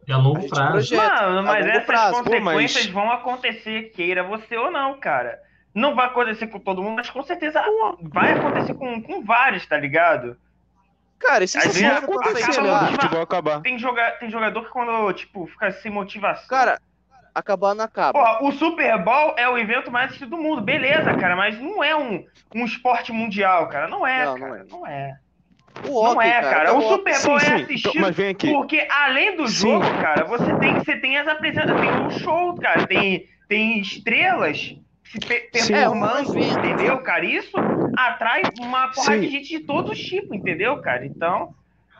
É 0.08 0.14
a 0.14 0.18
longo 0.18 0.46
a 0.46 0.50
prazo. 0.50 0.72
projeta. 0.72 1.22
Mano, 1.26 1.44
mas 1.44 1.66
essas 1.68 1.86
prazo. 1.86 2.24
Pô, 2.24 2.30
consequências 2.32 2.86
mas- 2.86 2.94
vão 2.94 3.12
acontecer, 3.12 3.92
queira 3.96 4.24
você 4.24 4.58
ou 4.58 4.72
não, 4.72 5.00
cara. 5.00 5.38
Não 5.76 5.96
vai 5.96 6.06
acontecer 6.08 6.48
com 6.48 6.60
todo 6.60 6.82
mundo, 6.84 6.96
mas 6.98 7.10
com 7.10 7.24
certeza 7.24 7.62
vai 8.04 8.34
acontecer 8.34 8.74
com, 8.76 9.02
com 9.02 9.24
vários, 9.24 9.66
tá 9.66 9.78
ligado? 9.78 10.36
Cara, 11.24 11.44
esse 11.44 11.58
Às 11.58 11.64
vezes 11.66 11.80
sistema 11.80 12.02
pra 12.02 12.14
acontece, 12.16 12.44
frente, 12.44 12.60
acaba 12.60 12.74
motiva- 12.82 12.92
futebol 13.02 13.22
acabar. 13.22 13.62
Tem, 13.62 13.80
joga, 13.80 14.12
tem 14.20 14.30
jogador 14.30 14.64
que 14.66 14.70
quando, 14.70 15.14
tipo, 15.14 15.48
fica 15.48 15.72
sem 15.72 15.92
motivação. 15.92 16.48
Cara, 16.48 16.80
acabar 17.34 17.74
não 17.74 17.86
acaba. 17.86 18.14
Porra, 18.20 18.44
o 18.44 18.52
Super 18.52 18.98
Bowl 19.04 19.34
é 19.38 19.48
o 19.50 19.58
evento 19.58 19.90
mais 19.90 20.08
assistido 20.08 20.32
do 20.32 20.38
mundo, 20.38 20.62
beleza, 20.62 21.14
cara, 21.16 21.36
mas 21.36 21.58
não 21.60 21.84
é 21.84 21.96
um, 21.96 22.24
um 22.54 22.66
esporte 22.66 23.12
mundial, 23.12 23.68
cara. 23.70 23.88
Não 23.88 24.06
é, 24.06 24.26
Não, 24.26 24.38
não 24.38 24.48
cara. 24.50 24.60
é. 24.60 24.64
Não 24.72 24.88
é. 24.88 25.16
o 25.86 26.04
Não 26.04 26.12
hockey, 26.12 26.28
é, 26.28 26.42
cara. 26.42 26.66
tá 26.66 26.74
O. 26.74 26.82
Super 26.84 27.16
Sim, 27.16 27.28
Bowl 27.28 27.38
é 27.38 27.40
sim. 27.42 27.54
assistido 27.64 28.08
Então, 28.10 28.30
aqui. 28.30 28.52
Porque 28.52 28.88
além 28.92 29.36
do 29.38 29.48
Sim. 29.48 29.70
jogo, 29.70 29.86
cara, 30.02 30.26
você 30.26 30.54
tem, 30.56 30.76
você 30.80 30.98
tem 30.98 31.18
as 31.18 31.28
apresentações, 31.28 31.80
tem 31.96 32.06
o 32.06 32.10
show, 32.12 32.54
cara, 32.56 32.86
tem, 32.86 33.26
tem 33.48 33.80
estrelas 33.80 34.76
se 35.06 35.20
Sim. 35.22 35.74
performando, 35.74 36.38
É, 36.38 36.40
um 36.40 36.60
entendeu, 36.60 37.00
cara? 37.02 37.26
Isso 37.26 37.52
atrai 37.96 38.44
uma 38.60 38.88
porrada 38.90 39.16
Sim. 39.16 39.22
de 39.22 39.30
gente 39.30 39.50
de 39.50 39.60
todos 39.62 39.92
os 39.92 40.00
tipos, 40.00 40.36
entendeu, 40.38 40.78
cara? 40.82 41.06
Então, 41.06 41.54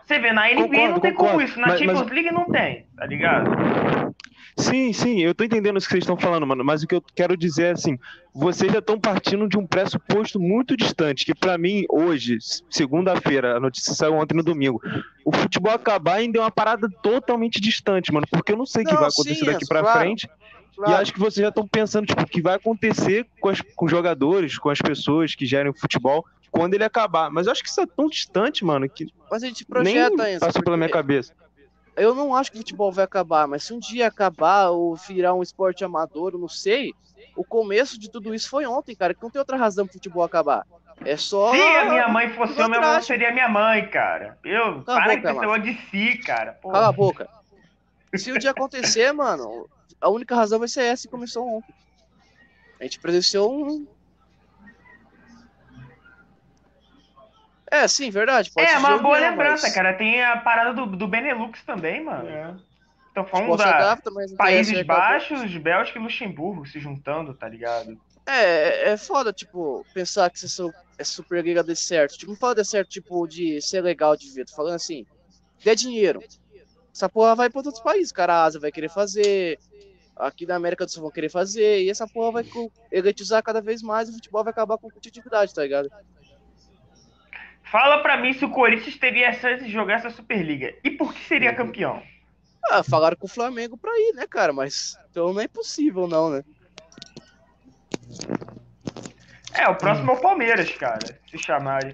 você 0.06 0.20
vê, 0.20 0.32
na 0.34 0.48
NBA 0.50 0.64
Concordo, 0.64 0.92
não 0.92 1.00
tem 1.00 1.14
como 1.14 1.30
concordo. 1.32 1.50
isso, 1.50 1.60
na 1.60 1.68
Mas- 1.68 1.80
Champions 1.80 2.02
mas- 2.02 2.12
League 2.12 2.32
não 2.32 2.46
tem, 2.46 2.86
tá 2.98 3.06
ligado? 3.06 4.14
Sim, 4.56 4.94
sim, 4.94 5.20
eu 5.20 5.34
tô 5.34 5.44
entendendo 5.44 5.78
isso 5.78 5.88
que 5.88 5.94
vocês 5.94 6.04
estão 6.04 6.16
falando, 6.16 6.46
mano, 6.46 6.64
mas 6.64 6.84
o 6.84 6.88
que 6.88 6.94
eu 6.94 7.04
quero 7.16 7.36
dizer 7.36 7.64
é 7.64 7.72
assim, 7.72 7.98
vocês 8.36 8.72
já 8.72 8.78
estão 8.78 9.00
partindo 9.00 9.50
de 9.50 9.58
um 9.58 9.66
pressuposto 9.66 10.40
muito 10.40 10.78
distante, 10.78 11.26
que 11.26 11.34
pra 11.34 11.58
mim, 11.58 11.86
hoje, 11.90 12.38
segunda-feira, 12.70 13.58
a 13.58 13.60
notícia 13.60 13.96
saiu 13.96 14.14
ontem 14.14 14.36
no 14.36 14.44
domingo, 14.44 14.80
o 15.26 15.32
futebol 15.36 15.74
acabar 15.74 16.16
ainda 16.18 16.38
é 16.38 16.42
uma 16.42 16.52
parada 16.52 16.88
totalmente 17.02 17.60
distante, 17.60 18.14
mano, 18.14 18.28
porque 18.30 18.52
eu 18.52 18.58
não 18.58 18.66
sei 18.66 18.84
o 18.84 18.86
que 18.86 18.94
vai 18.94 19.08
acontecer 19.10 19.36
sim, 19.36 19.46
daqui 19.46 19.66
pra 19.68 19.80
claro, 19.82 20.00
frente, 20.00 20.30
e 20.74 20.76
Claro. 20.76 20.96
acho 21.02 21.14
que 21.14 21.20
vocês 21.20 21.42
já 21.44 21.50
estão 21.50 21.68
pensando, 21.68 22.06
tipo, 22.08 22.22
o 22.24 22.28
que 22.28 22.42
vai 22.42 22.56
acontecer 22.56 23.26
com, 23.40 23.50
as- 23.50 23.62
com 23.76 23.86
os 23.86 23.92
jogadores, 23.92 24.58
com 24.58 24.70
as 24.70 24.80
pessoas 24.80 25.36
que 25.36 25.46
gerem 25.46 25.72
o 25.72 25.78
futebol, 25.78 26.26
quando 26.52 26.74
ele 26.74 26.84
acabar, 26.84 27.30
mas 27.32 27.46
eu 27.48 27.52
acho 27.52 27.64
que 27.64 27.70
isso 27.70 27.82
é 27.82 27.86
tão 27.86 28.08
distante, 28.08 28.64
mano, 28.66 28.88
que 28.90 29.08
Mas 29.32 29.44
a 29.44 29.48
gente 29.48 29.66
nem 29.84 29.96
projeta 29.96 30.30
isso. 30.32 30.40
passou 30.40 30.62
pela 30.64 30.78
minha 30.78 30.90
cabeça. 30.90 31.34
Eu 31.96 32.16
não 32.16 32.36
acho 32.36 32.52
que 32.52 32.58
o 32.58 32.60
futebol 32.62 32.92
vai 32.92 33.06
acabar, 33.06 33.48
mas 33.48 33.64
se 33.64 33.74
um 33.74 33.80
dia 33.80 34.08
acabar 34.08 34.70
ou 34.70 34.96
virar 34.96 35.34
um 35.36 35.44
esporte 35.44 35.84
amador, 35.86 36.32
eu 36.34 36.40
não 36.40 36.48
sei. 36.50 36.92
O 37.36 37.44
começo 37.44 38.00
de 38.00 38.10
tudo 38.12 38.34
isso 38.34 38.50
foi 38.50 38.66
ontem, 38.66 38.96
cara, 38.96 39.14
que 39.14 39.22
não 39.22 39.30
tem 39.30 39.40
outra 39.40 39.58
razão 39.58 39.86
pro 39.86 39.94
futebol 39.94 40.24
acabar. 40.24 40.66
É 41.06 41.18
só. 41.18 41.52
Se 41.52 41.60
a 41.62 41.86
minha 41.86 42.08
mãe 42.08 42.30
fosse 42.32 42.60
eu, 42.60 42.70
traste. 42.70 43.08
seria 43.08 43.32
minha 43.32 43.50
mãe, 43.50 43.88
cara. 43.90 44.38
Eu, 44.44 44.84
Cala 44.84 45.02
para 45.02 45.16
boca, 45.18 45.34
que 45.34 45.40
negócio 45.40 45.62
de 45.64 45.74
si, 45.90 46.18
cara. 46.20 46.54
Pô. 46.62 46.70
Cala 46.70 46.88
a 46.88 46.92
boca. 46.92 47.28
Se 48.16 48.32
o 48.32 48.40
dia 48.40 48.52
acontecer, 48.52 49.12
mano, 49.12 49.70
a 50.00 50.10
única 50.10 50.36
razão 50.36 50.60
vai 50.60 50.68
ser 50.68 50.84
essa 50.84 51.04
que 51.04 51.12
começou 51.12 51.48
ontem. 51.48 51.74
A 52.80 52.84
gente 52.84 53.00
presenciou 53.00 53.54
um. 53.54 53.88
É, 57.72 57.88
sim, 57.88 58.12
verdade. 58.12 58.52
Pode 58.52 58.68
É, 58.68 58.72
ser 58.74 58.78
uma 58.78 58.98
boa 59.00 59.18
lembrança, 59.18 59.66
mas 59.68 59.74
cara. 59.74 59.94
Tem 59.94 60.24
a 60.24 60.38
parada 60.38 60.74
do, 60.74 60.86
do 60.86 61.08
Benelux 61.08 61.64
também, 61.64 62.04
mano. 62.04 62.62
Então 63.12 63.26
falando 63.26 63.56
da 63.58 63.98
Países 64.38 64.78
acabou. 64.80 64.96
Baixos, 64.96 65.58
Bélgica 65.58 66.00
e 66.00 66.02
Luxemburgo 66.02 66.66
se 66.66 66.80
juntando, 66.80 67.34
tá 67.34 67.48
ligado? 67.48 67.98
É, 68.26 68.92
é 68.92 68.98
foda, 68.98 69.34
tipo, 69.34 69.86
pensar 69.94 70.30
que 70.30 70.44
essa, 70.44 70.64
essa 70.98 71.12
Superliga 71.14 71.64
dê 71.64 71.76
certo. 71.76 72.18
Tipo, 72.18 72.32
não 72.32 72.38
fala 72.38 72.56
de 72.56 72.66
certo, 72.66 72.90
tipo, 72.90 73.28
de 73.28 73.62
ser 73.62 73.82
legal 73.82 74.16
de 74.16 74.32
ver. 74.34 74.46
Tô 74.46 74.56
falando 74.56 74.76
assim, 74.76 75.06
dê 75.64 75.76
dinheiro. 75.76 76.22
Essa 76.94 77.10
porra 77.10 77.36
vai 77.36 77.50
pra 77.50 77.60
outros 77.60 77.82
países, 77.82 78.12
cara. 78.12 78.34
A 78.36 78.44
Ásia 78.44 78.60
vai 78.60 78.72
querer 78.72 78.90
fazer, 78.90 79.60
aqui 80.16 80.46
na 80.46 80.56
América 80.56 80.86
do 80.86 80.92
Sul 80.92 81.02
vão 81.02 81.12
querer 81.12 81.30
fazer, 81.30 81.82
e 81.82 81.90
essa 81.90 82.08
porra 82.08 82.32
vai 82.34 82.46
elitizar 82.92 83.42
cada 83.42 83.62
vez 83.62 83.82
mais 83.82 84.08
e 84.08 84.12
o 84.12 84.16
futebol 84.16 84.44
vai 84.44 84.52
acabar 84.52 84.78
com 84.78 84.88
a 84.88 84.92
competitividade, 84.92 85.54
tá 85.54 85.64
ligado? 85.64 85.90
Fala 87.72 88.04
pra 88.04 88.18
mim 88.18 88.34
se 88.34 88.46
o 88.46 88.52
Corinthians 88.52 88.98
teria 88.98 89.30
a 89.30 89.34
chance 89.34 89.64
de 89.64 89.72
jogar 89.72 89.96
essa 89.96 90.12
Superliga. 90.12 90.76
E 90.84 90.92
por 90.92 91.12
que 91.14 91.26
seria 91.26 91.50
Uhum. 91.52 91.56
campeão? 91.58 92.04
Ah, 92.70 92.84
falaram 92.84 93.18
com 93.18 93.26
o 93.26 93.30
Flamengo 93.30 93.76
pra 93.78 93.92
ir, 93.92 94.14
né, 94.14 94.28
cara? 94.30 94.54
Mas 94.54 94.96
então 95.10 95.34
não 95.34 95.42
é 95.42 95.46
impossível, 95.46 96.08
não, 96.08 96.30
né? 96.30 96.44
É, 99.56 99.68
o 99.68 99.76
próximo 99.76 100.12
é 100.12 100.14
o 100.14 100.22
Palmeiras, 100.22 100.72
cara. 100.76 101.20
Se 101.30 101.38
chamarem. 101.38 101.94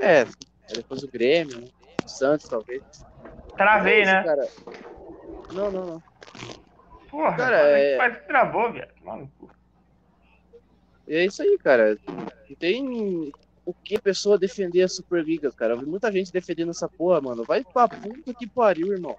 É, 0.00 0.20
é 0.20 0.74
depois 0.74 1.02
o 1.02 1.08
Grêmio, 1.08 1.60
né? 1.60 1.66
o 2.04 2.08
Santos, 2.08 2.48
talvez. 2.48 2.82
Travei, 3.60 3.98
É 3.98 4.02
isso, 4.02 4.12
né? 4.12 4.24
Cara. 4.24 4.48
Não, 5.52 5.70
não, 5.70 5.86
não. 5.86 6.02
Porra, 7.10 7.36
Cara, 7.36 7.78
é- 7.78 7.96
quase 7.96 8.20
travou. 8.26 8.72
Mano, 9.04 9.30
E 11.06 11.14
é 11.14 11.26
isso 11.26 11.42
aí, 11.42 11.58
cara. 11.58 11.98
Tem 12.58 13.30
o 13.66 13.74
que 13.74 13.96
a 13.96 14.00
pessoa 14.00 14.38
defender 14.38 14.82
a 14.82 14.88
Superliga, 14.88 15.52
cara. 15.52 15.74
Eu 15.74 15.80
vi 15.80 15.86
muita 15.86 16.10
gente 16.10 16.32
defendendo 16.32 16.70
essa 16.70 16.88
porra, 16.88 17.20
mano. 17.20 17.44
Vai 17.44 17.62
pra 17.62 17.86
puta 17.86 18.32
que 18.32 18.46
pariu, 18.46 18.94
irmão. 18.94 19.14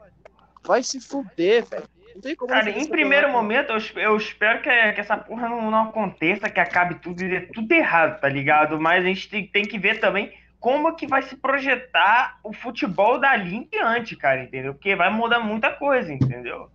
Vai 0.64 0.82
se 0.82 1.00
fuder, 1.00 1.64
velho. 1.66 1.84
Não 2.16 2.22
tem 2.22 2.36
como. 2.36 2.50
Cara, 2.50 2.70
em 2.72 2.88
primeiro 2.88 3.30
momento, 3.30 3.74
eu, 3.74 4.02
eu 4.02 4.18
espero 4.18 4.64
que, 4.64 4.70
que 4.94 5.02
essa 5.02 5.18
porra 5.18 5.48
não, 5.48 5.70
não 5.70 5.90
aconteça, 5.90 6.50
que 6.50 6.60
acabe 6.60 6.96
tudo 6.96 7.24
e 7.24 7.30
dê 7.30 7.42
tudo 7.42 7.72
errado, 7.72 8.20
tá 8.20 8.28
ligado? 8.28 8.82
Mas 8.82 9.04
a 9.06 9.08
gente 9.08 9.30
tem, 9.30 9.46
tem 9.46 9.64
que 9.66 9.78
ver 9.78 10.00
também 10.00 10.34
como 10.62 10.96
que 10.96 11.08
vai 11.08 11.24
se 11.24 11.36
projetar 11.36 12.40
o 12.44 12.54
futebol 12.54 13.20
dali 13.20 13.56
em 13.56 13.64
diante, 13.70 14.16
cara, 14.16 14.44
entendeu? 14.44 14.74
Porque 14.76 14.96
vai 14.96 15.12
mudar 15.12 15.40
muita 15.40 15.72
coisa, 15.72 16.14
entendeu? 16.14 16.70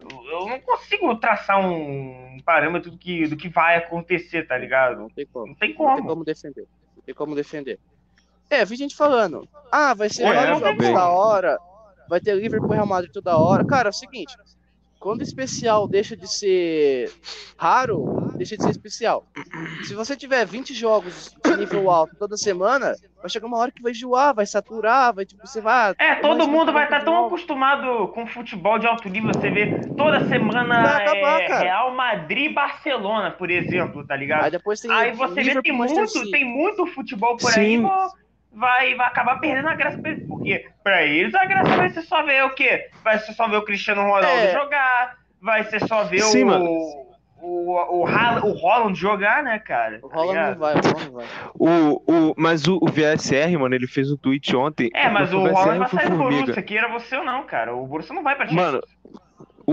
Eu, 0.00 0.46
não 0.48 0.58
consigo 0.60 1.14
traçar 1.16 1.60
um 1.60 2.38
parâmetro 2.44 2.90
do 2.90 2.96
que, 2.96 3.26
do 3.28 3.36
que 3.36 3.50
vai 3.50 3.76
acontecer, 3.76 4.46
tá 4.48 4.56
ligado? 4.56 4.98
Não 4.98 5.10
tem 5.10 5.26
como. 5.26 5.48
Não 5.48 5.54
tem 5.54 5.68
Não 5.68 5.76
tem 5.76 5.96
como. 5.96 6.08
como 6.08 6.24
defender. 6.24 6.66
Não 6.96 7.02
tem 7.02 7.14
como 7.14 7.34
defender. 7.34 7.78
É, 8.48 8.64
vi 8.64 8.76
gente 8.76 8.96
falando. 8.96 9.46
Ah, 9.70 9.92
vai 9.92 10.08
ser 10.08 10.22
É, 10.22 10.32
vários 10.32 10.48
não 10.52 10.60
tem 10.60 10.68
jogos 10.70 10.86
como. 10.86 10.98
da 10.98 11.08
hora. 11.10 11.58
Vai 12.08 12.20
ter 12.20 12.34
Liverpool 12.34 12.72
e 12.72 12.74
Real 12.74 12.86
Madrid 12.86 13.12
toda 13.12 13.36
hora. 13.36 13.64
Cara, 13.64 13.88
é 13.88 13.90
o 13.90 13.92
seguinte. 13.92 14.34
quando 14.98 15.22
especial 15.22 15.86
deixa 15.86 16.16
de 16.16 16.26
ser 16.26 17.12
raro, 17.58 18.19
deixa 18.40 18.56
de 18.56 18.62
ser 18.62 18.70
especial. 18.70 19.26
Se 19.84 19.94
você 19.94 20.16
tiver 20.16 20.46
20 20.46 20.72
jogos 20.72 21.36
de 21.44 21.56
nível 21.58 21.90
alto 21.90 22.16
toda 22.16 22.38
semana, 22.38 22.94
vai 23.20 23.28
chegar 23.28 23.46
uma 23.46 23.58
hora 23.58 23.70
que 23.70 23.82
vai 23.82 23.92
enjoar, 23.92 24.34
vai 24.34 24.46
saturar, 24.46 25.14
vai 25.14 25.26
tipo, 25.26 25.46
você 25.46 25.60
vai. 25.60 25.94
É, 25.98 26.14
todo 26.16 26.48
mundo 26.48 26.72
vai 26.72 26.84
estar 26.84 27.00
tá 27.00 27.04
tão 27.04 27.26
acostumado 27.26 28.08
com 28.08 28.26
futebol 28.26 28.78
de 28.78 28.86
alto 28.86 29.08
nível, 29.10 29.30
você 29.34 29.50
vê 29.50 29.80
toda 29.94 30.26
semana 30.26 30.96
acabar, 30.96 31.42
é, 31.42 31.58
Real 31.58 31.94
Madrid 31.94 32.54
Barcelona, 32.54 33.30
por 33.30 33.50
exemplo, 33.50 34.06
tá 34.06 34.16
ligado? 34.16 34.44
Aí 34.44 34.50
depois 34.50 34.80
tem 34.80 34.90
Aí 34.90 35.12
você 35.12 35.42
vê 35.42 35.60
tem 35.60 35.72
muito, 35.72 36.30
tem 36.30 36.44
muito 36.44 36.86
futebol 36.86 37.36
por 37.36 37.52
Sim. 37.52 37.60
aí, 37.60 38.10
vai, 38.50 38.94
vai 38.94 39.06
acabar 39.06 39.38
perdendo 39.38 39.68
a 39.68 39.74
graça 39.74 39.98
pra 39.98 40.10
eles. 40.10 40.26
Porque 40.26 40.66
pra 40.82 41.02
eles 41.02 41.34
a 41.34 41.44
graça 41.44 41.76
vai 41.76 41.90
ser 41.90 42.02
só 42.02 42.22
ver 42.22 42.42
o 42.44 42.54
quê? 42.54 42.88
Vai 43.04 43.18
ser 43.18 43.34
só 43.34 43.46
ver 43.46 43.58
o 43.58 43.64
Cristiano 43.64 44.00
Ronaldo 44.00 44.26
é. 44.26 44.52
jogar, 44.52 45.18
vai 45.42 45.62
ser 45.64 45.86
só 45.86 46.04
ver 46.04 46.22
Sim, 46.22 46.44
o, 46.44 46.64
o, 46.64 47.09
o, 47.40 47.72
o, 47.72 48.02
o 48.02 48.52
Holland 48.52 48.98
jogar, 48.98 49.42
né, 49.42 49.58
cara? 49.58 49.98
O 50.02 50.08
tá 50.08 50.16
Holland 50.16 50.50
não 50.50 50.58
vai, 50.58 50.74
o 50.74 50.80
Holland 50.80 51.04
não 51.06 51.12
vai. 51.12 51.26
O, 51.54 52.30
o, 52.30 52.34
mas 52.36 52.66
o, 52.66 52.78
o 52.80 52.86
VSR, 52.86 53.56
mano, 53.58 53.74
ele 53.74 53.86
fez 53.86 54.10
um 54.10 54.16
tweet 54.16 54.54
ontem. 54.56 54.90
É, 54.94 55.08
mas 55.08 55.32
o, 55.32 55.38
o 55.38 55.52
Holland 55.52 55.78
vai 55.78 55.88
sair 55.88 56.10
do 56.10 56.16
Borussia, 56.16 56.62
queira 56.62 56.88
você 56.88 57.16
ou 57.16 57.24
não, 57.24 57.44
cara. 57.44 57.74
O 57.74 57.86
Borussia 57.86 58.14
não 58.14 58.22
vai 58.22 58.36
pra 58.36 58.46
gente. 58.46 58.56
Mano, 58.56 58.80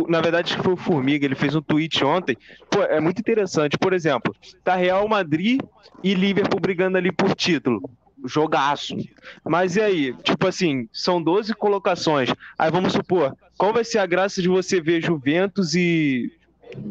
na 0.08 0.22
verdade, 0.22 0.56
foi 0.58 0.74
o 0.74 0.78
Formiga, 0.78 1.26
ele 1.26 1.36
fez 1.36 1.56
um 1.56 1.62
tweet 1.62 2.04
ontem. 2.04 2.38
Pô, 2.70 2.84
é 2.84 3.00
muito 3.00 3.20
interessante. 3.20 3.78
Por 3.78 3.94
exemplo, 3.94 4.36
tá 4.64 4.76
Real 4.76 5.08
Madrid 5.08 5.62
e 6.04 6.14
Liverpool 6.14 6.60
brigando 6.60 6.98
ali 6.98 7.12
por 7.12 7.34
título 7.36 7.82
jogaço. 8.26 8.96
Mas 9.44 9.76
e 9.76 9.82
aí? 9.82 10.14
Tipo 10.24 10.48
assim, 10.48 10.88
são 10.92 11.22
12 11.22 11.54
colocações. 11.54 12.34
Aí 12.58 12.72
vamos 12.72 12.94
supor, 12.94 13.36
qual 13.58 13.74
vai 13.74 13.84
ser 13.84 14.00
a 14.00 14.06
graça 14.06 14.42
de 14.42 14.48
você 14.48 14.82
ver 14.82 15.04
Juventus 15.04 15.76
e. 15.76 16.32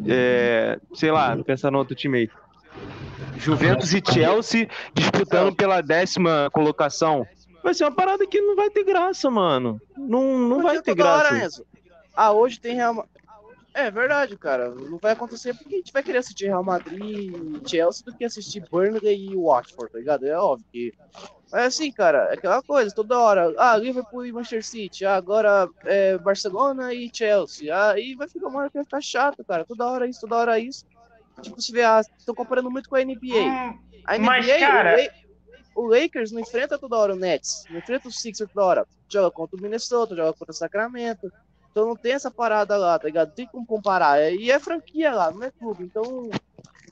É, 0.07 0.79
sei 0.93 1.11
lá, 1.11 1.35
pensar 1.37 1.71
no 1.71 1.77
outro 1.77 1.95
time 1.95 2.19
aí. 2.19 2.29
Juventus 3.37 3.93
e 3.93 4.01
Chelsea 4.03 4.67
disputando 4.93 5.55
pela 5.55 5.81
décima 5.81 6.49
colocação. 6.51 7.25
Vai 7.63 7.73
ser 7.73 7.83
uma 7.83 7.91
parada 7.91 8.25
que 8.25 8.39
não 8.39 8.55
vai 8.55 8.69
ter 8.69 8.83
graça, 8.83 9.29
mano. 9.29 9.81
Não, 9.97 10.37
não 10.37 10.61
vai 10.61 10.81
ter 10.81 10.95
graça. 10.95 11.33
Hora, 11.33 11.49
ah, 12.15 12.31
hoje 12.31 12.59
tem 12.59 12.75
Real 12.75 13.07
é 13.77 13.91
verdade, 13.91 14.35
cara. 14.35 14.73
Não 14.73 14.97
vai 14.97 15.11
acontecer 15.11 15.53
porque 15.53 15.75
a 15.75 15.77
gente 15.77 15.93
vai 15.93 16.01
querer 16.01 16.17
assistir 16.17 16.47
Real 16.47 16.63
Madrid 16.63 17.31
e 17.31 17.69
Chelsea 17.69 18.03
do 18.03 18.15
que 18.15 18.25
assistir 18.25 18.67
Burnley 18.71 19.29
e 19.29 19.35
Watford, 19.35 19.91
tá 19.91 19.99
ligado? 19.99 20.25
É 20.25 20.35
óbvio 20.35 20.65
que. 20.71 20.93
Mas 21.51 21.67
assim, 21.67 21.91
cara, 21.91 22.29
é 22.31 22.33
aquela 22.33 22.61
coisa, 22.63 22.93
toda 22.93 23.19
hora. 23.19 23.53
Ah, 23.57 23.77
Liverpool 23.77 24.25
e 24.25 24.31
Manchester 24.31 24.65
City. 24.65 25.05
Ah, 25.05 25.15
agora 25.15 25.69
é 25.85 26.17
Barcelona 26.17 26.91
e 26.91 27.09
Chelsea. 27.13 27.73
Ah, 27.73 27.97
e 27.99 28.15
vai 28.15 28.27
ficar 28.27 28.47
uma 28.47 28.59
hora 28.59 28.69
que 28.69 28.75
vai 28.77 28.83
ficar 28.83 29.01
chato, 29.01 29.45
cara. 29.45 29.63
Toda 29.63 29.85
hora 29.85 30.07
isso, 30.07 30.21
toda 30.21 30.37
hora 30.37 30.59
isso. 30.59 30.83
Tipo, 31.41 31.61
se 31.61 31.71
vê, 31.71 31.83
ah, 31.83 32.01
estão 32.17 32.33
comparando 32.33 32.71
muito 32.71 32.89
com 32.89 32.95
a 32.95 33.03
NBA. 33.03 33.37
Hum, 33.37 33.79
a 34.05 34.17
NBA, 34.17 34.25
mas, 34.25 34.47
cara... 34.47 34.97
o, 35.75 35.85
Lakers 35.85 36.31
não 36.31 36.41
enfrenta 36.41 36.79
toda 36.79 36.97
hora 36.97 37.13
o 37.13 37.15
Nets, 37.15 37.63
não 37.69 37.77
enfrenta 37.77 38.07
o 38.07 38.11
Sixers 38.11 38.49
toda 38.51 38.65
hora. 38.65 38.87
Joga 39.07 39.29
contra 39.29 39.55
o 39.55 39.61
Minnesota, 39.61 40.15
joga 40.15 40.33
contra 40.33 40.51
o 40.51 40.55
Sacramento. 40.55 41.31
Então 41.77 41.89
não 41.89 41.95
tem 41.95 42.13
essa 42.13 42.31
parada 42.31 42.75
lá, 42.75 42.97
tá 42.97 43.05
ligado? 43.05 43.27
Não 43.27 43.35
tem 43.35 43.45
como 43.45 43.63
comparar. 43.63 44.19
É, 44.19 44.33
e 44.33 44.49
é 44.49 44.59
franquia 44.59 45.11
lá, 45.11 45.29
não 45.29 45.43
é 45.43 45.51
clube. 45.51 45.83
Então 45.83 46.27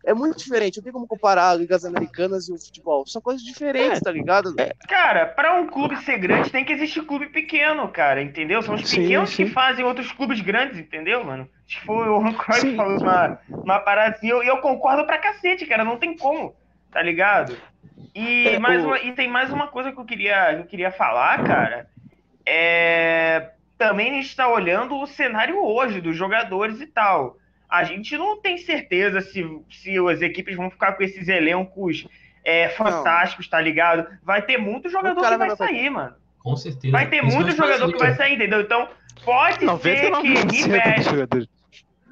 é 0.05 0.13
muito 0.13 0.37
diferente. 0.37 0.77
Não 0.77 0.83
tem 0.83 0.93
como 0.93 1.07
comparar 1.07 1.55
ligas 1.55 1.83
americanas 1.83 2.47
e 2.47 2.53
o 2.53 2.59
futebol. 2.59 3.03
São 3.07 3.19
coisas 3.19 3.43
diferentes, 3.43 3.97
é. 3.97 4.01
tá 4.01 4.11
ligado? 4.11 4.53
É. 4.59 4.75
Cara, 4.87 5.25
para 5.25 5.55
um 5.59 5.65
clube 5.65 5.97
ser 6.03 6.19
grande 6.19 6.51
tem 6.51 6.63
que 6.63 6.71
existir 6.71 7.03
clube 7.03 7.29
pequeno, 7.29 7.87
cara, 7.87 8.21
entendeu? 8.21 8.61
São 8.61 8.75
os 8.75 8.87
pequenos 8.87 9.31
sim, 9.31 9.37
sim. 9.37 9.45
que 9.45 9.51
fazem 9.51 9.83
outros 9.83 10.11
clubes 10.11 10.39
grandes, 10.39 10.77
entendeu, 10.77 11.23
mano? 11.25 11.49
Tipo, 11.65 11.93
o 11.93 12.19
Ron 12.19 12.33
Cruyff 12.35 12.75
falou 12.75 12.99
uma, 12.99 13.39
uma 13.49 13.79
parada 13.79 14.17
assim, 14.17 14.27
e 14.27 14.29
eu, 14.29 14.43
eu, 14.43 14.57
concordo 14.57 15.03
pra 15.07 15.17
cacete, 15.17 15.65
cara, 15.65 15.83
não 15.83 15.97
tem 15.97 16.15
como, 16.15 16.55
tá 16.91 17.01
ligado? 17.01 17.57
E, 18.13 18.49
é, 18.49 18.59
mais 18.59 18.83
o... 18.83 18.87
uma, 18.87 18.99
e 18.99 19.11
tem 19.13 19.27
mais 19.27 19.51
uma 19.51 19.65
coisa 19.65 19.91
que 19.91 19.99
eu 19.99 20.05
queria, 20.05 20.53
que 20.53 20.61
eu 20.61 20.65
queria 20.67 20.91
falar, 20.91 21.43
cara. 21.43 21.89
É 22.47 23.54
também 23.77 24.11
a 24.11 24.13
gente 24.13 24.27
está 24.27 24.47
olhando 24.47 24.95
o 24.95 25.05
cenário 25.05 25.63
hoje 25.63 26.01
dos 26.01 26.15
jogadores 26.15 26.81
e 26.81 26.87
tal. 26.87 27.37
A 27.69 27.83
gente 27.83 28.17
não 28.17 28.39
tem 28.39 28.57
certeza 28.57 29.21
se, 29.21 29.43
se 29.69 29.97
as 30.07 30.21
equipes 30.21 30.55
vão 30.55 30.69
ficar 30.69 30.93
com 30.93 31.03
esses 31.03 31.27
elencos 31.27 32.07
é, 32.43 32.69
fantásticos, 32.69 33.47
não. 33.47 33.51
tá 33.51 33.61
ligado? 33.61 34.07
Vai 34.23 34.41
ter 34.41 34.57
muito 34.57 34.89
jogador 34.89 35.21
que 35.21 35.37
vai, 35.37 35.37
vai 35.37 35.55
sair, 35.55 35.89
mano. 35.89 36.15
Com 36.39 36.55
certeza. 36.55 36.91
Vai 36.91 37.09
ter 37.09 37.23
muito 37.23 37.51
jogador 37.51 37.91
que 37.91 37.97
vai 37.97 38.15
sair, 38.15 38.35
entendeu? 38.35 38.61
Então, 38.61 38.87
pode 39.23 39.65
ser 39.81 40.11
que 40.11 40.27
investe. 40.61 41.49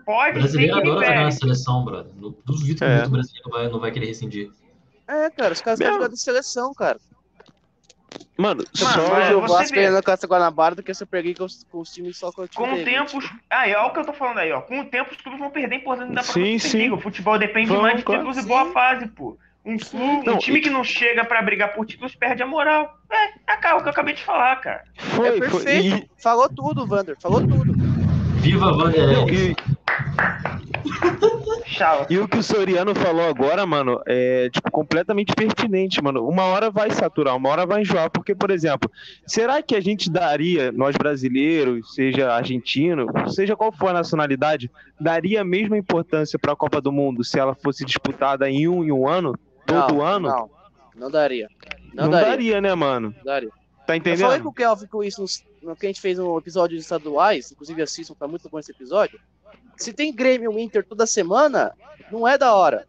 Pode 0.05 0.49
ser 0.49 0.57
que 0.57 0.71
adora 0.71 1.05
jogar 1.05 1.23
na 1.23 1.31
seleção, 1.31 1.85
brother. 1.85 2.11
Duvido 2.45 2.79
que 2.79 2.83
é. 2.83 3.05
o 3.05 3.09
brasileiro 3.09 3.49
vai, 3.49 3.69
não 3.69 3.79
vai 3.79 3.91
querer 3.91 4.07
rescindir. 4.07 4.51
É, 5.07 5.29
cara, 5.29 5.53
os 5.53 5.61
caras 5.61 5.79
estão 5.79 5.93
jogando 5.93 6.13
de 6.13 6.19
seleção, 6.19 6.73
cara. 6.73 6.99
Mano, 8.37 8.63
só 8.73 8.87
hoje 8.87 9.33
o 9.35 9.41
Vasco 9.41 9.75
ganhando 9.75 9.97
a 9.97 10.03
Caça 10.03 10.25
Guanabara 10.25 10.73
do 10.73 10.81
que 10.81 10.93
se 10.93 11.03
eu 11.03 11.07
peguei 11.07 11.35
com 11.35 11.43
os, 11.43 11.63
com 11.71 11.79
os 11.79 11.91
times 11.91 12.17
só 12.17 12.31
com 12.31 12.41
o 12.41 12.47
time 12.47 12.65
Com 12.65 12.73
o 12.73 12.83
tempo, 12.83 13.19
ah, 13.49 13.67
é 13.67 13.77
o 13.77 13.91
que 13.91 13.99
eu 13.99 14.05
tô 14.05 14.13
falando 14.13 14.39
aí, 14.39 14.51
ó. 14.51 14.61
Com 14.61 14.79
o 14.79 14.85
tempo 14.85 15.11
os 15.11 15.21
clubes 15.21 15.39
vão 15.39 15.51
perder 15.51 15.75
a 15.75 15.77
importância 15.77 16.13
da 16.13 16.23
sim, 16.23 16.57
sim. 16.57 16.89
O 16.89 16.99
futebol 16.99 17.37
depende 17.37 17.67
Vamos, 17.67 17.83
mais 17.83 17.97
de 17.97 18.03
títulos 18.03 18.37
e 18.37 18.41
boa 18.43 18.71
fase, 18.71 19.07
pô. 19.07 19.37
Um, 19.65 19.77
clube, 19.77 20.25
não, 20.25 20.33
um 20.33 20.37
time 20.39 20.59
e... 20.59 20.61
que 20.61 20.69
não 20.69 20.83
chega 20.83 21.23
pra 21.23 21.41
brigar 21.41 21.73
por 21.73 21.85
títulos 21.85 22.15
perde 22.15 22.41
a 22.41 22.47
moral. 22.47 22.97
É, 23.09 23.53
é 23.67 23.73
o 23.75 23.81
que 23.81 23.87
eu 23.87 23.91
acabei 23.91 24.13
de 24.13 24.23
falar, 24.23 24.55
cara. 24.57 24.83
Foi, 24.97 25.27
é 25.27 25.39
perfeito. 25.39 25.89
Foi, 25.89 25.99
e... 25.99 26.09
Falou 26.21 26.49
tudo, 26.49 26.87
Vander. 26.87 27.15
Falou 27.21 27.39
tudo. 27.39 27.73
Viva 28.41 28.73
Vander. 28.73 29.29
E 29.29 29.55
o 32.19 32.27
que 32.27 32.37
o 32.37 32.43
Soriano 32.43 32.93
falou 32.93 33.27
agora, 33.27 33.65
mano, 33.65 34.01
é 34.05 34.49
tipo, 34.49 34.69
completamente 34.71 35.33
pertinente, 35.33 36.01
mano. 36.01 36.27
Uma 36.27 36.43
hora 36.45 36.69
vai 36.69 36.91
saturar, 36.91 37.35
uma 37.35 37.49
hora 37.49 37.65
vai 37.65 37.81
enjoar. 37.81 38.09
Porque, 38.09 38.35
por 38.35 38.51
exemplo, 38.51 38.89
será 39.25 39.61
que 39.61 39.75
a 39.75 39.81
gente 39.81 40.09
daria, 40.09 40.71
nós 40.71 40.95
brasileiros, 40.95 41.93
seja 41.93 42.31
argentino, 42.31 43.07
seja 43.29 43.55
qual 43.55 43.71
for 43.71 43.89
a 43.89 43.93
nacionalidade, 43.93 44.69
daria 44.99 45.41
a 45.41 45.45
mesma 45.45 45.77
importância 45.77 46.37
para 46.37 46.53
a 46.53 46.55
Copa 46.55 46.79
do 46.79 46.91
Mundo 46.91 47.23
se 47.23 47.39
ela 47.39 47.55
fosse 47.55 47.83
disputada 47.83 48.49
em 48.49 48.67
um 48.67 48.83
em 48.83 48.91
um 48.91 49.07
ano? 49.07 49.37
Todo 49.65 49.95
não, 49.95 50.05
ano? 50.05 50.27
Não, 50.27 50.49
não 50.95 51.11
daria. 51.11 51.47
Não, 51.93 52.05
não 52.05 52.11
daria. 52.11 52.29
daria. 52.29 52.61
né, 52.61 52.75
mano? 52.75 53.15
Daria. 53.23 53.49
Tá 53.85 53.97
entendendo? 53.97 54.21
Eu 54.21 54.27
falei 54.27 54.41
com 54.41 54.49
o 54.49 54.53
Kelvin 54.53 54.87
com 54.87 55.03
isso 55.03 55.25
no, 55.61 55.75
que 55.75 55.85
a 55.85 55.89
gente 55.89 56.01
fez 56.01 56.17
um 56.17 56.37
episódio 56.37 56.77
de 56.77 56.83
estaduais, 56.83 57.51
inclusive 57.51 57.81
assistam, 57.81 58.13
tá 58.13 58.27
muito 58.27 58.49
bom 58.49 58.59
esse 58.59 58.71
episódio. 58.71 59.19
Se 59.77 59.93
tem 59.93 60.13
Grêmio 60.13 60.57
Inter 60.57 60.85
toda 60.85 61.05
semana, 61.05 61.73
não 62.11 62.27
é 62.27 62.37
da 62.37 62.53
hora. 62.53 62.85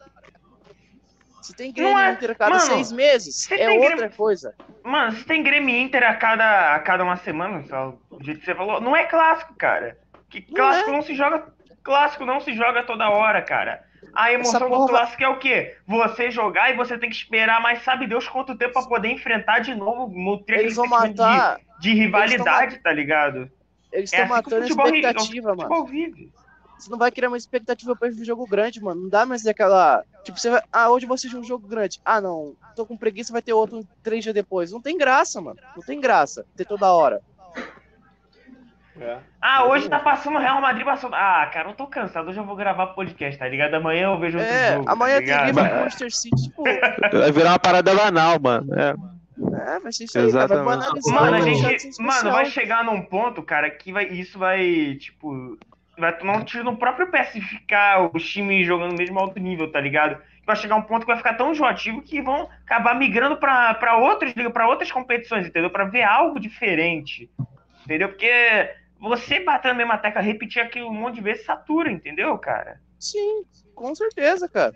Se 1.42 1.54
tem 1.54 1.72
Grêmio 1.72 1.98
é... 1.98 2.12
Inter 2.12 2.30
a 2.30 2.34
cada 2.34 2.56
Mano, 2.56 2.66
seis 2.66 2.90
meses, 2.90 3.50
é 3.50 3.70
outra 3.70 3.96
Grêmio... 3.96 4.16
coisa. 4.16 4.54
Mano, 4.82 5.12
se 5.12 5.24
tem 5.24 5.42
Grêmio 5.42 5.76
Inter 5.76 6.02
a 6.02 6.14
cada, 6.14 6.74
a 6.74 6.78
cada 6.80 7.04
uma 7.04 7.16
semana, 7.16 7.62
só, 7.68 7.94
do 8.10 8.24
jeito 8.24 8.40
que 8.40 8.46
você 8.46 8.54
falou, 8.54 8.80
não 8.80 8.96
é 8.96 9.04
clássico, 9.04 9.54
cara. 9.54 9.98
Que 10.30 10.40
clássico 10.40 10.88
não, 10.88 10.94
é. 10.94 10.96
não 10.98 11.04
se 11.04 11.14
joga. 11.14 11.46
Clássico 11.82 12.24
não 12.24 12.40
se 12.40 12.54
joga 12.54 12.82
toda 12.82 13.10
hora, 13.10 13.42
cara. 13.42 13.84
A 14.14 14.32
emoção 14.32 14.70
do 14.70 14.86
clássico 14.86 15.22
é 15.22 15.28
o 15.28 15.38
quê? 15.38 15.76
Você 15.86 16.30
jogar 16.30 16.70
e 16.70 16.76
você 16.76 16.96
tem 16.96 17.10
que 17.10 17.16
esperar 17.16 17.60
mais 17.60 17.82
sabe 17.82 18.06
Deus 18.06 18.28
quanto 18.28 18.56
tempo 18.56 18.72
pra 18.72 18.82
poder 18.82 19.08
enfrentar 19.08 19.58
de 19.58 19.74
novo, 19.74 20.44
Eles 20.48 20.76
vão 20.76 20.86
matar... 20.86 21.58
de, 21.78 21.92
de 21.92 21.94
rivalidade, 21.94 22.78
tá 22.78 22.92
ligado? 22.92 23.50
Eles 23.92 24.10
estão 24.12 24.20
é 24.20 24.22
assim 24.22 24.32
matando 24.32 24.62
a 24.62 24.66
expectativa, 24.66 25.54
mano. 25.54 25.88
Você 26.78 26.90
não 26.90 26.98
vai 26.98 27.10
criar 27.10 27.28
uma 27.28 27.36
expectativa 27.36 27.94
para 27.96 28.08
um 28.08 28.24
jogo 28.24 28.46
grande, 28.46 28.82
mano. 28.82 29.02
Não 29.02 29.08
dá 29.08 29.24
mais 29.24 29.46
aquela. 29.46 30.04
Tipo, 30.22 30.38
você 30.38 30.50
vai. 30.50 30.62
Ah, 30.72 30.90
hoje 30.90 31.06
você 31.06 31.28
joga 31.28 31.44
um 31.44 31.48
jogo 31.48 31.66
grande. 31.66 32.00
Ah, 32.04 32.20
não. 32.20 32.54
Tô 32.74 32.84
com 32.84 32.96
preguiça, 32.96 33.32
vai 33.32 33.42
ter 33.42 33.52
outro 33.52 33.86
três 34.02 34.22
dias 34.22 34.34
depois. 34.34 34.72
Não 34.72 34.80
tem 34.80 34.98
graça, 34.98 35.40
mano. 35.40 35.58
Não 35.76 35.82
tem 35.82 36.00
graça 36.00 36.44
ter 36.56 36.64
toda 36.64 36.92
hora. 36.92 37.22
É. 39.00 39.18
Ah, 39.40 39.66
hoje 39.66 39.88
tá 39.88 39.98
passando 39.98 40.38
Real 40.38 40.60
Madrid 40.60 40.84
passando. 40.84 41.14
Ah, 41.14 41.48
cara, 41.52 41.70
eu 41.70 41.74
tô 41.74 41.86
cansado. 41.86 42.28
Hoje 42.28 42.38
eu 42.38 42.44
vou 42.44 42.54
gravar 42.54 42.88
podcast, 42.88 43.38
tá 43.38 43.48
ligado? 43.48 43.74
Amanhã 43.74 44.06
eu 44.06 44.18
vejo 44.18 44.38
outro 44.38 44.52
é, 44.52 44.74
jogo. 44.74 44.88
Amanhã 44.88 45.20
tá 45.20 45.26
tem 45.26 45.46
Liverpool 45.46 45.78
Manchester 45.80 46.14
City, 46.14 46.42
tipo. 46.44 46.62
Vai 46.62 47.32
virar 47.32 47.50
uma 47.50 47.58
parada 47.58 47.94
banal, 47.94 48.38
mano. 48.40 48.72
É. 48.74 48.94
É, 49.66 49.80
vai 49.80 49.92
ser 49.92 50.04
isso 50.04 50.16
aí, 50.16 50.26
Exatamente. 50.26 50.84
Cara. 50.84 51.20
Mano, 51.20 51.36
a 51.36 51.40
gente, 51.40 52.00
mano, 52.00 52.30
vai 52.30 52.44
chegar 52.46 52.84
num 52.84 53.02
ponto, 53.02 53.42
cara, 53.42 53.68
que 53.68 53.92
vai, 53.92 54.06
isso 54.06 54.38
vai, 54.38 54.94
tipo, 54.94 55.58
vai 55.96 56.16
tomar 56.16 56.36
um 56.38 56.44
tiro 56.44 56.64
no 56.64 56.76
próprio 56.76 57.10
pé 57.10 57.24
se 57.24 57.40
ficar 57.40 58.10
os 58.14 58.28
times 58.28 58.66
jogando 58.66 58.92
no 58.92 58.98
mesmo 58.98 59.18
alto 59.18 59.38
nível, 59.38 59.70
tá 59.70 59.80
ligado? 59.80 60.20
Vai 60.46 60.56
chegar 60.56 60.76
um 60.76 60.82
ponto 60.82 61.00
que 61.00 61.06
vai 61.06 61.16
ficar 61.16 61.34
tão 61.34 61.52
enjoativo 61.52 62.02
que 62.02 62.20
vão 62.20 62.48
acabar 62.64 62.94
migrando 62.94 63.36
para 63.36 63.96
outros, 63.96 64.32
para 64.52 64.68
outras 64.68 64.90
competições, 64.92 65.46
entendeu? 65.46 65.70
Para 65.70 65.84
ver 65.84 66.02
algo 66.02 66.38
diferente. 66.38 67.30
Entendeu? 67.84 68.08
Porque 68.08 68.74
você 68.98 69.40
bater 69.40 69.68
na 69.68 69.74
mesma 69.74 69.98
tecla, 69.98 70.20
repetir 70.20 70.62
aquilo 70.62 70.88
um 70.88 70.94
monte 70.94 71.16
de 71.16 71.20
vezes, 71.20 71.44
satura, 71.44 71.90
entendeu, 71.90 72.36
cara? 72.38 72.80
Sim, 72.98 73.44
com 73.74 73.94
certeza, 73.94 74.48
cara. 74.48 74.74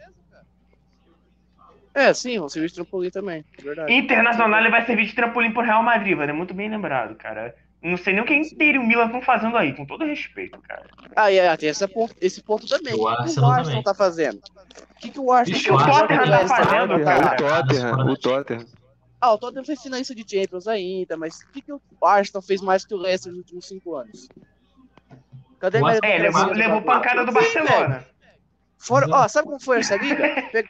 É, 1.95 2.15
sim, 2.15 2.39
vão 2.39 2.49
servir 2.49 2.69
de 2.69 2.75
trampolim 2.75 3.11
também, 3.11 3.45
é 3.59 3.63
verdade. 3.63 3.93
Internacional 3.93 4.61
ele 4.61 4.71
vai 4.71 4.87
servir 4.87 5.07
de 5.07 5.15
trampolim 5.15 5.51
pro 5.51 5.63
Real 5.63 5.83
Madrid, 5.83 6.19
é 6.19 6.33
muito 6.33 6.55
bem 6.55 6.69
lembrado, 6.69 7.17
cara. 7.17 7.57
Não 7.81 7.97
sei 7.97 8.13
nem 8.13 8.23
o 8.23 8.27
que 8.27 8.35
inteiro 8.35 8.79
e 8.79 8.85
o 8.85 8.87
Milan 8.87 9.07
estão 9.07 9.23
fazendo 9.23 9.57
aí, 9.57 9.73
com 9.73 9.87
todo 9.87 10.05
respeito, 10.05 10.59
cara. 10.63 10.85
Ah, 11.15 11.33
é, 11.33 11.57
tem 11.57 11.69
esse 11.69 11.87
ponto, 11.87 12.15
esse 12.21 12.43
ponto 12.43 12.67
também. 12.67 12.93
O 12.95 13.03
O 13.03 13.09
que, 13.09 13.15
que 13.17 13.23
Arsenal 13.23 13.49
o 13.49 13.53
Arsenal 13.53 13.71
também. 13.71 13.83
tá 13.85 13.95
fazendo? 13.95 14.39
O 14.39 14.95
que, 15.01 15.11
que 15.11 15.21
o 15.21 15.33
Arsenal 15.33 15.77
o 15.77 15.79
tá 15.79 16.01
Tottenham 16.01 16.27
fazendo? 16.27 16.31
tá 16.31 16.39
West 16.39 16.51
Ham, 16.53 16.65
fazendo, 16.65 17.05
cara? 17.05 17.21
cara. 17.23 17.35
O 17.35 17.37
Tottenham, 17.67 17.99
o 18.13 18.17
Tottenham. 18.17 18.67
Ah, 19.21 19.33
o 19.35 19.39
Tottenham 19.39 19.65
fez 19.65 19.81
finalista 19.83 20.15
de 20.15 20.25
Champions 20.29 20.67
ainda, 20.67 21.17
mas 21.17 21.39
o 21.41 21.49
que, 21.53 21.63
que 21.63 21.73
o 21.73 21.81
Arsenal 22.03 22.43
fez 22.43 22.61
mais 22.61 22.85
que 22.85 22.95
o 22.95 22.99
Leicester 22.99 23.31
nos 23.33 23.39
últimos 23.43 23.67
cinco 23.69 23.95
anos? 23.95 24.29
Cadê 25.61 25.81
O 25.81 25.87
Arsenal- 25.87 26.11
É, 26.11 26.19
levou, 26.19 26.47
levou 26.53 26.83
pancada 26.83 27.25
do. 27.25 27.33
Barcelona. 27.33 28.05
Foram, 28.77 29.09
ó, 29.13 29.27
sabe 29.29 29.47
como 29.49 29.61
foi 29.61 29.79
essa 29.81 29.97
liga? 29.97 30.25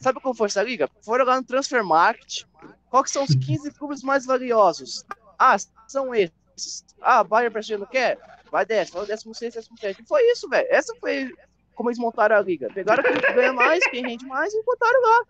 Sabe 0.00 0.20
como 0.20 0.34
foi 0.34 0.48
essa 0.48 0.62
liga? 0.62 0.88
Foram 1.02 1.24
lá 1.24 1.36
no 1.36 1.44
Transfer 1.44 1.82
Market. 1.82 2.42
Qual 2.90 3.02
que 3.02 3.10
são 3.10 3.24
os 3.24 3.34
15 3.34 3.70
clubes 3.72 4.02
mais 4.02 4.26
valiosos? 4.26 5.02
Ah, 5.38 5.56
são 5.88 6.14
esses. 6.14 6.84
Ah, 7.00 7.24
Bayern 7.24 7.52
PSG 7.52 7.76
não 7.76 7.86
quer? 7.86 8.18
Vai 8.50 8.64
dessa, 8.64 8.92
vai 8.92 9.02
o 9.02 9.06
16, 9.06 9.54
17. 9.54 10.02
E 10.02 10.06
foi 10.06 10.22
isso, 10.30 10.48
velho. 10.48 10.66
Essa 10.70 10.94
foi 11.00 11.30
como 11.74 11.88
eles 11.90 11.98
montaram 11.98 12.36
a 12.36 12.40
liga. 12.40 12.68
Pegaram 12.72 13.02
quem 13.02 13.34
ganha 13.34 13.52
mais, 13.52 13.84
quem 13.88 14.02
rende 14.02 14.24
mais 14.26 14.54
e 14.54 14.62
botaram 14.62 15.00
lá. 15.02 15.24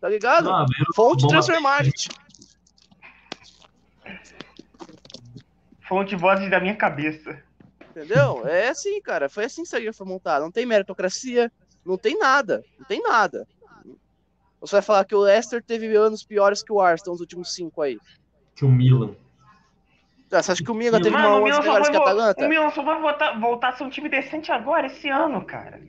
Tá 0.00 0.08
ligado? 0.08 0.48
Fonte 0.94 1.22
bomba 1.22 1.32
Transfer. 1.32 1.60
Market. 1.60 2.06
Fonte 5.88 6.14
vozes 6.14 6.50
da 6.50 6.60
minha 6.60 6.76
cabeça. 6.76 7.42
Entendeu? 7.90 8.46
É 8.46 8.68
assim, 8.68 9.00
cara. 9.00 9.28
Foi 9.28 9.44
assim 9.44 9.62
que 9.62 9.68
essa 9.68 9.78
liga 9.78 9.92
foi 9.92 10.06
montada. 10.06 10.44
Não 10.44 10.52
tem 10.52 10.66
meritocracia, 10.66 11.50
não 11.84 11.96
tem 11.98 12.16
nada. 12.18 12.62
Não 12.78 12.86
tem 12.86 13.02
nada. 13.02 13.46
Você 14.60 14.72
vai 14.72 14.82
falar 14.82 15.04
que 15.04 15.14
o 15.14 15.20
Leicester 15.20 15.62
teve 15.62 15.94
anos 15.96 16.22
piores 16.22 16.62
que 16.62 16.72
o 16.72 16.80
Arsenal 16.80 17.14
nos 17.14 17.20
últimos 17.20 17.54
cinco 17.54 17.80
aí. 17.82 17.98
que 18.54 18.64
o 18.64 18.68
Milan. 18.68 19.14
Você 20.28 20.52
acha 20.52 20.62
que 20.62 20.70
o 20.70 20.74
Milan 20.74 21.00
teve 21.00 21.16
Mano, 21.16 21.38
uma 21.38 21.40
melhores 21.40 21.64
vai, 21.64 21.90
que 21.90 21.96
a 21.96 22.00
Atalanta? 22.00 22.44
o 22.44 22.48
Milan 22.48 22.70
só 22.70 22.82
vai 22.82 23.00
voltar, 23.00 23.40
voltar 23.40 23.68
a 23.68 23.72
ser 23.72 23.84
um 23.84 23.90
time 23.90 24.08
decente 24.08 24.52
agora, 24.52 24.86
esse 24.86 25.08
ano, 25.08 25.44
cara. 25.44 25.80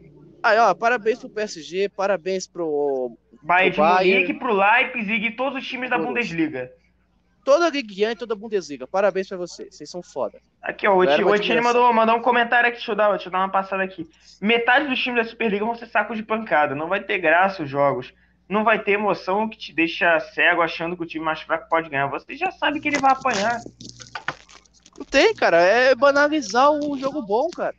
Aí, 0.42 0.58
ó, 0.58 0.74
parabéns 0.74 1.20
pro 1.20 1.30
PSG, 1.30 1.90
parabéns 1.90 2.48
pro. 2.48 3.18
Bayern 3.44 3.72
de 3.72 3.82
Munique, 3.82 4.34
pro 4.34 4.54
Leipzig 4.54 5.26
e 5.26 5.36
todos 5.36 5.62
os 5.62 5.68
times 5.68 5.90
da. 5.90 5.98
Bundesliga. 5.98 6.72
Toda 7.44 7.66
a 7.66 7.70
Ligue 7.70 8.06
1 8.06 8.12
e 8.12 8.16
toda 8.16 8.34
a 8.34 8.38
Bundesliga. 8.38 8.86
Parabéns 8.86 9.28
pra 9.28 9.38
vocês. 9.38 9.76
Vocês 9.76 9.90
são 9.90 10.04
foda. 10.04 10.40
Aqui, 10.62 10.88
ó, 10.88 10.96
o 10.96 11.04
Etienne 11.04 11.34
admiração. 11.34 11.64
mandou, 11.64 11.94
mandou 11.94 12.16
um 12.18 12.22
comentário 12.22 12.68
aqui, 12.68 12.78
deixa 12.78 12.92
eu, 12.92 12.96
dar, 12.96 13.10
deixa 13.12 13.28
eu 13.28 13.32
dar 13.32 13.40
uma 13.40 13.50
passada 13.50 13.82
aqui. 13.82 14.08
Metade 14.42 14.88
dos 14.88 15.00
times 15.00 15.24
da 15.24 15.30
Superliga 15.30 15.66
vão 15.66 15.76
ser 15.76 15.88
sacos 15.88 16.18
de 16.18 16.24
pancada, 16.24 16.76
não 16.76 16.88
vai 16.88 17.02
ter 17.02 17.18
graça 17.18 17.64
os 17.64 17.70
jogos. 17.70 18.14
Não 18.48 18.64
vai 18.64 18.80
ter 18.80 18.94
emoção 18.94 19.48
que 19.48 19.58
te 19.58 19.74
deixa 19.74 20.20
cego 20.20 20.62
achando 20.62 20.98
que 20.98 21.04
o 21.04 21.06
time 21.06 21.24
mais 21.24 21.40
fraco 21.42 21.70
pode 21.70 21.88
ganhar. 21.88 22.08
Você 22.08 22.36
já 22.36 22.50
sabe 22.52 22.80
que 22.80 22.88
ele 22.88 22.98
vai 22.98 23.12
apanhar. 23.12 23.60
Não 25.00 25.06
tem, 25.06 25.34
cara. 25.34 25.58
É 25.62 25.96
banalizar 25.96 26.70
o 26.72 26.98
jogo 26.98 27.22
bom, 27.22 27.50
cara. 27.50 27.74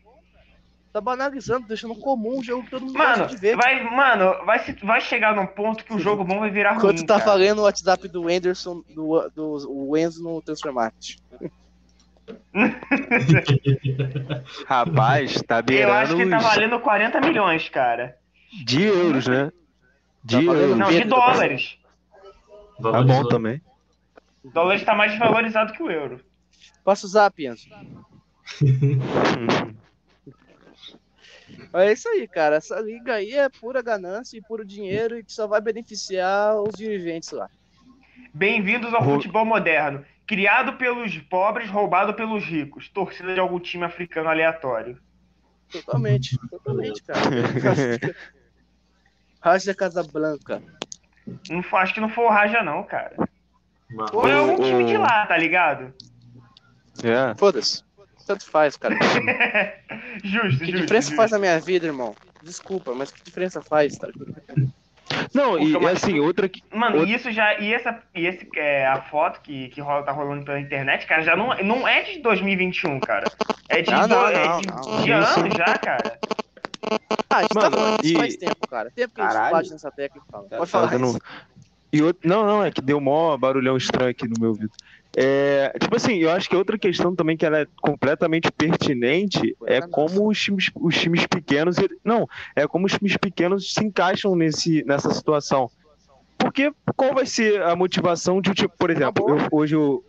Tá 0.93 1.01
banalizando, 1.01 1.69
deixando 1.69 1.95
comum 1.95 2.41
o 2.41 2.43
jogo 2.43 2.65
que 2.65 2.71
todo 2.71 2.85
mundo 2.87 2.99
Mano, 2.99 3.19
gosta 3.19 3.37
de 3.37 3.41
ver. 3.41 3.55
vai, 3.57 3.81
mano, 3.85 4.45
vai, 4.45 4.59
se- 4.59 4.73
vai 4.85 5.01
chegar 5.01 5.37
num 5.37 5.47
ponto 5.47 5.85
que 5.85 5.95
o 5.95 6.01
jogo 6.01 6.25
bom 6.25 6.41
vai 6.41 6.51
virar 6.51 6.71
ruim, 6.71 6.79
Enquanto 6.79 7.07
tá 7.07 7.21
cara. 7.21 7.31
falando 7.31 7.61
o 7.61 7.63
WhatsApp 7.63 8.09
do 8.09 8.27
Anderson, 8.29 8.83
do, 8.93 9.31
do 9.33 9.71
o 9.71 9.97
Enzo 9.97 10.21
no 10.25 10.43
Transfer 10.43 10.73
Market. 10.73 11.19
Rapaz, 14.67 15.43
tá 15.43 15.63
Eu 15.69 15.93
acho 15.93 16.17
que 16.17 16.25
beirando 16.25 16.31
tá 16.31 16.39
valendo 16.49 16.81
40 16.81 17.21
milhões, 17.21 17.69
cara. 17.69 18.17
de 18.65 18.83
euros, 18.85 19.27
né? 19.27 19.53
De 20.25 20.37
Tá 20.37 20.43
euros. 20.53 20.77
Não, 20.77 20.91
de 20.91 21.05
dólares. 21.05 21.79
Tá 22.83 23.03
bom 23.03 23.25
também. 23.29 23.61
O 24.43 24.51
dólar 24.51 24.77
está 24.77 24.95
mais 24.95 25.13
desvalorizado 25.13 25.73
que 25.73 25.83
o 25.83 25.91
euro. 25.91 26.21
Passa 26.85 27.07
o 27.07 27.09
zap, 27.09 27.45
Enzo. 27.45 27.69
Hum. 28.63 29.75
É 31.73 31.93
isso 31.93 32.09
aí, 32.09 32.27
cara. 32.27 32.57
Essa 32.57 32.81
liga 32.81 33.15
aí 33.15 33.33
é 33.33 33.49
pura 33.49 33.81
ganância 33.81 34.37
e 34.37 34.43
puro 34.43 34.65
dinheiro 34.65 35.17
e 35.19 35.25
que 35.25 35.33
só 35.33 35.47
vai 35.47 35.61
beneficiar 35.61 36.57
os 36.61 36.75
dirigentes 36.77 37.31
lá. 37.31 37.49
Bem-vindos 38.35 38.93
ao 38.93 39.01
Ro- 39.03 39.15
futebol 39.15 39.45
moderno. 39.45 40.05
Criado 40.27 40.73
pelos 40.79 41.17
pobres, 41.19 41.71
roubado 41.71 42.15
pelos 42.15 42.45
ricos. 42.45 42.89
Torcida 42.89 43.35
de 43.35 43.41
algum 43.41 43.61
time 43.61 43.85
africano 43.85 44.29
aleatório. 44.29 45.01
Totalmente, 45.71 46.37
totalmente, 46.51 47.03
cara. 47.05 47.21
Raja 49.41 49.75
Casablanca. 49.75 50.61
Não, 51.49 51.63
acho 51.79 51.95
que 51.95 52.01
não 52.01 52.09
foi 52.09 52.25
o 52.25 52.31
Raja, 52.31 52.63
não, 52.65 52.83
cara. 52.83 53.15
Mano, 53.91 54.09
Foi 54.11 54.33
algum 54.33 54.55
o- 54.55 54.63
time 54.65 54.85
de 54.87 54.97
lá, 54.97 55.25
tá 55.27 55.37
ligado? 55.37 55.95
É. 57.05 57.35
Foda-se. 57.37 57.83
Tanto 58.27 58.45
faz, 58.49 58.77
cara. 58.77 58.95
Justo, 60.23 60.59
Que 60.59 60.67
justo. 60.67 60.81
diferença 60.83 61.09
justo. 61.09 61.17
faz 61.17 61.31
na 61.33 61.39
minha 61.39 61.59
vida, 61.59 61.87
irmão? 61.87 62.15
Desculpa, 62.43 62.95
mas 62.95 63.11
que 63.11 63.23
diferença 63.25 63.61
faz, 63.61 63.97
tá? 63.99 64.09
Não, 65.35 65.59
e 65.59 65.73
mas- 65.81 66.03
assim, 66.05 66.21
outra 66.21 66.49
que. 66.49 66.63
Mano, 66.73 66.99
Outra- 66.99 67.11
e 67.11 67.15
isso 67.17 67.33
já. 67.33 67.59
E 67.59 67.75
essa. 67.75 67.99
E 68.15 68.27
esse, 68.27 68.49
é, 68.57 68.87
a 68.87 69.03
foto 69.03 69.41
que, 69.41 69.69
que 69.71 69.81
rola, 69.81 70.05
tá 70.05 70.13
rolando 70.13 70.45
pela 70.45 70.61
internet, 70.61 71.07
cara, 71.07 71.23
já 71.23 71.35
não, 71.37 71.49
não 71.65 71.87
é 71.89 72.03
de 72.03 72.21
2021, 72.21 73.01
cara. 73.01 73.31
É 73.69 73.83
de, 73.83 73.91
Não, 73.91 74.01
não, 74.03 74.09
do- 74.09 74.27
é 74.29 74.49
não, 74.49 74.61
de, 74.61 74.67
não. 74.69 75.03
de 75.03 75.11
anos 75.11 75.55
já, 75.57 75.79
cara. 75.79 76.19
Ah, 77.29 77.37
a 77.39 77.43
gente 77.43 77.55
Mano, 77.55 77.71
tá 77.71 77.77
falando 77.77 78.05
isso 78.05 78.13
e- 78.15 78.17
faz 78.17 78.37
tempo, 78.37 78.69
cara. 78.69 78.91
Tempo 78.95 79.15
que 79.15 79.21
a 79.21 79.25
gente 79.25 79.33
Caralho. 79.35 79.53
bate 79.57 79.71
nessa 79.73 79.91
tecla 79.91 80.23
e 80.27 80.31
fala. 80.31 80.49
Tá 80.49 80.57
Pode 80.59 80.71
falar 80.71 80.89
fazendo- 80.89 81.09
isso. 81.11 81.19
E 81.93 82.03
outro... 82.03 82.29
Não, 82.29 82.47
não, 82.47 82.65
é 82.65 82.71
que 82.71 82.81
deu 82.81 83.01
mó 83.01 83.37
barulhão 83.37 83.77
estranho 83.77 84.11
aqui 84.11 84.27
no 84.29 84.35
meu 84.39 84.51
ouvido. 84.51 84.71
É, 85.23 85.77
tipo 85.79 85.95
assim, 85.97 86.15
eu 86.17 86.31
acho 86.31 86.49
que 86.49 86.57
outra 86.57 86.79
questão 86.79 87.15
também 87.15 87.37
que 87.37 87.45
ela 87.45 87.59
é 87.61 87.67
completamente 87.83 88.51
pertinente 88.51 89.55
é 89.67 89.81
como 89.83 90.27
os 90.29 90.41
times, 90.41 90.71
os 90.75 90.99
times 90.99 91.27
pequenos. 91.27 91.77
Não, 92.03 92.27
é 92.57 92.67
como 92.67 92.87
os 92.87 92.93
times 92.93 93.17
pequenos 93.19 93.75
se 93.75 93.85
encaixam 93.85 94.35
nesse, 94.35 94.83
nessa 94.85 95.13
situação. 95.13 95.71
Porque 96.39 96.73
qual 96.97 97.13
vai 97.13 97.27
ser 97.27 97.61
a 97.63 97.77
motivação 97.77 98.41
de, 98.41 98.55
tipo, 98.55 98.75
por 98.79 98.89
exemplo, 98.89 99.29
eu- 99.29 99.49
hoje 99.53 99.75
eu. 99.77 100.03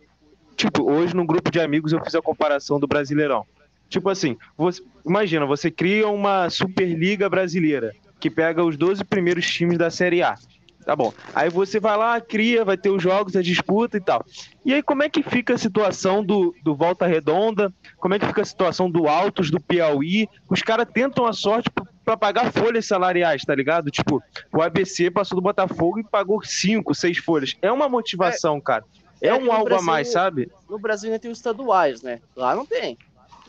Tipo, 0.56 0.90
hoje 0.90 1.14
num 1.14 1.26
grupo 1.26 1.50
de 1.50 1.60
amigos 1.60 1.92
eu 1.92 2.02
fiz 2.02 2.14
a 2.14 2.22
comparação 2.22 2.80
do 2.80 2.86
Brasileirão. 2.86 3.44
Tipo 3.90 4.08
assim, 4.08 4.38
você, 4.56 4.80
imagina, 5.04 5.44
você 5.44 5.70
cria 5.70 6.08
uma 6.08 6.48
Superliga 6.48 7.28
brasileira 7.28 7.92
que 8.18 8.30
pega 8.30 8.64
os 8.64 8.78
12 8.78 9.04
primeiros 9.04 9.46
times 9.46 9.76
da 9.76 9.90
Série 9.90 10.22
A. 10.22 10.36
Tá 10.84 10.96
bom. 10.96 11.12
Aí 11.34 11.48
você 11.48 11.78
vai 11.78 11.96
lá, 11.96 12.20
cria, 12.20 12.64
vai 12.64 12.76
ter 12.76 12.90
os 12.90 13.02
jogos, 13.02 13.36
a 13.36 13.42
disputa 13.42 13.96
e 13.96 14.00
tal. 14.00 14.24
E 14.64 14.74
aí, 14.74 14.82
como 14.82 15.02
é 15.02 15.08
que 15.08 15.22
fica 15.22 15.54
a 15.54 15.58
situação 15.58 16.24
do, 16.24 16.54
do 16.62 16.74
Volta 16.74 17.06
Redonda? 17.06 17.72
Como 17.98 18.14
é 18.14 18.18
que 18.18 18.26
fica 18.26 18.42
a 18.42 18.44
situação 18.44 18.90
do 18.90 19.06
Altos, 19.06 19.50
do 19.50 19.60
Piauí? 19.60 20.28
Os 20.50 20.60
caras 20.60 20.86
tentam 20.92 21.24
a 21.26 21.32
sorte 21.32 21.70
p- 21.70 21.82
pra 22.04 22.16
pagar 22.16 22.52
folhas 22.52 22.84
salariais, 22.86 23.42
tá 23.42 23.54
ligado? 23.54 23.90
Tipo, 23.90 24.20
o 24.52 24.60
ABC 24.60 25.08
passou 25.10 25.36
do 25.36 25.42
Botafogo 25.42 26.00
e 26.00 26.04
pagou 26.04 26.42
cinco, 26.44 26.94
seis 26.94 27.18
folhas. 27.18 27.56
É 27.62 27.70
uma 27.70 27.88
motivação, 27.88 28.60
cara. 28.60 28.84
É, 29.20 29.28
é 29.28 29.34
um 29.34 29.52
algo 29.52 29.66
a 29.66 29.70
Brasil- 29.70 29.86
mais, 29.86 30.10
sabe? 30.10 30.50
No 30.68 30.80
Brasil 30.80 31.10
ainda 31.10 31.20
tem 31.20 31.30
os 31.30 31.38
estaduais, 31.38 32.02
né? 32.02 32.18
Lá 32.34 32.56
não 32.56 32.66
tem. 32.66 32.98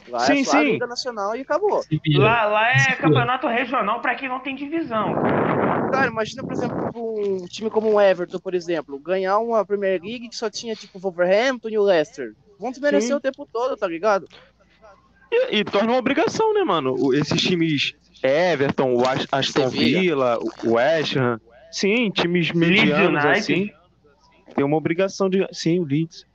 Lá 0.07 0.19
Sim, 0.19 0.41
é 0.41 0.43
só 0.43 0.57
a 0.57 0.61
sim. 0.61 0.71
Liga 0.73 0.87
Nacional 0.87 1.35
e 1.35 1.41
acabou. 1.41 1.81
Lá, 2.15 2.45
lá 2.45 2.69
é 2.71 2.95
campeonato 2.95 3.47
regional 3.47 4.01
pra 4.01 4.15
quem 4.15 4.27
não 4.27 4.39
tem 4.39 4.55
divisão. 4.55 5.13
Cara, 5.91 6.07
imagina, 6.07 6.43
por 6.43 6.51
exemplo, 6.53 6.91
um 6.95 7.45
time 7.45 7.69
como 7.69 7.93
o 7.93 8.01
Everton, 8.01 8.39
por 8.39 8.53
exemplo, 8.53 8.99
ganhar 8.99 9.37
uma 9.39 9.65
Premier 9.65 10.01
League 10.01 10.29
que 10.29 10.35
só 10.35 10.49
tinha, 10.49 10.75
tipo, 10.75 10.97
o 10.97 11.01
Wolverhampton 11.01 11.69
e 11.69 11.77
o 11.77 11.83
Leicester. 11.83 12.33
Vão 12.59 12.71
desmerecer 12.71 13.09
Sim. 13.09 13.15
o 13.15 13.19
tempo 13.21 13.47
todo, 13.51 13.77
tá 13.77 13.87
ligado? 13.87 14.27
E, 15.31 15.57
e 15.59 15.63
torna 15.63 15.91
uma 15.91 15.97
obrigação, 15.99 16.53
né, 16.53 16.63
mano? 16.63 17.13
Esses 17.13 17.41
times 17.41 17.93
Everton, 18.21 18.93
o 18.95 19.01
As- 19.07 19.27
Aston. 19.31 19.69
Villa, 19.69 20.37
o 20.63 20.73
West 20.73 21.15
Ham, 21.15 21.39
sim, 21.71 22.09
times 22.11 22.51
medianos 22.51 23.23
United. 23.23 23.39
assim, 23.39 23.71
tem 24.55 24.63
uma 24.63 24.77
obrigação 24.77 25.29
de, 25.29 25.47
sim, 25.51 25.79
o 25.79 25.83
Leeds. 25.83 26.25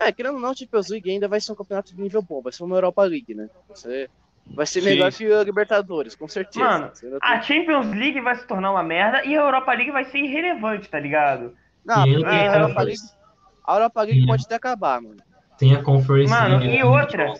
É, 0.00 0.12
querendo 0.12 0.34
ou 0.36 0.40
não, 0.40 0.50
o 0.50 0.56
Champions 0.56 0.88
League 0.88 1.10
ainda 1.10 1.26
vai 1.28 1.40
ser 1.40 1.52
um 1.52 1.56
campeonato 1.56 1.94
de 1.94 2.00
nível 2.00 2.22
bom, 2.22 2.42
vai 2.42 2.52
ser 2.52 2.62
uma 2.64 2.76
Europa 2.76 3.02
League, 3.04 3.34
né? 3.34 3.48
Você 3.68 4.08
vai 4.54 4.66
ser 4.66 4.80
Sim. 4.80 4.90
melhor 4.90 5.12
que 5.12 5.30
a 5.32 5.42
Libertadores, 5.42 6.14
com 6.14 6.28
certeza. 6.28 6.64
Mano, 6.64 6.90
tem- 7.00 7.18
A 7.22 7.40
Champions 7.40 7.86
League 7.94 8.20
vai 8.20 8.36
se 8.36 8.46
tornar 8.46 8.70
uma 8.72 8.82
merda 8.82 9.24
e 9.24 9.34
a 9.36 9.40
Europa 9.40 9.72
League 9.72 9.90
vai 9.90 10.04
ser 10.04 10.18
irrelevante, 10.18 10.88
tá 10.88 11.00
ligado? 11.00 11.54
Não, 11.84 11.94
a 11.94 12.02
a 12.02 12.06
Europa 12.06 12.82
League, 12.82 13.00
a 13.66 13.74
Europa 13.74 14.02
League 14.02 14.26
pode 14.26 14.44
até 14.44 14.54
acabar, 14.54 15.00
mano. 15.00 15.16
Tem 15.58 15.74
a 15.74 15.82
Conference 15.82 16.32
Mano, 16.32 16.62
e 16.62 16.68
né, 16.68 16.84
outra? 16.84 17.32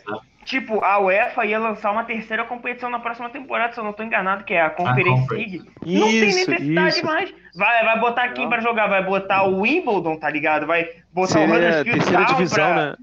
Tá? 0.47 0.51
Tipo, 0.51 0.85
a 0.85 0.99
UEFA 1.01 1.45
ia 1.45 1.59
lançar 1.59 1.91
uma 1.91 2.05
terceira 2.05 2.45
competição 2.45 2.89
na 2.89 3.01
próxima 3.01 3.29
temporada, 3.29 3.73
se 3.73 3.81
eu 3.81 3.85
não 3.85 3.93
tô 3.93 4.03
enganado, 4.03 4.45
que 4.45 4.55
é 4.55 4.63
a 4.63 4.71
Conference. 4.71 5.35
League. 5.35 5.65
Não 5.85 6.07
tem 6.09 6.21
necessidade 6.21 6.97
isso. 6.97 7.05
mais. 7.07 7.35
Vai, 7.55 7.85
vai 7.85 8.01
botar 8.01 8.29
quem 8.29 8.45
Não. 8.45 8.51
pra 8.51 8.61
jogar? 8.61 8.87
Vai 8.87 9.05
botar 9.05 9.45
o 9.49 9.61
Wimbledon, 9.61 10.17
tá 10.17 10.31
ligado? 10.31 10.67
Vai 10.67 10.89
botar 11.13 11.41
o 11.41 11.49
Seria 11.49 11.55
a 11.55 11.57
Huddersfield 11.57 11.99
terceira 11.99 12.25
divisão, 12.25 12.57
pra... 12.57 12.75
né? 12.75 12.97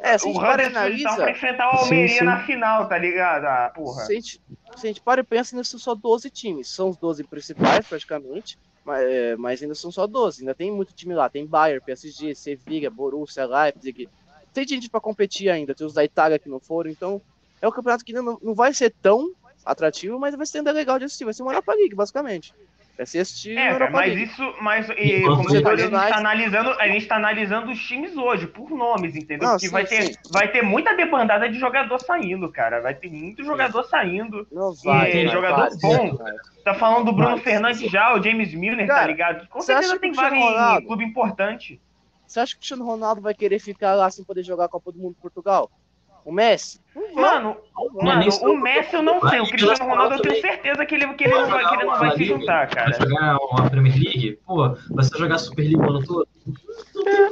É, 0.00 0.16
se 0.16 0.26
a 0.26 0.30
O 0.30 0.32
gente 0.32 0.40
para 0.42 0.62
e 0.62 0.66
Huddersfield 0.66 0.76
analisa, 1.06 1.22
pra 1.22 1.30
enfrentar 1.30 1.68
o 1.68 1.76
Sim, 1.78 1.84
Almeria 1.84 2.18
sim. 2.18 2.24
na 2.24 2.38
final, 2.44 2.88
tá 2.88 2.98
ligado? 2.98 3.44
Ah, 3.44 3.72
porra. 3.74 4.04
se 4.04 4.12
a, 4.12 4.14
gente, 4.14 4.40
se 4.76 4.86
a 4.86 4.88
gente 4.88 5.00
para 5.02 5.20
e 5.20 5.24
pensa, 5.24 5.54
ainda 5.54 5.64
são 5.64 5.78
só 5.78 5.94
12 5.94 6.30
times. 6.30 6.68
São 6.68 6.88
os 6.88 6.96
12 6.96 7.24
principais, 7.24 7.86
praticamente, 7.86 8.58
mas, 8.84 9.02
é, 9.04 9.36
mas 9.36 9.62
ainda 9.62 9.74
são 9.74 9.90
só 9.90 10.06
12. 10.06 10.40
Ainda 10.40 10.54
tem 10.54 10.72
muito 10.72 10.94
time 10.94 11.14
lá. 11.14 11.28
Tem 11.28 11.46
Bayern, 11.46 11.84
PSG, 11.84 12.34
Sevilla, 12.34 12.88
Borussia, 12.88 13.44
Leipzig. 13.44 14.08
Tem 14.52 14.66
gente 14.66 14.88
pra 14.90 15.00
competir 15.00 15.48
ainda, 15.50 15.74
tem 15.74 15.86
os 15.86 15.94
da 15.94 16.04
Itaga 16.04 16.38
que 16.38 16.48
não 16.48 16.60
foram, 16.60 16.90
então 16.90 17.20
é 17.60 17.68
um 17.68 17.72
campeonato 17.72 18.04
que 18.04 18.12
não, 18.12 18.38
não 18.42 18.54
vai 18.54 18.72
ser 18.74 18.92
tão 19.02 19.30
atrativo, 19.64 20.18
mas 20.18 20.34
vai 20.34 20.44
ser 20.46 20.58
ainda 20.58 20.72
legal 20.72 20.98
de 20.98 21.04
assistir, 21.04 21.24
vai 21.24 21.32
ser 21.34 21.42
uma 21.42 21.52
Europa 21.52 21.72
League, 21.74 21.94
basicamente. 21.94 22.52
Vai 22.94 23.06
ser 23.06 23.20
assistir 23.20 23.56
É, 23.56 23.70
Europa 23.72 23.90
mas 23.92 24.12
League. 24.14 24.30
isso, 24.30 24.54
mas 24.60 24.88
e, 24.90 25.16
Enquanto 25.20 25.36
como 25.44 25.56
eu 25.56 25.62
falei, 25.62 25.84
a 25.84 25.86
gente 25.86 25.90
tá 25.92 25.98
United- 26.00 26.18
analisando, 26.18 26.70
a 26.72 26.88
gente 26.88 27.06
tá 27.06 27.16
analisando 27.16 27.70
os 27.72 27.80
times 27.82 28.16
hoje, 28.16 28.46
por 28.46 28.68
nomes, 28.70 29.16
entendeu? 29.16 29.48
Não, 29.48 29.54
Porque 29.54 29.66
sim, 29.68 29.72
vai 29.72 29.86
ter, 29.86 30.02
sim. 30.02 30.14
vai 30.30 30.48
ter 30.52 30.62
muita 30.62 30.94
debandada 30.94 31.48
de 31.48 31.58
jogador 31.58 31.98
saindo, 32.00 32.50
cara. 32.52 32.82
Vai 32.82 32.94
ter 32.94 33.08
muito 33.10 33.42
jogador 33.44 33.82
saindo. 33.84 34.46
Não 34.52 34.74
vai, 34.84 35.10
E 35.10 35.24
vai, 35.24 35.28
jogador 35.34 35.70
vai, 35.70 35.78
bom. 35.80 36.16
vai. 36.16 36.32
Tá 36.64 36.74
falando 36.74 37.06
do 37.06 37.12
Bruno 37.12 37.36
Vai. 37.36 37.40
Fernandes 37.40 37.90
já, 37.90 38.14
o 38.14 38.22
James 38.22 38.52
Milner, 38.52 38.86
tá 38.86 38.94
Cara, 38.94 39.06
ligado? 39.06 39.48
Com 39.48 39.60
você 39.60 39.72
certeza 39.72 39.94
que 39.94 40.00
tem 40.00 40.12
vaga 40.12 40.36
em 40.36 40.84
clube 40.86 41.02
importante. 41.04 41.80
Você 42.32 42.40
acha 42.40 42.52
que 42.52 42.56
o 42.56 42.60
Cristiano 42.60 42.86
Ronaldo 42.86 43.20
vai 43.20 43.34
querer 43.34 43.58
ficar 43.58 43.94
lá 43.94 44.10
sem 44.10 44.24
poder 44.24 44.42
jogar 44.42 44.64
a 44.64 44.68
Copa 44.68 44.90
do 44.90 44.98
Mundo 44.98 45.14
em 45.18 45.20
Portugal? 45.20 45.70
O 46.24 46.32
Messi? 46.32 46.80
Mano, 47.14 47.58
Não, 47.76 48.02
mano, 48.02 48.24
o 48.42 48.56
Messi 48.56 48.94
eu 48.94 49.02
não 49.02 49.20
sei. 49.28 49.40
O 49.40 49.46
Cristiano 49.48 49.90
Ronaldo 49.90 50.14
eu 50.14 50.22
tenho 50.22 50.40
certeza 50.40 50.86
que 50.86 50.94
ele, 50.94 51.12
que 51.12 51.24
ele, 51.24 51.34
não, 51.34 51.46
vai, 51.46 51.68
que 51.68 51.74
ele 51.74 51.84
não 51.84 51.98
vai 51.98 52.16
se 52.16 52.24
juntar, 52.24 52.68
cara. 52.68 52.96
Vai 52.96 53.06
jogar 53.06 53.36
uma 53.36 53.68
Premier 53.68 53.94
League? 53.94 54.38
Pô, 54.46 54.66
vai 54.90 55.04
só 55.04 55.18
jogar 55.18 55.36
Super 55.36 55.62
League 55.62 55.76
o 55.76 55.90
ano 55.90 56.06
todo? 56.06 56.26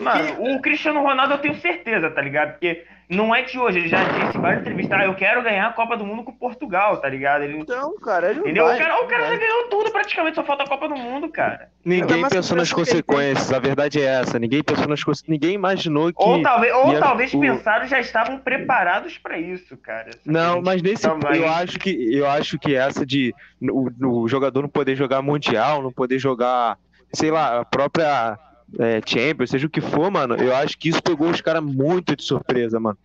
Mano, 0.00 0.54
o 0.56 0.60
Cristiano 0.60 1.02
Ronaldo 1.02 1.34
eu 1.34 1.38
tenho 1.38 1.54
certeza, 1.60 2.10
tá 2.10 2.20
ligado? 2.20 2.52
Porque 2.52 2.84
não 3.08 3.34
é 3.34 3.42
de 3.42 3.58
hoje, 3.58 3.78
ele 3.78 3.88
já 3.88 4.02
disse 4.04 4.38
em 4.38 4.40
várias 4.40 4.60
entrevistas, 4.60 5.00
ah, 5.00 5.04
eu 5.04 5.14
quero 5.16 5.42
ganhar 5.42 5.66
a 5.66 5.72
Copa 5.72 5.96
do 5.96 6.06
Mundo 6.06 6.22
com 6.22 6.32
Portugal, 6.32 6.96
tá 6.98 7.08
ligado? 7.08 7.42
Ele, 7.42 7.58
Então, 7.58 7.96
cara, 7.98 8.30
ele 8.30 8.38
não 8.38 8.46
entendeu? 8.46 8.64
vai. 8.66 8.76
o 8.76 8.78
cara, 8.78 9.02
o 9.02 9.06
cara 9.08 9.26
já 9.28 9.36
ganhou 9.36 9.64
tudo 9.68 9.90
praticamente, 9.90 10.36
só 10.36 10.44
falta 10.44 10.62
a 10.62 10.68
Copa 10.68 10.88
do 10.88 10.94
Mundo, 10.96 11.28
cara. 11.28 11.68
Ninguém 11.84 12.28
pensou 12.28 12.56
nas 12.56 12.72
consequências, 12.72 13.52
a 13.52 13.58
verdade 13.58 14.00
é 14.00 14.04
essa. 14.04 14.38
Ninguém 14.38 14.62
pensou 14.62 14.86
nas 14.86 15.02
consequências. 15.02 15.28
Ninguém 15.28 15.54
imaginou 15.54 16.08
que. 16.12 16.22
Ou 16.22 16.40
talvez, 16.42 16.72
ou 16.74 16.92
ia- 16.92 17.00
talvez 17.00 17.34
o- 17.34 17.40
pensaram 17.40 17.86
já 17.88 17.98
estavam 17.98 18.38
preparados 18.38 19.18
pra 19.18 19.38
isso, 19.38 19.76
cara. 19.76 20.10
Não, 20.24 20.62
mas 20.62 20.80
nesse 20.80 21.06
Não, 21.08 21.18
mas- 21.20 21.36
eu 21.36 21.48
acho 21.48 21.78
que 21.80 22.14
eu 22.16 22.28
acho 22.30 22.58
que 22.58 22.74
essa 22.76 23.04
de 23.04 23.34
o, 23.60 23.88
o 24.22 24.28
jogador 24.28 24.62
não 24.62 24.68
poder 24.68 24.94
jogar 24.94 25.20
mundial, 25.20 25.82
não 25.82 25.90
poder 25.92 26.18
jogar, 26.18 26.76
sei 27.12 27.30
lá, 27.32 27.60
a 27.60 27.64
própria 27.64 28.38
é, 28.78 29.00
Champions, 29.04 29.50
seja 29.50 29.66
o 29.66 29.70
que 29.70 29.80
for, 29.80 30.10
mano, 30.10 30.34
eu 30.36 30.54
acho 30.54 30.78
que 30.78 30.88
isso 30.88 31.02
pegou 31.02 31.28
os 31.28 31.40
caras 31.40 31.62
muito 31.62 32.14
de 32.14 32.22
surpresa, 32.22 32.78
mano. 32.78 32.96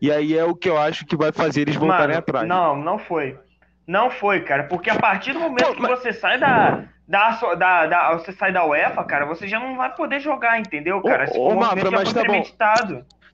E 0.00 0.10
aí 0.10 0.36
é 0.36 0.44
o 0.44 0.54
que 0.54 0.68
eu 0.68 0.78
acho 0.78 1.04
que 1.04 1.14
vai 1.16 1.30
fazer 1.30 1.60
eles 1.62 1.76
voltarem 1.76 2.08
Mano, 2.08 2.18
atrás. 2.18 2.48
Não, 2.48 2.74
não 2.76 2.98
foi. 2.98 3.36
Não 3.86 4.10
foi, 4.10 4.40
cara. 4.40 4.64
Porque 4.64 4.88
a 4.88 4.96
partir 4.98 5.32
do 5.32 5.40
momento 5.40 5.66
Não, 5.68 5.74
que 5.74 5.82
mas- 5.82 5.98
você 6.00 6.12
sai 6.12 6.38
da, 6.38 6.84
da, 7.06 7.30
da, 7.56 7.86
da- 7.86 8.12
Você 8.14 8.32
sai 8.32 8.50
da 8.52 8.64
UEFA, 8.64 9.04
cara, 9.04 9.26
você 9.26 9.46
já 9.46 9.60
não 9.60 9.76
vai 9.76 9.94
poder 9.94 10.20
jogar, 10.20 10.58
entendeu, 10.58 11.02
cara? 11.02 11.26
Se 11.26 11.36
ô, 11.36 11.50
for 11.50 11.56
um 11.56 11.60
Mafra, 11.60 11.82
já 11.82 11.90
mas 11.90 12.12
tá 12.12 12.24
bom. 12.24 12.42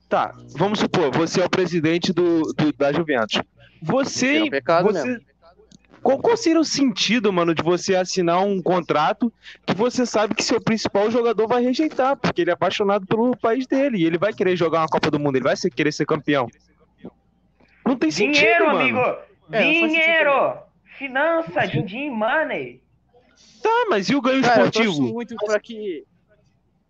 Tá, 0.09 0.33
vamos 0.57 0.79
supor, 0.79 1.11
você 1.11 1.41
é 1.41 1.45
o 1.45 1.49
presidente 1.49 2.11
do, 2.13 2.41
do- 2.53 2.73
da 2.73 2.91
Juventus. 2.91 3.41
Você, 3.81 4.09
Seria 4.19 4.43
um 4.45 4.49
pecado 4.49 4.85
você 4.91 5.07
mesmo. 5.07 5.23
Qual, 6.01 6.17
qual 6.19 6.37
seria 6.37 6.59
o 6.59 6.65
sentido, 6.65 7.31
mano, 7.33 7.53
de 7.53 7.61
você 7.63 7.95
assinar 7.95 8.41
um 8.43 8.61
contrato 8.61 9.31
que 9.65 9.73
você 9.75 10.05
sabe 10.05 10.35
que 10.35 10.43
seu 10.43 10.61
principal 10.61 11.09
jogador 11.11 11.47
vai 11.47 11.61
rejeitar, 11.63 12.15
porque 12.17 12.41
ele 12.41 12.51
é 12.51 12.53
apaixonado 12.53 13.05
pelo 13.05 13.35
país 13.35 13.67
dele 13.67 13.97
e 13.97 14.05
ele 14.05 14.17
vai 14.17 14.33
querer 14.33 14.55
jogar 14.55 14.79
uma 14.81 14.87
Copa 14.87 15.09
do 15.11 15.19
Mundo, 15.19 15.35
ele 15.35 15.43
vai 15.43 15.55
ser- 15.55 15.69
querer 15.69 15.91
ser 15.91 16.05
campeão. 16.05 16.47
Não 17.85 17.95
tem 17.95 18.11
sentido, 18.11 18.39
Dinheiro, 18.41 18.65
mano. 18.67 18.79
amigo! 18.79 18.99
É, 19.51 19.63
não 19.63 19.87
Dinheiro! 19.87 20.57
Finança, 20.97 21.65
din-din, 21.67 22.09
money! 22.09 22.81
Tá, 23.61 23.85
mas 23.89 24.09
e 24.09 24.15
o 24.15 24.21
ganho 24.21 24.41
Cara, 24.41 24.61
eu 24.61 24.71
torço 24.71 24.81
esportivo? 24.89 25.13
muito 25.13 25.35
pra 25.35 25.59
que. 25.59 26.03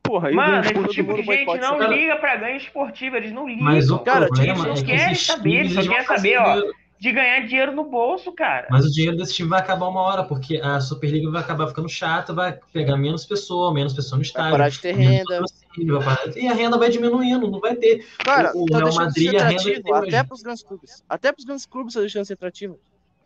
Porra, 0.02 0.30
e 0.32 0.34
o 0.34 0.36
Mano, 0.38 0.52
ganho 0.52 0.62
esse 0.62 0.72
esportivo? 0.72 1.16
tipo 1.16 1.32
de 1.32 1.38
gente 1.38 1.60
não 1.60 1.82
liga 1.92 2.16
pra 2.16 2.36
ganho 2.38 2.58
esportivo, 2.58 3.16
eles 3.18 3.32
não 3.34 3.48
ligam. 3.48 3.66
Mas 3.66 3.92
o 3.92 4.00
Cara, 4.00 4.28
problema 4.28 4.68
eles 4.70 4.80
é 4.80 4.86
que 4.86 4.92
querem 4.92 5.16
saber, 5.16 5.54
eles 5.60 5.74
só 5.74 5.82
querem 5.82 6.06
saber, 6.06 6.38
ó. 6.40 6.62
De 7.00 7.12
ganhar 7.12 7.42
dinheiro 7.46 7.72
no 7.74 7.84
bolso, 7.84 8.32
cara. 8.32 8.68
Mas 8.72 8.84
o 8.86 8.92
dinheiro 8.92 9.16
desse 9.16 9.34
time 9.36 9.48
vai 9.50 9.60
acabar 9.60 9.88
uma 9.88 10.02
hora, 10.02 10.24
porque 10.24 10.58
a 10.64 10.80
Superliga 10.82 11.30
vai 11.30 11.42
acabar 11.42 11.68
ficando 11.68 11.88
chata, 11.88 12.34
vai 12.34 12.60
pegar 12.74 12.98
menos 12.98 13.24
pessoa, 13.26 13.72
menos 13.72 13.94
pessoa 13.94 14.18
no 14.18 14.24
Vai 14.24 14.28
estádio. 14.28 14.52
parar 14.52 14.70
de 14.70 14.80
ter 14.80 14.96
renda. 14.96 15.42
vai 15.78 16.04
parar- 16.04 16.36
E 16.38 16.48
a 16.48 16.54
renda 16.54 16.78
vai 16.78 16.90
diminuindo, 16.90 17.52
não 17.52 17.60
vai 17.60 17.76
ter. 17.76 18.04
Cara, 18.26 18.52
O- 18.56 18.64
o 18.64 18.66
tá 18.66 18.78
Real 18.80 18.90
de 18.90 18.96
Madrid, 18.96 19.30
ser 19.30 19.38
a 19.38 19.40
renda 19.48 19.50
que 19.50 19.56
atrativo 19.70 19.84
tem 19.84 19.94
até 19.94 20.08
hoje. 20.20 20.28
pros 20.28 20.42
grandes 20.42 20.64
clubes. 20.64 21.04
Até 21.08 21.32
pros 21.32 21.46
grandes 21.46 21.66
clubes 21.68 21.94
tá 21.94 22.00
deixando 22.00 22.22
de 22.24 22.28
ser 22.30 22.34
atrativo. 22.34 22.80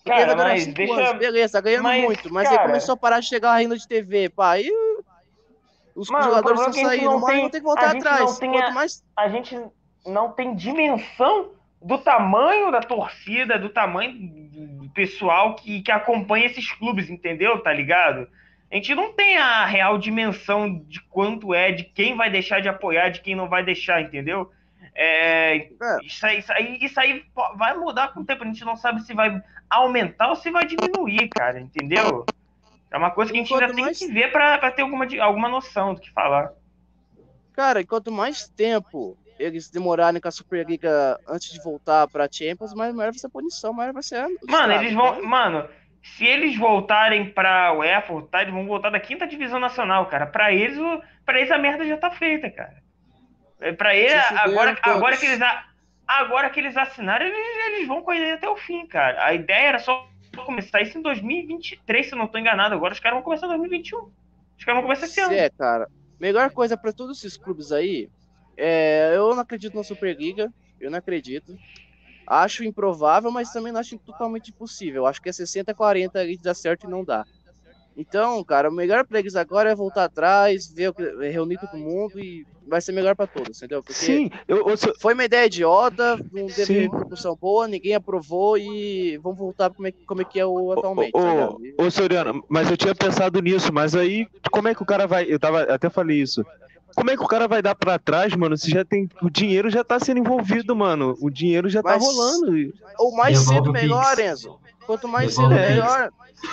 Cara, 0.06 0.36
vai 0.36 0.46
mas 0.50 0.68
deixa- 0.68 0.94
anos, 0.94 1.20
beleza, 1.20 1.54
tá 1.54 1.62
ganhando 1.62 1.84
mas, 1.84 2.04
muito, 2.04 2.34
mas 2.34 2.50
cara- 2.50 2.62
aí 2.62 2.68
começou 2.68 2.94
a 2.94 2.98
parar 2.98 3.20
de 3.22 3.28
chegar 3.28 3.52
a 3.52 3.58
renda 3.58 3.78
de 3.78 3.88
TV, 3.88 4.28
pá, 4.30 4.52
aí 4.52 4.70
os 5.96 6.10
Mano, 6.10 6.26
jogadores 6.26 6.60
estão 6.60 6.72
é 6.72 6.74
que 6.74 6.80
a 6.80 6.84
gente 6.90 6.90
saindo, 7.00 7.12
não 7.12 7.20
mas 7.20 7.30
tem- 7.32 7.40
vão 7.42 7.50
ter 7.50 7.60
que 7.62 7.66
a 7.66 7.70
voltar 7.70 7.92
gente 7.94 8.08
atrás. 8.08 8.20
não 8.32 8.36
tem 8.40 8.62
a- 8.62 8.72
mais 8.72 9.04
a 9.16 9.30
gente 9.30 9.60
não 10.06 10.32
tem 10.32 10.56
dimensão 10.56 11.52
do 11.82 11.98
tamanho 11.98 12.72
da 12.72 12.80
torcida, 12.82 13.58
do 13.58 13.70
tamanho 13.70 14.14
do 14.82 14.90
pessoal 14.90 15.56
que, 15.56 15.82
que 15.82 15.92
acompanha 15.92 16.46
esses 16.46 16.72
clubes, 16.72 17.10
entendeu? 17.10 17.60
Tá 17.60 17.74
ligado? 17.74 18.28
A 18.72 18.76
gente 18.76 18.94
não 18.96 19.12
tem 19.14 19.38
a 19.38 19.66
real 19.66 19.98
dimensão 19.98 20.80
de 20.88 21.02
quanto 21.02 21.54
é, 21.54 21.72
de 21.72 21.84
quem 21.84 22.16
vai 22.16 22.30
deixar 22.30 22.62
de 22.62 22.70
apoiar, 22.70 23.10
de 23.10 23.22
quem 23.22 23.36
não 23.36 23.50
vai 23.50 23.64
deixar, 23.64 24.02
entendeu? 24.02 24.52
É, 24.94 25.56
É. 25.58 25.68
isso, 26.04 26.26
aí, 26.26 26.40
isso, 26.40 26.52
aí, 26.54 26.78
isso 26.82 27.00
aí 27.00 27.24
vai 27.56 27.76
mudar 27.78 28.10
com 28.14 28.22
o 28.22 28.26
tempo. 28.26 28.44
A 28.44 28.48
gente 28.48 28.64
não 28.64 28.76
sabe 28.76 29.02
se 29.02 29.14
vai 29.14 29.42
aumentar 29.70 30.30
ou 30.30 30.36
se 30.36 30.50
vai 30.52 30.66
diminuir, 30.66 31.30
cara, 31.30 31.60
entendeu? 31.60 32.26
É 32.92 32.98
uma 32.98 33.10
coisa 33.12 33.32
que 33.32 33.38
a 33.38 33.42
gente 33.42 33.54
ainda 33.54 33.68
Quanto 33.68 33.76
tem 33.76 33.86
mais- 33.86 33.98
que 34.00 34.08
ver 34.08 34.32
pra 34.32 34.70
ter 34.72 34.82
alguma, 34.82 35.06
alguma 35.22 35.48
noção 35.50 35.94
do 35.94 36.02
que 36.02 36.12
falar. 36.12 36.52
Cara, 37.54 37.82
e 37.82 37.86
quanto 37.86 38.12
mais 38.12 38.48
tempo 38.50 39.18
eles 39.42 39.70
demorarem 39.70 40.22
com 40.22 40.28
a 40.28 40.32
Superliga 40.32 41.20
antes 41.28 41.52
de 41.52 41.62
voltar 41.64 42.08
pra 42.08 42.28
Champions, 42.32 42.74
mais 42.74 42.94
maior 42.94 43.12
vai 43.12 43.20
ser 43.20 43.28
a 43.28 43.30
punição, 43.30 43.74
maior 43.74 43.94
vai 43.94 44.04
ser 44.04 44.18
a... 44.18 44.28
Mano, 44.50 44.74
eles 44.74 44.94
vão. 44.94 45.24
Mano, 45.24 45.68
se 46.04 46.26
eles 46.26 46.58
voltarem 46.58 47.30
pra 47.32 47.74
UEFA, 47.74 48.22
tá, 48.32 48.42
eles 48.42 48.54
vão 48.54 48.66
voltar 48.66 48.90
da 48.90 49.00
quinta 49.00 49.28
divisão 49.28 49.60
nacional, 49.60 50.06
cara. 50.08 50.26
Pra 50.26 50.52
eles, 50.54 50.78
o, 50.78 51.02
pra 51.26 51.40
eles 51.40 51.52
a 51.52 51.58
merda 51.58 51.86
já 51.86 51.98
tá 51.98 52.12
feita, 52.12 52.50
cara. 52.50 52.82
É, 53.60 53.72
Pra 53.74 53.96
eles, 53.96 54.14
agora, 54.38 54.78
agora 54.82 55.18
que 55.18 55.26
eles. 55.26 55.42
a- 55.42 55.66
Agora 56.08 56.50
que 56.50 56.60
eles 56.60 56.76
assinaram, 56.76 57.26
eles, 57.26 57.38
eles 57.68 57.88
vão 57.88 58.02
com 58.02 58.12
ele 58.12 58.32
até 58.32 58.50
o 58.50 58.58
fim, 58.58 58.86
cara. 58.86 59.24
A 59.24 59.34
ideia 59.34 59.68
era 59.70 59.80
só 59.80 60.10
começar 60.46 60.82
isso 60.82 60.98
em 60.98 61.02
2023, 61.02 62.06
se 62.08 62.14
eu 62.14 62.18
não 62.18 62.28
tô 62.28 62.38
enganado. 62.38 62.76
Agora 62.76 62.92
os 62.94 63.00
caras 63.00 63.16
vão 63.16 63.24
começar 63.24 63.46
em 63.46 63.50
2021. 63.50 63.98
Os 64.58 64.66
caras 64.66 64.82
vão 64.82 64.84
começar 64.84 65.06
esse 65.06 65.22
ano. 65.22 65.34
É, 65.34 65.50
cara. 65.52 65.88
Melhor 66.20 66.50
coisa 66.52 66.76
pra 66.76 66.92
todos 66.92 67.18
esses 67.18 67.38
clubes 67.38 67.72
aí, 67.72 68.10
é, 68.62 69.14
eu 69.16 69.30
não 69.34 69.42
acredito 69.42 69.76
na 69.76 69.84
Superliga, 69.84 70.50
eu 70.80 70.92
não 70.92 71.00
acredito. 71.00 71.58
Acho 72.28 72.64
improvável, 72.64 73.32
mas 73.32 73.52
também 73.52 73.74
não 73.74 73.80
acho 73.80 73.98
totalmente 74.06 74.50
impossível. 74.50 75.06
Acho 75.06 75.22
que 75.22 75.30
é 75.30 75.34
60-40 75.34 76.20
ali 76.20 76.38
de 76.38 76.44
dar 76.44 76.54
certo 76.54 76.86
e 76.86 76.90
não 76.90 77.04
dá. 77.04 77.26
Então, 77.96 78.42
cara, 78.44 78.70
o 78.70 78.74
melhor 78.74 79.06
pra 79.06 79.20
eles 79.20 79.36
agora 79.36 79.72
é 79.72 79.76
voltar 79.76 80.06
atrás, 80.06 80.72
ver 80.74 80.90
o 80.90 80.94
que, 80.94 81.04
reunir 81.30 81.58
todo 81.58 81.78
mundo 81.78 82.20
e 82.20 82.46
vai 82.68 82.80
ser 82.80 82.94
melhor 82.94 83.16
pra 83.16 83.28
todos, 83.28 83.58
entendeu? 83.58 83.84
Porque 83.84 83.94
Sim, 83.94 84.30
eu, 84.48 84.66
eu 84.68 84.78
sou- 84.78 84.94
foi 85.02 85.14
uma 85.14 85.26
ideia 85.26 85.46
idiota, 85.46 86.18
não 86.32 86.48
teve 86.48 86.80
repercussão 86.80 87.36
boa, 87.36 87.68
ninguém 87.68 87.94
aprovou 87.94 88.58
e 88.58 89.18
vamos 89.18 89.38
voltar 89.38 89.72
como 89.74 89.88
é, 89.88 89.92
que- 89.92 90.06
como 90.06 90.22
é 90.22 90.26
que 90.26 90.40
é 90.40 90.46
o 90.46 90.72
atualmente. 90.72 91.12
ligado? 91.18 91.58
Ô, 91.78 91.84
ô, 91.84 91.92
Soriano, 91.92 92.42
mas 92.50 92.72
eu 92.72 92.78
tinha 92.78 92.96
pensado 92.96 93.42
nisso, 93.42 93.74
mas 93.74 93.94
aí 93.94 94.26
como 94.52 94.70
é 94.70 94.76
que 94.76 94.84
o 94.84 94.86
cara 94.86 95.06
vai. 95.06 95.26
Eu 95.28 95.38
tava, 95.40 95.64
até 95.64 95.90
falei 95.90 96.22
isso. 96.22 96.46
Como 96.96 97.10
é 97.12 97.18
que 97.18 97.24
o 97.24 97.28
cara 97.28 97.48
vai 97.48 97.62
dar 97.62 97.76
pra 97.76 97.98
trás, 98.00 98.36
mano? 98.36 98.58
Se 98.58 98.70
já 98.70 98.84
tem. 98.86 99.10
O 99.22 99.30
dinheiro 99.30 99.70
já 99.70 99.84
tá 99.84 100.00
sendo 100.00 100.20
envolvido, 100.20 100.76
mano. 100.76 101.18
O 101.22 101.30
dinheiro 101.30 101.70
já 101.70 101.82
tá 101.82 101.92
Mas- 101.92 102.04
rolando. 102.04 102.74
O 103.00 103.16
mais 103.16 103.40
Devolve 103.40 103.56
cedo 103.60 103.72
melhor. 103.74 104.20
Enzo. 104.20 104.60
Quanto 104.86 105.08
mais 105.08 105.36
Devolve 105.36 105.56
cedo 105.56 105.70
melhor. 105.70 106.10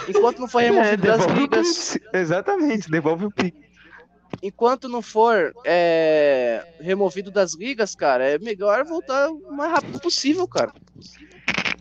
Enquanto 0.09 0.39
não 0.41 0.49
for 0.49 0.61
É, 0.63 0.67
removido 0.71 1.03
das 1.07 1.19
devolve 1.19 1.33
o 1.39 1.43
ligas. 1.43 1.99
Exatamente, 2.13 2.91
devolve 2.91 3.25
o 3.27 3.31
Pix. 3.31 3.57
enquanto 4.43 4.89
não 4.89 5.01
for 5.03 5.53
é, 5.65 6.65
removido 6.81 7.31
das 7.31 7.55
ligas, 7.55 7.95
cara, 7.95 8.25
é 8.29 8.39
melhor 8.39 8.85
voltar 8.85 9.31
o 9.31 9.51
mais 9.53 9.73
rápido 9.73 9.99
possível, 10.01 10.47
cara. 10.47 10.73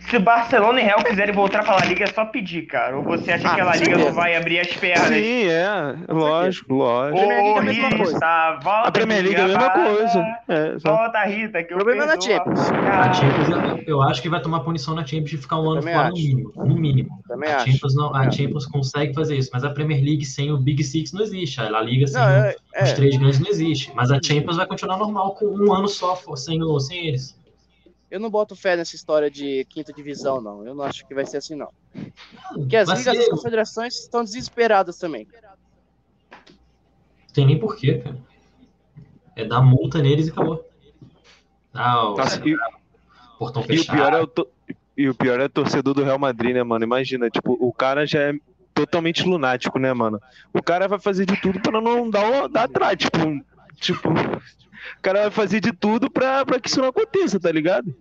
Se 0.10 0.18
Barcelona 0.20 0.80
e 0.80 0.84
Real 0.86 1.04
quiserem 1.04 1.36
voltar 1.36 1.64
pra 1.64 1.76
La 1.76 1.84
Liga, 1.86 2.06
é 2.06 2.08
só 2.08 2.24
pedir, 2.24 2.62
cara. 2.62 2.96
Ou 2.98 3.04
você 3.04 3.34
acha 3.34 3.50
Ah, 3.50 3.56
que 3.56 3.62
a 3.62 3.66
La 3.66 3.72
com 3.74 3.84
Liga 3.84 3.98
não 3.98 4.14
vai 4.14 4.36
abrir 4.38 4.60
as 4.60 4.68
pernas? 4.68 5.10
Sim, 5.10 5.48
é. 5.50 5.96
Lógico, 6.08 6.74
lógico. 6.76 7.18
Premier 7.28 7.42
League 7.44 7.50
é 7.50 7.54
Ô, 7.54 7.58
a 7.58 7.62
mesma 7.62 7.90
coisa. 7.98 8.14
Rita, 8.14 8.60
volta 8.64 8.88
A 8.88 8.92
Premier 8.92 9.22
League 9.24 9.36
é 9.36 9.44
a 9.44 9.48
mesma 9.48 9.70
coisa. 9.70 10.26
É, 10.48 10.80
só- 10.80 10.96
Volta, 10.96 11.24
Rita, 11.26 11.64
que 11.64 11.74
O 11.74 11.78
problema 11.78 12.04
é 12.04 12.06
na. 12.16 12.22
Champions. 12.22 12.60
A 12.72 13.14
Champions, 13.14 13.84
eu 13.86 14.02
acho 14.02 14.22
que 14.22 14.30
vai 14.30 14.42
tomar 14.42 14.62
punição 14.62 14.96
na 14.96 15.06
Champions 15.06 15.30
de 15.32 15.38
ficar 15.38 15.60
um 15.60 15.70
ano 15.72 15.82
fora 15.84 16.08
no 16.10 16.14
mínimo. 16.14 16.54
No 16.56 16.76
mínimo. 16.76 17.10
Também 17.28 17.52
A 17.52 17.58
acho. 17.58 17.72
Champions, 17.72 17.96
não, 17.96 18.16
a 18.16 18.20
acho. 18.22 18.38
Champions 18.38 18.66
consegue 18.66 19.14
fazer 19.14 19.36
isso, 19.36 19.50
mas 19.52 19.66
a 19.66 19.70
Premier 19.72 20.02
League 20.02 20.24
sem 20.24 20.52
o 20.52 20.58
Big 20.58 20.82
Six 20.86 21.12
não 21.12 21.22
existe. 21.22 21.60
A 21.60 21.70
La 21.70 21.82
Liga 21.82 22.08
sem 22.08 22.18
Não, 22.22 22.30
é, 22.30 22.56
os 22.82 22.90
é, 22.92 22.94
três 22.94 23.18
grandes 23.18 23.40
não 23.42 23.50
existe. 23.50 23.92
Mas 23.94 24.10
a 24.10 24.20
Champions 24.24 24.56
vai 24.56 24.66
continuar 24.68 24.98
normal 24.98 25.36
com 25.36 25.46
um 25.48 25.74
ano 25.74 25.90
só 25.90 26.18
sem, 26.38 26.62
sem 26.80 27.08
eles. 27.08 27.37
Eu 28.10 28.20
não 28.20 28.30
boto 28.30 28.56
fé 28.56 28.76
nessa 28.76 28.96
história 28.96 29.30
de 29.30 29.66
quinta 29.70 29.92
divisão, 29.94 30.42
não. 30.42 30.66
Eu 30.66 30.74
não 30.76 30.84
acho 30.84 31.06
que 31.08 31.14
vai 31.14 31.26
ser 31.26 31.38
assim, 31.38 31.56
não. 31.56 31.70
Porque 32.54 32.76
as 32.78 32.88
Vai 32.88 32.98
ligas 32.98 33.14
ser- 33.16 33.20
das 33.20 33.30
confederações 33.30 33.96
estão 34.00 34.24
desesperadas 34.24 34.98
também. 34.98 35.28
Tem 37.34 37.46
nem 37.46 37.60
porquê, 37.60 38.00
cara. 38.00 38.18
É 39.36 39.46
dar 39.46 39.62
multa 39.62 40.02
neles 40.02 40.28
e 40.28 40.32
acabou. 40.32 40.66
Ah, 41.74 42.10
o 42.10 42.18
Nossa, 42.18 42.42
e, 42.48 42.56
portão 43.38 43.62
e 43.62 43.66
o 43.66 43.68
fechado. 43.68 43.96
pior 43.96 44.14
é 44.14 44.22
o 44.22 44.28
to- 44.28 44.48
e 44.98 45.08
o 45.10 45.14
pior 45.14 45.40
é 45.40 45.46
o 45.46 45.50
torcedor 45.50 45.94
do 45.94 46.04
Real 46.04 46.18
Madrid, 46.18 46.56
né, 46.56 46.64
mano? 46.64 46.84
Imagina, 46.84 47.30
tipo, 47.30 47.54
o 47.60 47.72
cara 47.72 48.08
já 48.08 48.20
é 48.20 48.34
totalmente 48.74 49.24
lunático, 49.24 49.78
né, 49.78 49.94
mano? 49.94 50.20
O 50.54 50.64
cara 50.64 50.88
vai 50.88 51.00
fazer 51.00 51.26
de 51.28 51.40
tudo 51.40 51.60
pra 51.62 51.80
não 51.80 52.10
dar, 52.10 52.48
dar 52.48 52.64
atrás, 52.64 52.98
tipo, 52.98 53.18
tipo, 53.76 54.10
o 54.98 55.02
cara 55.02 55.22
vai 55.24 55.32
fazer 55.32 55.60
de 55.60 55.72
tudo 55.72 56.10
pra, 56.10 56.46
pra 56.46 56.60
que 56.60 56.70
isso 56.70 56.82
não 56.82 56.90
aconteça, 56.90 57.40
tá 57.40 57.52
ligado? 57.52 57.94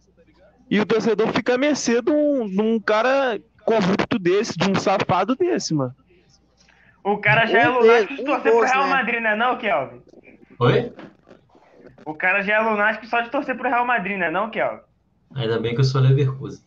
E 0.70 0.80
o 0.80 0.86
torcedor 0.86 1.28
fica 1.32 1.54
à 1.54 1.58
mercê 1.58 2.02
de 2.02 2.10
um, 2.10 2.46
de 2.48 2.60
um 2.60 2.80
cara 2.80 3.40
corrupto 3.64 4.18
desse, 4.18 4.56
de 4.56 4.70
um 4.70 4.74
safado 4.74 5.34
desse, 5.36 5.74
mano. 5.74 5.94
O 7.04 7.18
cara 7.18 7.46
já 7.46 7.60
é 7.62 7.68
Um 7.68 7.78
lunático 7.80 8.08
deles, 8.14 8.16
de 8.16 8.22
um 8.22 8.24
torcer 8.34 8.52
pro 8.52 8.60
dos, 8.60 8.70
Real 8.70 8.84
né? 8.84 8.90
Madrid, 8.90 9.20
né 9.22 9.36
não, 9.36 9.58
Kelvin? 9.58 10.02
Oi? 10.58 10.92
O 12.04 12.14
cara 12.14 12.42
já 12.42 12.54
é 12.54 12.60
lunático 12.60 13.06
só 13.06 13.20
de 13.20 13.30
torcer 13.30 13.56
pro 13.56 13.68
Real 13.68 13.86
Madrid, 13.86 14.18
né 14.18 14.30
não, 14.30 14.50
Kelvin? 14.50 14.80
Ainda 15.34 15.58
bem 15.60 15.74
que 15.74 15.80
eu 15.80 15.84
sou 15.84 16.00
Leverkusen. 16.00 16.64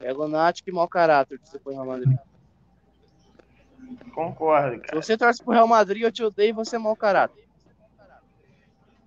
É 0.00 0.12
lunático 0.12 0.68
e 0.68 0.72
mau 0.72 0.88
caráter 0.88 1.38
que 1.38 1.48
você 1.48 1.58
põe 1.58 1.74
no 1.74 1.82
Real 1.84 1.96
Madrid. 1.98 2.18
Concordo, 4.12 4.76
Se 4.76 4.80
cara. 4.82 5.02
você 5.02 5.16
torce 5.16 5.42
pro 5.42 5.52
Real 5.52 5.68
Madrid, 5.68 6.02
eu 6.02 6.12
te 6.12 6.22
odeio 6.22 6.50
e 6.50 6.52
você 6.52 6.76
é 6.76 6.78
mau 6.78 6.96
caráter. 6.96 7.43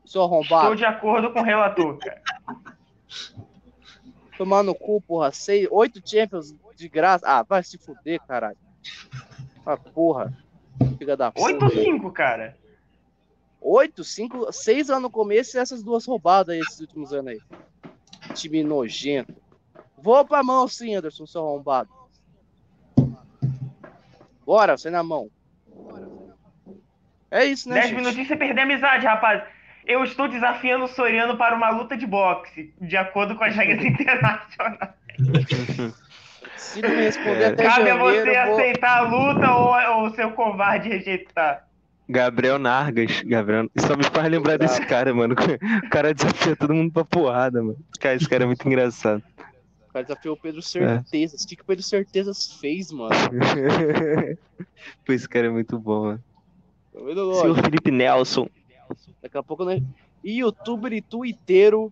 Seu 0.08 0.24
arrombado. 0.24 0.74
Estou 0.74 0.76
de 0.76 0.86
acordo 0.86 1.32
com 1.34 1.42
o 1.42 1.44
relator, 1.44 1.98
cara. 1.98 2.22
Tomar 4.38 4.64
no 4.64 4.74
cu, 4.74 5.02
porra. 5.02 5.32
Seis, 5.32 5.68
oito 5.70 6.02
Champions 6.04 6.56
de 6.76 6.88
graça. 6.88 7.26
Ah, 7.28 7.44
vai 7.44 7.62
se 7.62 7.78
fuder, 7.78 8.22
caralho. 8.26 8.58
Ah, 9.66 9.76
porra. 9.76 10.34
Filha 10.98 11.18
da 11.18 11.34
8 11.36 11.66
ou 11.66 11.70
5, 11.72 12.12
cara? 12.12 12.56
Oito, 13.60 14.04
cinco, 14.04 14.52
seis 14.54 14.88
lá 14.88 15.00
no 15.00 15.10
começo 15.10 15.58
e 15.58 15.60
essas 15.60 15.84
duas 15.84 16.06
roubadas 16.06 16.54
aí 16.54 16.62
esses 16.62 16.80
últimos 16.80 17.12
anos 17.12 17.32
aí. 17.32 17.42
Time 18.34 18.64
nojento. 18.64 19.36
Vou 19.98 20.24
pra 20.24 20.44
mão 20.44 20.68
sim, 20.68 20.96
Anderson, 20.96 21.26
seu 21.26 21.42
arrombado. 21.42 21.90
Bora, 24.46 24.78
você 24.78 24.90
na 24.90 25.04
mão. 25.04 25.30
É 27.30 27.44
isso, 27.44 27.68
né, 27.68 27.82
10 27.82 27.88
gente? 27.88 27.98
minutinhos 27.98 28.28
você 28.28 28.38
perder 28.38 28.62
a 28.62 28.64
amizade, 28.64 29.06
rapaz. 29.06 29.44
Eu 29.88 30.04
estou 30.04 30.28
desafiando 30.28 30.84
o 30.86 30.88
Soriano 30.88 31.38
para 31.38 31.56
uma 31.56 31.70
luta 31.70 31.96
de 31.96 32.06
boxe, 32.06 32.74
de 32.82 32.98
acordo 32.98 33.36
com 33.36 33.44
as 33.44 33.56
regras 33.56 33.84
internacionais. 33.86 34.90
Se 36.58 36.82
não 36.82 36.90
me 36.90 36.96
responder 36.98 37.42
É. 37.42 37.46
até 37.48 37.64
Cabe 37.64 37.90
a 37.90 37.98
janeiro, 37.98 38.26
você 38.26 38.38
eu 38.38 38.46
vou... 38.48 38.54
aceitar 38.60 38.98
a 38.98 39.02
luta 39.02 39.52
ou, 39.54 40.02
ou 40.04 40.10
ser 40.12 40.30
covarde 40.34 40.90
rejeitar. 40.90 41.66
Gabriel 42.10 42.58
Nargas, 42.60 43.22
Gabriel. 43.24 43.70
Só 43.78 43.96
me 43.96 44.04
faz 44.04 44.30
lembrar 44.30 44.58
desse 44.58 44.86
cara, 44.86 45.14
mano. 45.14 45.36
O 45.86 45.90
cara 45.90 46.14
desafia 46.14 46.56
todo 46.56 46.74
mundo 46.74 46.92
pra 46.92 47.04
porrada, 47.06 47.62
mano. 47.62 47.78
Cara, 48.00 48.16
esse 48.16 48.28
cara 48.30 48.44
é 48.44 48.48
muito 48.48 48.66
engraçado. 48.68 49.22
O 49.90 49.94
cara 49.94 50.06
desafiou 50.06 50.36
o 50.36 50.38
É. 50.38 50.42
Pedro 50.42 50.62
Certezas. 50.62 51.44
O 51.44 51.48
que, 51.48 51.56
que 51.58 51.62
o 51.62 51.66
Pedro 51.66 51.84
Certezas 51.84 52.58
fez, 52.62 52.92
mano? 52.94 53.10
Pô, 55.06 55.12
esse 55.14 55.28
cara 55.28 55.48
é 55.48 55.50
muito 55.50 55.78
bom, 55.80 56.06
mano. 56.06 56.24
Senhor. 57.42 57.56
Felipe 57.62 57.92
Nelson. 57.92 58.48
Daqui 59.28 59.38
a 59.38 59.44
pouco, 59.44 59.66
né? 59.66 59.84
Youtuber 60.24 60.94
e 60.94 61.02
twitteiro. 61.02 61.92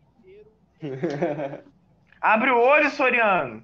Abre 2.21 2.49
o 2.51 2.57
olho, 2.57 2.89
Soriano. 2.89 3.63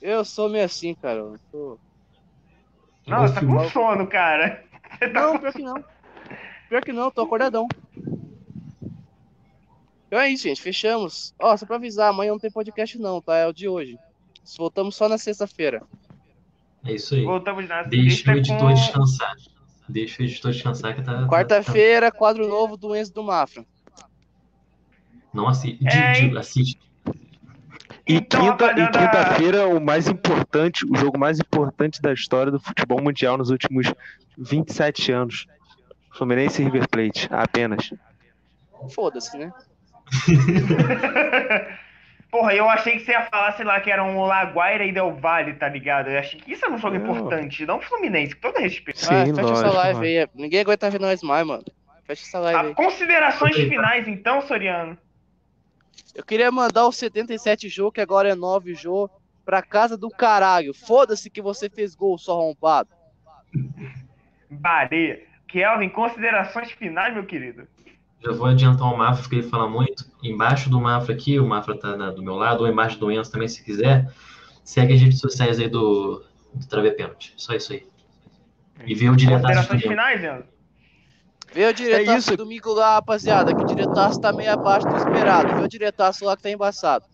Eu 0.00 0.24
sou 0.24 0.48
meio 0.48 0.64
assim, 0.64 0.94
cara. 0.94 1.18
Eu 1.18 1.38
tô- 1.50 1.78
Não, 3.06 3.20
você 3.20 3.34
tá 3.34 3.40
com 3.40 3.68
sono, 3.70 4.06
cara. 4.06 4.64
Você 4.98 5.08
tá 5.08 5.22
Não, 5.22 5.38
pior 5.38 5.52
que 5.52 5.62
não. 5.62 5.84
Pior 6.68 6.82
que 6.82 6.92
não, 6.92 7.10
tô 7.10 7.22
acordadão. 7.22 7.66
Então 10.06 10.20
é 10.20 10.28
isso, 10.28 10.42
gente. 10.44 10.60
Fechamos. 10.60 11.34
Ó, 11.38 11.56
só 11.56 11.64
pra 11.64 11.76
avisar, 11.76 12.10
amanhã 12.10 12.32
não 12.32 12.38
tem 12.38 12.50
podcast 12.50 12.98
não, 12.98 13.20
tá? 13.20 13.36
É 13.38 13.46
o 13.46 13.52
de 13.54 13.66
hoje. 13.68 13.98
Voltamos 14.58 14.94
só 14.94 15.08
na 15.08 15.16
sexta-feira. 15.16 15.82
É 16.84 16.92
isso 16.92 17.14
aí. 17.14 17.24
Voltamos 17.24 17.66
na 17.66 17.82
Deixa 17.84 18.30
o 18.32 18.36
editor 18.36 18.58
com... 18.58 18.74
descansar. 18.74 19.34
Deixa 19.88 20.22
o 20.22 20.24
editor 20.24 20.52
descansar 20.52 20.94
que 20.94 21.02
tá. 21.02 21.22
tá- 21.22 21.26
Quarta-feira, 21.28 22.10
quadro 22.12 22.46
novo 22.48 22.76
do 22.76 22.94
Enzo 22.96 23.12
do 23.12 23.22
Mafra. 23.22 23.64
tá- 23.96 24.06
Não 25.34 25.48
assiste. 25.48 25.86
É, 25.86 26.12
di- 26.28 26.36
assiste. 26.38 26.78
E 28.06 28.14
Então, 28.14 28.40
quinta- 28.50 28.72
e 28.72 28.86
quinta-feira, 28.90 29.68
o 29.68 29.80
mais 29.80 30.08
importante, 30.08 30.84
o 30.90 30.96
jogo 30.96 31.18
mais 31.18 31.38
importante 31.38 32.00
da 32.02 32.12
história 32.12 32.50
do 32.50 32.58
futebol 32.60 33.00
mundial 33.02 33.36
nos 33.38 33.50
últimos 33.50 33.92
27 34.36 35.12
anos. 35.12 35.46
Fluminense 36.12 36.60
e 36.60 36.64
River 36.64 36.88
Plate, 36.88 37.28
apenas. 37.30 37.92
Foda-se, 38.94 39.36
né? 39.38 39.52
Porra, 42.32 42.54
eu 42.54 42.66
achei 42.66 42.94
que 42.94 43.00
você 43.04 43.12
ia 43.12 43.26
falar, 43.26 43.52
sei 43.52 43.64
lá, 43.66 43.78
que 43.78 43.90
era 43.90 44.02
um 44.02 44.22
Laguaira 44.24 44.86
e 44.86 44.90
Del 44.90 45.14
Valle, 45.14 45.52
tá 45.52 45.68
ligado? 45.68 46.08
Eu 46.08 46.18
achei 46.18 46.40
que 46.40 46.50
isso 46.50 46.64
era 46.64 46.72
um 46.72 46.78
jogo 46.78 46.98
Não. 46.98 47.04
importante, 47.04 47.66
não 47.66 47.76
o 47.76 47.82
Fluminense, 47.82 48.34
com 48.34 48.50
todo 48.50 48.58
respeito. 48.58 49.00
Sim, 49.00 49.14
ah, 49.14 49.34
fecha 49.34 49.52
essa 49.52 49.70
live 49.70 49.94
mano. 50.00 50.06
aí. 50.06 50.28
Ninguém 50.34 50.60
aguenta 50.62 50.88
ver 50.88 50.98
nós 50.98 51.22
mais, 51.22 51.46
mano. 51.46 51.62
Fecha 52.06 52.22
essa 52.22 52.38
live 52.38 52.58
Ah, 52.58 52.62
aí. 52.70 52.74
considerações 52.74 53.54
finais, 53.54 54.08
então, 54.08 54.40
Soriano. 54.40 54.96
Eu 56.14 56.24
queria 56.24 56.50
mandar 56.50 56.86
o 56.86 56.92
77 56.92 57.68
jogo, 57.68 57.92
que 57.92 58.00
agora 58.00 58.30
é 58.30 58.34
9 58.34 58.72
jogo, 58.74 59.10
pra 59.44 59.60
casa 59.60 59.94
do 59.98 60.08
caralho. 60.08 60.72
Foda-se 60.72 61.28
que 61.28 61.42
você 61.42 61.68
fez 61.68 61.94
gol, 61.94 62.16
só 62.16 62.32
arrombado. 62.32 62.88
Baleia. 64.50 65.20
Kelvin, 65.48 65.90
considerações 65.90 66.72
finais, 66.72 67.12
meu 67.12 67.26
querido. 67.26 67.68
Já 68.24 68.32
vou 68.32 68.46
adiantar 68.46 68.92
o 68.92 68.96
Mafra, 68.96 69.22
porque 69.22 69.36
ele 69.36 69.48
fala 69.48 69.68
muito. 69.68 70.04
Embaixo 70.22 70.70
do 70.70 70.80
Mafra 70.80 71.12
aqui, 71.14 71.40
o 71.40 71.46
Mafra 71.46 71.76
tá 71.76 71.96
na- 71.96 72.10
do 72.10 72.22
meu 72.22 72.36
lado, 72.36 72.60
ou 72.62 72.68
embaixo 72.68 72.98
do 72.98 73.10
Enzo 73.10 73.32
também, 73.32 73.48
se 73.48 73.64
quiser. 73.64 74.12
Segue 74.64 74.94
as 74.94 75.00
redes 75.00 75.18
sociais 75.18 75.58
aí 75.58 75.68
do, 75.68 76.22
do 76.54 76.66
Travê 76.68 76.92
Pênalti. 76.92 77.34
Só 77.36 77.52
isso 77.54 77.72
aí. 77.72 77.84
E 78.86 78.94
vê 78.94 79.08
o 79.10 79.16
diretaço 79.16 79.76
finais, 79.78 80.22
Enzo? 80.22 80.44
Vê 81.52 81.66
o 81.66 81.74
diretaço 81.74 82.10
É 82.10 82.18
isso. 82.18 82.36
domingo 82.36 82.72
lá, 82.72 82.94
rapaziada, 82.94 83.52
que 83.52 83.62
o 83.62 83.66
diretaço 83.66 84.18
tá 84.20 84.32
meio 84.32 84.52
abaixo 84.52 84.86
do 84.88 84.96
esperado. 84.96 85.54
Vê 85.54 85.62
o 85.62 85.68
diretaço 85.68 86.24
lá 86.24 86.36
que 86.36 86.42
tá 86.44 86.50
embaçado. 86.50 87.04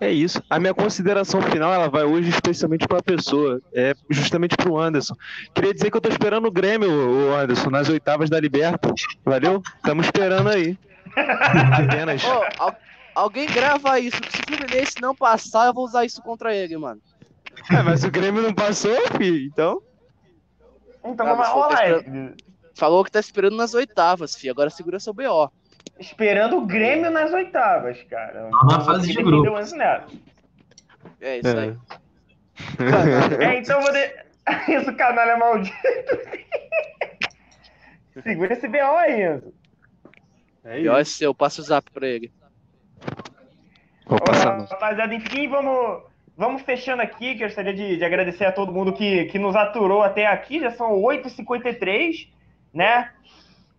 É 0.00 0.10
isso. 0.10 0.42
A 0.50 0.58
minha 0.58 0.74
consideração 0.74 1.40
final, 1.40 1.72
ela 1.72 1.88
vai 1.88 2.04
hoje 2.04 2.28
especialmente 2.28 2.86
pra 2.86 3.02
pessoa. 3.02 3.60
É 3.74 3.94
justamente 4.10 4.54
pro 4.56 4.76
Anderson. 4.78 5.14
Queria 5.54 5.72
dizer 5.72 5.90
que 5.90 5.96
eu 5.96 6.00
tô 6.00 6.08
esperando 6.10 6.46
o 6.48 6.50
Grêmio, 6.50 6.90
o 6.90 7.34
Anderson, 7.34 7.70
nas 7.70 7.88
oitavas 7.88 8.28
da 8.28 8.38
Liberta. 8.38 8.92
Valeu? 9.24 9.62
Tamo 9.82 10.02
esperando 10.02 10.50
aí. 10.50 10.78
Apenas. 11.16 12.22
Ô, 12.24 12.42
al- 12.58 12.76
alguém 13.14 13.46
grava 13.46 13.98
isso, 13.98 14.18
se 14.28 14.42
o 14.42 14.46
Fluminense 14.46 14.96
não 15.00 15.14
passar, 15.14 15.66
eu 15.68 15.72
vou 15.74 15.84
usar 15.84 16.04
isso 16.04 16.20
contra 16.20 16.54
ele, 16.54 16.76
mano. 16.76 17.00
É, 17.70 17.82
mas 17.82 18.04
o 18.04 18.10
Grêmio 18.10 18.42
não 18.42 18.52
passou, 18.52 18.94
filho. 19.16 19.46
Então. 19.46 19.80
Então 21.04 21.26
Ah, 21.26 21.30
vamos 21.32 21.46
foi 21.48 21.54
rolar. 21.54 21.82
esperando- 21.90 22.34
Falou 22.74 23.02
que 23.02 23.10
tá 23.10 23.18
esperando 23.20 23.56
nas 23.56 23.72
oitavas, 23.72 24.34
fi. 24.36 24.50
Agora 24.50 24.68
segura 24.68 25.00
seu 25.00 25.14
BO. 25.14 25.50
Esperando 25.98 26.58
o 26.58 26.66
Grêmio 26.66 27.10
nas 27.10 27.32
oitavas, 27.32 28.02
cara. 28.04 28.50
Não 28.50 28.64
na 28.64 28.80
fase 28.80 29.12
de 29.12 29.22
grupo. 29.22 29.56
É 31.20 31.38
isso 31.38 31.58
aí. 31.58 31.70
É. 31.70 31.96
É, 33.44 33.58
então 33.58 33.78
eu 33.78 33.82
vou. 33.82 33.92
De... 33.92 34.26
Isso, 34.72 34.94
canalha 34.96 35.36
maldito. 35.36 35.76
Segura 38.22 38.54
esse 38.54 38.66
BO 38.66 38.96
aí, 38.96 39.22
Enzo. 39.22 39.52
É 40.64 40.82
BO 40.82 40.96
é 40.96 41.04
seu, 41.04 41.34
passa 41.34 41.60
o 41.60 41.64
zap 41.64 41.90
pra 41.90 42.06
ele. 42.06 42.32
Vou 44.06 44.20
passar. 44.20 44.58
Rapaziada, 44.60 45.14
enfim, 45.14 45.48
vamos, 45.48 46.02
vamos 46.36 46.62
fechando 46.62 47.02
aqui. 47.02 47.34
Gostaria 47.34 47.74
de, 47.74 47.96
de 47.96 48.04
agradecer 48.04 48.44
a 48.44 48.52
todo 48.52 48.72
mundo 48.72 48.92
que, 48.92 49.26
que 49.26 49.38
nos 49.38 49.54
aturou 49.54 50.02
até 50.02 50.26
aqui. 50.26 50.60
Já 50.60 50.70
são 50.70 50.92
8h53, 50.92 52.28
né? 52.72 53.10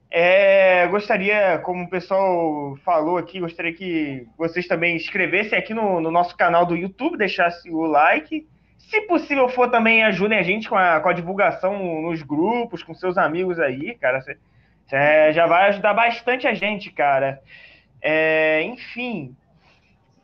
É, 0.09 0.87
gostaria, 0.87 1.59
como 1.59 1.83
o 1.83 1.89
pessoal 1.89 2.77
falou 2.85 3.17
aqui, 3.17 3.39
gostaria 3.39 3.73
que 3.73 4.25
vocês 4.37 4.65
também 4.65 4.95
inscrevessem 4.95 5.57
aqui 5.57 5.73
no, 5.73 5.99
no 5.99 6.09
nosso 6.09 6.35
canal 6.35 6.65
do 6.65 6.75
YouTube, 6.75 7.17
deixassem 7.17 7.73
o 7.73 7.81
like. 7.81 8.47
Se 8.77 9.01
possível 9.01 9.49
for, 9.49 9.69
também 9.69 10.03
ajudem 10.03 10.39
a 10.39 10.43
gente 10.43 10.69
com 10.69 10.75
a, 10.77 10.99
com 11.01 11.09
a 11.09 11.13
divulgação 11.13 12.01
nos 12.01 12.21
grupos, 12.23 12.83
com 12.83 12.93
seus 12.93 13.17
amigos 13.17 13.59
aí, 13.59 13.95
cara. 13.95 14.21
Cê- 14.21 14.37
cê 14.87 15.33
já 15.33 15.45
vai 15.45 15.69
ajudar 15.69 15.93
bastante 15.93 16.47
a 16.47 16.53
gente, 16.53 16.89
cara. 16.91 17.41
É, 18.01 18.61
enfim, 18.63 19.35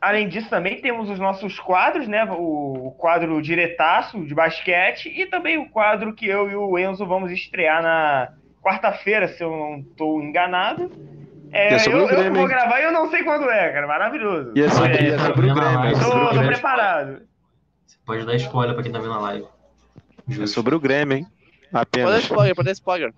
Além 0.04 0.28
disso, 0.28 0.50
também 0.50 0.82
temos 0.82 1.08
os 1.08 1.18
nossos 1.18 1.58
quadros, 1.58 2.06
né? 2.06 2.24
O, 2.24 2.88
o 2.88 2.90
quadro 2.90 3.40
diretaço 3.40 4.22
de 4.26 4.34
basquete 4.34 5.08
e 5.08 5.24
também 5.24 5.56
o 5.56 5.70
quadro 5.70 6.14
que 6.14 6.28
eu 6.28 6.50
e 6.50 6.54
o 6.54 6.78
Enzo 6.78 7.06
vamos 7.06 7.32
estrear 7.32 7.82
na 7.82 8.34
quarta-feira, 8.64 9.28
se 9.28 9.42
eu 9.44 9.50
não 9.50 9.78
estou 9.80 10.20
enganado. 10.22 10.90
É, 11.52 11.74
é 11.74 11.78
sobre 11.78 11.98
eu, 12.00 12.02
o 12.02 12.04
eu 12.04 12.08
que 12.08 12.14
Grêmio, 12.16 12.32
vou 12.32 12.42
hein? 12.42 12.48
gravar 12.48 12.80
e 12.80 12.84
eu 12.84 12.92
não 12.92 13.08
sei 13.10 13.22
quando 13.22 13.48
é, 13.48 13.70
cara. 13.72 13.86
Maravilhoso. 13.86 14.52
E 14.56 14.62
é 14.62 14.68
sobre, 14.70 14.96
É, 14.96 15.08
é 15.10 15.18
sobre 15.18 15.50
o 15.50 15.54
Grêmio. 15.54 15.84
é 15.84 15.90
tô, 15.92 15.96
sobre 15.98 16.18
o 16.18 16.24
tô 16.24 16.30
Grêmio. 16.30 16.48
preparado. 16.48 17.22
Você 17.86 17.96
pode 18.04 18.26
dar 18.26 18.34
spoiler 18.36 18.74
pra 18.74 18.82
quem 18.82 18.90
tá 18.92 18.98
vendo 18.98 19.12
a 19.12 19.18
live. 19.20 19.46
É 20.28 20.32
Justo. 20.32 20.48
sobre 20.48 20.74
o 20.74 20.80
Grêmio, 20.80 21.18
hein? 21.18 21.24
Pode 21.24 21.72
dar 21.72 21.80
Apenas. 21.82 22.22
spoiler, 22.24 22.54
pode 22.56 22.66
dar 22.66 22.72
spoiler. 22.72 23.14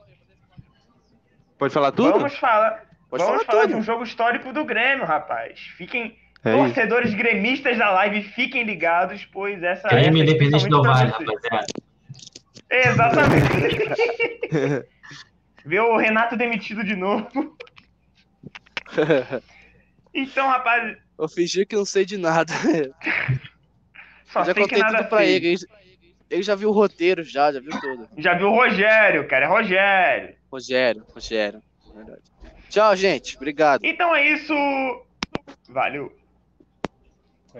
Pode 1.58 1.72
falar 1.72 1.92
tudo? 1.92 2.12
Vamos 2.12 2.36
falar. 2.38 2.84
Pode 3.08 3.22
Vamos 3.22 3.42
falar 3.44 3.60
falar 3.60 3.66
de 3.66 3.74
um 3.74 3.82
jogo 3.82 4.02
histórico 4.04 4.52
do 4.52 4.64
Grêmio, 4.64 5.06
rapaz. 5.06 5.58
Fiquem. 5.78 6.16
É 6.44 6.50
isso. 6.50 6.58
torcedores 6.58 7.14
gremistas 7.14 7.78
da 7.78 7.90
live, 7.90 8.22
fiquem 8.22 8.62
ligados, 8.64 9.24
pois 9.32 9.62
essa. 9.62 9.88
Grêmio 9.88 10.08
essa 10.08 10.18
é 10.18 10.22
Independente 10.34 10.68
do 10.68 10.76
especialmente 10.76 11.12
Vale, 11.12 11.26
rapaziada. 11.40 11.66
Exatamente. 12.70 14.86
Ver 15.66 15.80
o 15.80 15.96
Renato 15.96 16.36
demitido 16.36 16.82
de 16.84 16.94
novo. 16.96 17.28
Então, 20.18 20.48
rapaz, 20.48 20.96
Vou 21.18 21.28
fingir 21.28 21.66
que 21.66 21.76
não 21.76 21.84
sei 21.84 22.06
de 22.06 22.16
nada. 22.16 22.50
só 24.32 24.40
Eu 24.40 24.44
já 24.46 24.54
contei 24.54 24.78
nada 24.78 24.98
tudo 24.98 25.08
pra 25.10 25.18
fez. 25.18 25.30
ele. 25.30 25.46
ele. 25.48 25.58
Ele 26.30 26.42
já 26.42 26.54
viu 26.54 26.70
o 26.70 26.72
roteiro, 26.72 27.22
já, 27.22 27.52
já 27.52 27.60
viu 27.60 27.78
tudo. 27.78 28.08
Já 28.16 28.32
viu 28.32 28.48
o 28.48 28.54
Rogério, 28.54 29.28
cara, 29.28 29.44
é 29.44 29.48
Rogério. 29.48 30.34
Rogério, 30.50 31.04
Rogério. 31.14 31.62
Verdade. 31.94 32.22
Tchau, 32.70 32.96
gente. 32.96 33.36
Obrigado. 33.36 33.84
Então 33.84 34.14
é 34.16 34.26
isso. 34.32 34.54
Valeu. 35.68 36.15